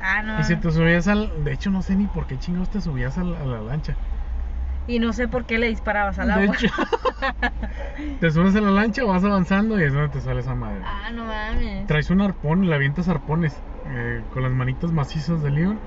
Ah, 0.00 0.22
no. 0.22 0.40
Y 0.40 0.44
si 0.44 0.56
te 0.56 0.70
subías 0.72 1.06
al. 1.06 1.44
De 1.44 1.52
hecho, 1.52 1.70
no 1.70 1.82
sé 1.82 1.94
ni 1.94 2.06
por 2.08 2.26
qué 2.26 2.36
chingados 2.36 2.68
te 2.68 2.80
subías 2.80 3.16
al- 3.18 3.36
a 3.36 3.44
la 3.46 3.60
lancha. 3.60 3.96
Y 4.88 4.98
no 4.98 5.12
sé 5.12 5.28
por 5.28 5.44
qué 5.44 5.58
le 5.58 5.68
disparabas 5.68 6.18
al 6.18 6.26
De 6.28 6.32
agua. 6.32 6.56
hecho, 6.56 6.66
te 8.20 8.30
subes 8.32 8.56
a 8.56 8.60
la 8.60 8.70
lancha, 8.72 9.04
vas 9.04 9.22
avanzando 9.22 9.78
y 9.78 9.84
es 9.84 9.92
donde 9.92 10.08
te 10.08 10.20
sale 10.20 10.40
esa 10.40 10.56
madre. 10.56 10.82
Ah, 10.84 11.10
no 11.12 11.24
mames. 11.24 11.86
Traes 11.86 12.10
un 12.10 12.20
arpón 12.22 12.64
y 12.64 12.66
le 12.66 12.74
avientas 12.74 13.08
arpones 13.08 13.54
eh, 13.86 14.24
con 14.30 14.42
las 14.42 14.50
manitas 14.52 14.90
macizas 14.90 15.42
de 15.42 15.50
Leon. 15.50 15.78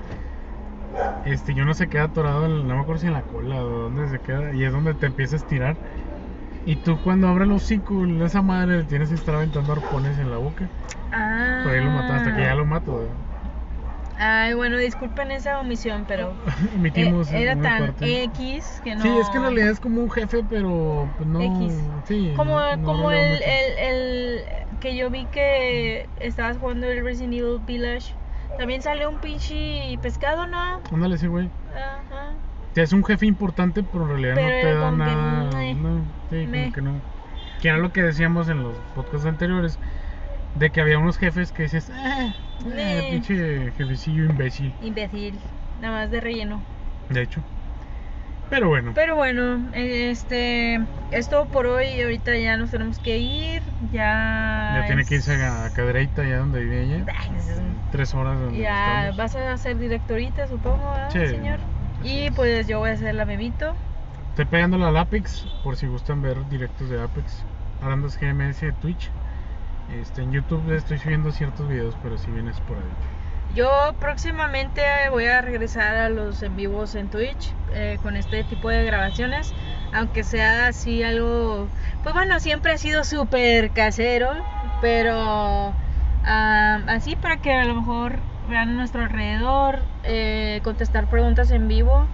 Este, 1.26 1.54
yo 1.54 1.64
no 1.64 1.74
se 1.74 1.88
queda 1.88 2.04
atorado, 2.04 2.48
no 2.48 2.74
me 2.76 2.80
acuerdo 2.80 3.00
si 3.00 3.08
en 3.08 3.12
la 3.12 3.22
cola 3.22 3.56
o 3.56 3.68
dónde 3.90 4.08
se 4.08 4.20
queda, 4.20 4.54
y 4.54 4.64
es 4.64 4.72
donde 4.72 4.94
te 4.94 5.06
empieza 5.06 5.34
a 5.36 5.38
estirar. 5.38 5.76
Y 6.66 6.74
tú 6.76 6.98
cuando 7.02 7.28
abres 7.28 7.48
los 7.48 7.62
cinco, 7.62 8.04
esa 8.24 8.42
madre 8.42 8.78
le 8.78 8.84
tienes 8.84 9.08
que 9.08 9.14
estar 9.14 9.36
aventando 9.36 9.72
arpones 9.72 10.18
en 10.18 10.30
la 10.30 10.36
boca. 10.38 10.68
Ah. 11.12 11.60
Por 11.62 11.72
ahí 11.72 11.82
lo 11.84 11.90
matas, 11.90 12.16
hasta 12.18 12.34
que 12.34 12.42
ya 12.42 12.54
lo 12.56 12.64
mato. 12.66 13.08
Ay, 14.18 14.54
bueno, 14.54 14.76
disculpen 14.78 15.30
esa 15.30 15.60
omisión, 15.60 16.04
pero 16.08 16.34
Omitimos 16.74 17.30
eh, 17.32 17.42
era 17.42 17.52
tan 17.60 17.78
parte. 17.86 18.24
X 18.24 18.80
que 18.82 18.96
no. 18.96 19.02
Sí, 19.02 19.08
es 19.08 19.28
que 19.28 19.36
en 19.36 19.42
realidad 19.44 19.68
es 19.70 19.78
como 19.78 20.00
un 20.02 20.10
jefe, 20.10 20.42
pero 20.48 21.08
pues, 21.16 21.28
no. 21.28 21.40
X. 21.40 21.74
Sí, 22.08 22.32
Como, 22.34 22.58
no- 22.58 22.82
como 22.82 23.10
el, 23.12 23.42
el, 23.42 23.78
el 23.78 24.40
que 24.80 24.96
yo 24.96 25.10
vi 25.10 25.26
que 25.26 26.08
estabas 26.18 26.58
jugando 26.58 26.86
el 26.90 27.04
Resident 27.04 27.34
Evil 27.34 27.60
Village. 27.66 28.12
También 28.58 28.80
sale 28.80 29.06
un 29.06 29.18
pinche 29.18 29.98
pescado, 30.00 30.46
¿no? 30.46 30.80
Ándale, 30.90 31.18
sí, 31.18 31.26
güey. 31.26 31.50
Ajá. 31.74 32.32
Te 32.76 32.82
es 32.82 32.92
un 32.92 33.02
jefe 33.02 33.24
importante, 33.24 33.82
pero 33.82 34.04
en 34.04 34.10
realidad 34.10 34.34
Pero 34.34 34.48
no 34.48 34.60
te 34.60 34.74
da 34.74 34.90
que, 34.90 34.96
nada. 35.16 35.60
meh, 35.62 35.74
no, 35.76 36.04
sí, 36.28 36.46
como 36.46 36.72
que 36.72 36.82
no. 36.82 37.00
Que 37.62 37.68
era 37.68 37.78
lo 37.78 37.90
que 37.90 38.02
decíamos 38.02 38.50
en 38.50 38.62
los 38.62 38.76
podcasts 38.94 39.26
anteriores. 39.26 39.78
De 40.56 40.68
que 40.68 40.82
había 40.82 40.98
unos 40.98 41.16
jefes 41.16 41.52
que 41.52 41.62
dices, 41.62 41.88
eh, 41.88 41.94
eh, 42.66 43.00
Meh. 43.00 43.08
pinche 43.12 43.72
jefecillo 43.78 44.24
imbécil. 44.26 44.74
Imbécil. 44.82 45.38
Nada 45.80 46.00
más 46.02 46.10
de 46.10 46.20
relleno. 46.20 46.62
De 47.08 47.22
hecho. 47.22 47.40
Pero 48.50 48.68
bueno. 48.68 48.92
Pero 48.94 49.16
bueno, 49.16 49.70
este 49.72 50.78
es 51.12 51.30
todo 51.30 51.46
por 51.46 51.66
hoy. 51.66 52.02
Ahorita 52.02 52.36
ya 52.36 52.58
nos 52.58 52.72
tenemos 52.72 52.98
que 52.98 53.16
ir. 53.16 53.62
Ya. 53.90 54.80
Ya 54.80 54.84
tiene 54.86 55.06
que 55.06 55.14
irse 55.14 55.32
a 55.42 55.70
Cadereyta, 55.74 56.20
allá 56.20 56.40
donde 56.40 56.60
vive 56.60 56.82
ella. 56.82 57.06
Es 57.38 57.62
Tres 57.90 58.12
horas 58.12 58.38
donde 58.38 58.58
Ya 58.58 59.08
estamos. 59.08 59.16
vas 59.16 59.34
a 59.36 59.56
ser 59.56 59.78
directorita, 59.78 60.46
supongo, 60.46 60.90
¿verdad, 60.90 61.08
Sí, 61.08 61.26
señor? 61.26 61.60
Y 62.06 62.26
es. 62.26 62.32
pues 62.34 62.66
yo 62.66 62.78
voy 62.78 62.90
a 62.90 62.96
ser 62.96 63.14
la 63.14 63.24
bebito. 63.24 63.74
Estoy 64.30 64.44
pegándole 64.46 64.84
al 64.84 64.96
Apex, 64.96 65.46
por 65.64 65.76
si 65.76 65.86
gustan 65.86 66.22
ver 66.22 66.48
directos 66.48 66.88
de 66.90 67.02
Apex. 67.02 67.44
Arandas 67.82 68.18
GMS 68.18 68.60
de 68.60 68.72
Twitch. 68.72 69.10
Este, 70.00 70.22
en 70.22 70.32
YouTube 70.32 70.70
estoy 70.72 70.98
subiendo 70.98 71.30
ciertos 71.30 71.68
videos, 71.68 71.96
pero 72.02 72.18
si 72.18 72.30
vienes 72.30 72.60
por 72.60 72.76
ahí. 72.76 72.82
Yo 73.54 73.94
próximamente 74.00 74.82
voy 75.10 75.26
a 75.26 75.40
regresar 75.40 75.96
a 75.96 76.08
los 76.10 76.42
en 76.42 76.56
vivos 76.56 76.94
en 76.94 77.08
Twitch 77.08 77.54
eh, 77.72 77.98
con 78.02 78.16
este 78.16 78.44
tipo 78.44 78.68
de 78.68 78.84
grabaciones, 78.84 79.54
aunque 79.94 80.24
sea 80.24 80.66
así 80.66 81.02
algo, 81.02 81.66
pues 82.02 82.14
bueno, 82.14 82.38
siempre 82.40 82.72
ha 82.72 82.78
sido 82.78 83.04
súper 83.04 83.70
casero, 83.70 84.30
pero 84.82 85.72
ah, 86.24 86.80
así 86.88 87.16
para 87.16 87.38
que 87.38 87.54
a 87.54 87.64
lo 87.64 87.76
mejor 87.76 88.18
vean 88.48 88.70
a 88.70 88.72
nuestro 88.72 89.02
alrededor, 89.02 89.78
eh, 90.04 90.60
contestar 90.62 91.08
preguntas 91.08 91.50
en 91.50 91.68
vivo, 91.68 92.06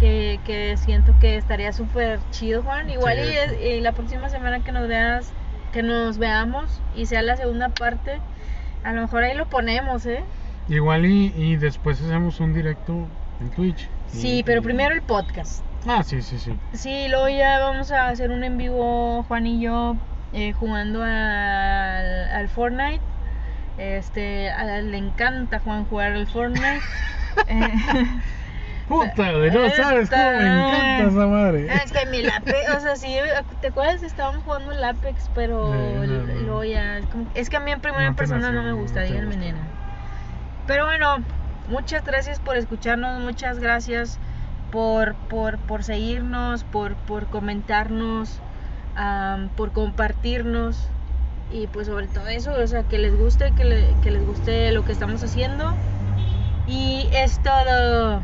que, 0.00 0.40
que 0.44 0.76
siento 0.76 1.14
que 1.20 1.36
estaría 1.36 1.72
súper 1.72 2.18
chido, 2.30 2.62
Juan. 2.62 2.90
Igual 2.90 3.18
Sí, 3.18 3.54
y, 3.64 3.80
la 3.80 3.92
próxima 3.92 4.28
semana 4.28 4.60
que 4.60 4.72
nos 4.72 4.88
veas, 4.88 5.32
que 5.72 5.82
nos 5.82 6.18
veamos 6.18 6.80
y 6.96 7.06
sea 7.06 7.22
la 7.22 7.36
segunda 7.36 7.68
parte, 7.68 8.18
a 8.84 8.92
lo 8.92 9.02
mejor 9.02 9.24
ahí 9.24 9.36
lo 9.36 9.46
ponemos, 9.46 10.06
¿eh? 10.06 10.22
Igual 10.68 11.06
y, 11.06 11.32
y 11.36 11.56
después 11.56 12.00
hacemos 12.00 12.40
un 12.40 12.54
directo 12.54 13.08
en 13.40 13.50
Twitch. 13.50 13.88
Sí, 14.08 14.38
Y- 14.38 14.42
pero 14.42 14.62
primero 14.62 14.94
el 14.94 15.02
podcast. 15.02 15.64
Ah, 15.86 16.02
sí, 16.04 16.22
sí, 16.22 16.38
sí. 16.38 16.52
Sí, 16.74 17.08
luego 17.08 17.28
ya 17.28 17.58
vamos 17.58 17.90
a 17.90 18.08
hacer 18.08 18.30
un 18.30 18.44
en 18.44 18.56
vivo, 18.56 19.24
Juan 19.24 19.46
y 19.46 19.60
yo, 19.60 19.96
eh, 20.32 20.52
jugando 20.52 21.02
al, 21.02 21.10
al 21.10 22.48
Fortnite. 22.48 23.00
Este, 23.82 24.48
a 24.50 24.64
le 24.80 24.96
encanta 24.96 25.58
Juan 25.58 25.84
jugar 25.86 26.12
al 26.12 26.26
Fortnite. 26.28 26.80
Eh, 27.48 27.72
Puta, 28.88 29.32
güey, 29.32 29.50
no 29.50 29.70
sabes 29.70 30.10
cómo 30.10 30.22
me 30.32 30.46
encanta 30.46 31.08
esa 31.08 31.26
madre. 31.26 31.66
Ah, 31.70 31.82
que 31.90 32.06
mi 32.06 32.18
Apex, 32.28 32.70
o 32.76 32.80
sea, 32.80 32.96
sí, 32.96 33.16
¿te 33.60 33.68
acuerdas? 33.68 34.02
Estábamos 34.02 34.44
jugando 34.44 34.70
el 34.72 34.84
Apex, 34.84 35.30
pero 35.34 35.72
no, 35.72 36.02
l- 36.04 36.18
no. 36.34 36.40
luego 36.42 36.64
ya, 36.64 36.98
es 36.98 37.06
como- 37.06 37.26
es 37.34 37.48
que 37.48 37.56
a 37.56 37.60
mí 37.60 37.70
en 37.72 37.80
primera 37.80 38.10
No 38.10 38.16
persona 38.16 38.40
nació, 38.50 38.60
no 38.60 38.62
me 38.64 38.72
gusta, 38.72 39.00
no 39.00 39.06
díganme 39.06 39.36
nena. 39.36 39.60
Pero 40.66 40.84
bueno, 40.84 41.24
muchas 41.68 42.04
gracias 42.04 42.38
por 42.38 42.56
escucharnos, 42.56 43.20
muchas 43.22 43.58
gracias 43.58 44.20
por, 44.70 45.14
por, 45.28 45.58
por 45.58 45.82
seguirnos, 45.84 46.64
por, 46.64 46.94
por 46.96 47.28
comentarnos, 47.28 48.40
am, 48.94 49.48
por 49.50 49.72
compartirnos 49.72 50.88
y 51.52 51.66
pues 51.66 51.86
sobre 51.86 52.06
todo 52.08 52.26
eso, 52.28 52.52
o 52.52 52.66
sea, 52.66 52.82
que 52.84 52.98
les 52.98 53.16
guste, 53.18 53.52
que, 53.56 53.64
le- 53.64 53.94
que 54.02 54.10
les 54.10 54.24
guste 54.26 54.72
lo 54.72 54.84
que 54.84 54.92
estamos 54.92 55.22
haciendo. 55.22 55.74
Y 56.66 57.08
es 57.12 57.40
todo. 57.42 58.20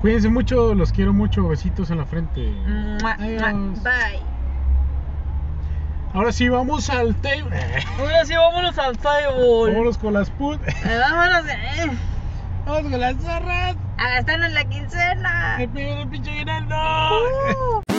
Cuídense 0.00 0.28
mucho, 0.28 0.74
los 0.74 0.92
quiero 0.92 1.12
mucho. 1.12 1.48
Besitos 1.48 1.90
en 1.90 1.98
la 1.98 2.04
frente. 2.06 2.40
Mua. 3.00 3.16
Bye. 3.16 4.20
Ahora 6.12 6.30
sí, 6.30 6.48
vamos 6.48 6.90
al 6.90 7.14
table. 7.16 7.56
Ahora 7.98 8.24
sí, 8.24 8.34
vámonos 8.36 8.78
al 8.78 8.96
table. 8.98 9.72
Vámonos 9.72 9.98
con 9.98 10.12
las 10.14 10.30
put. 10.30 10.60
Eh, 10.68 10.98
Vámonos 11.00 11.46
eh, 11.50 11.90
Vamos 12.66 12.82
con 12.90 13.00
las 13.00 13.16
zorras. 13.16 13.76
a 13.98 14.08
gastarnos 14.10 14.52
la 14.52 14.64
quincena. 14.64 15.56
El 15.58 15.68
pinche 15.70 16.30
aguinaldo. 16.30 16.74
Uh. 16.76 17.82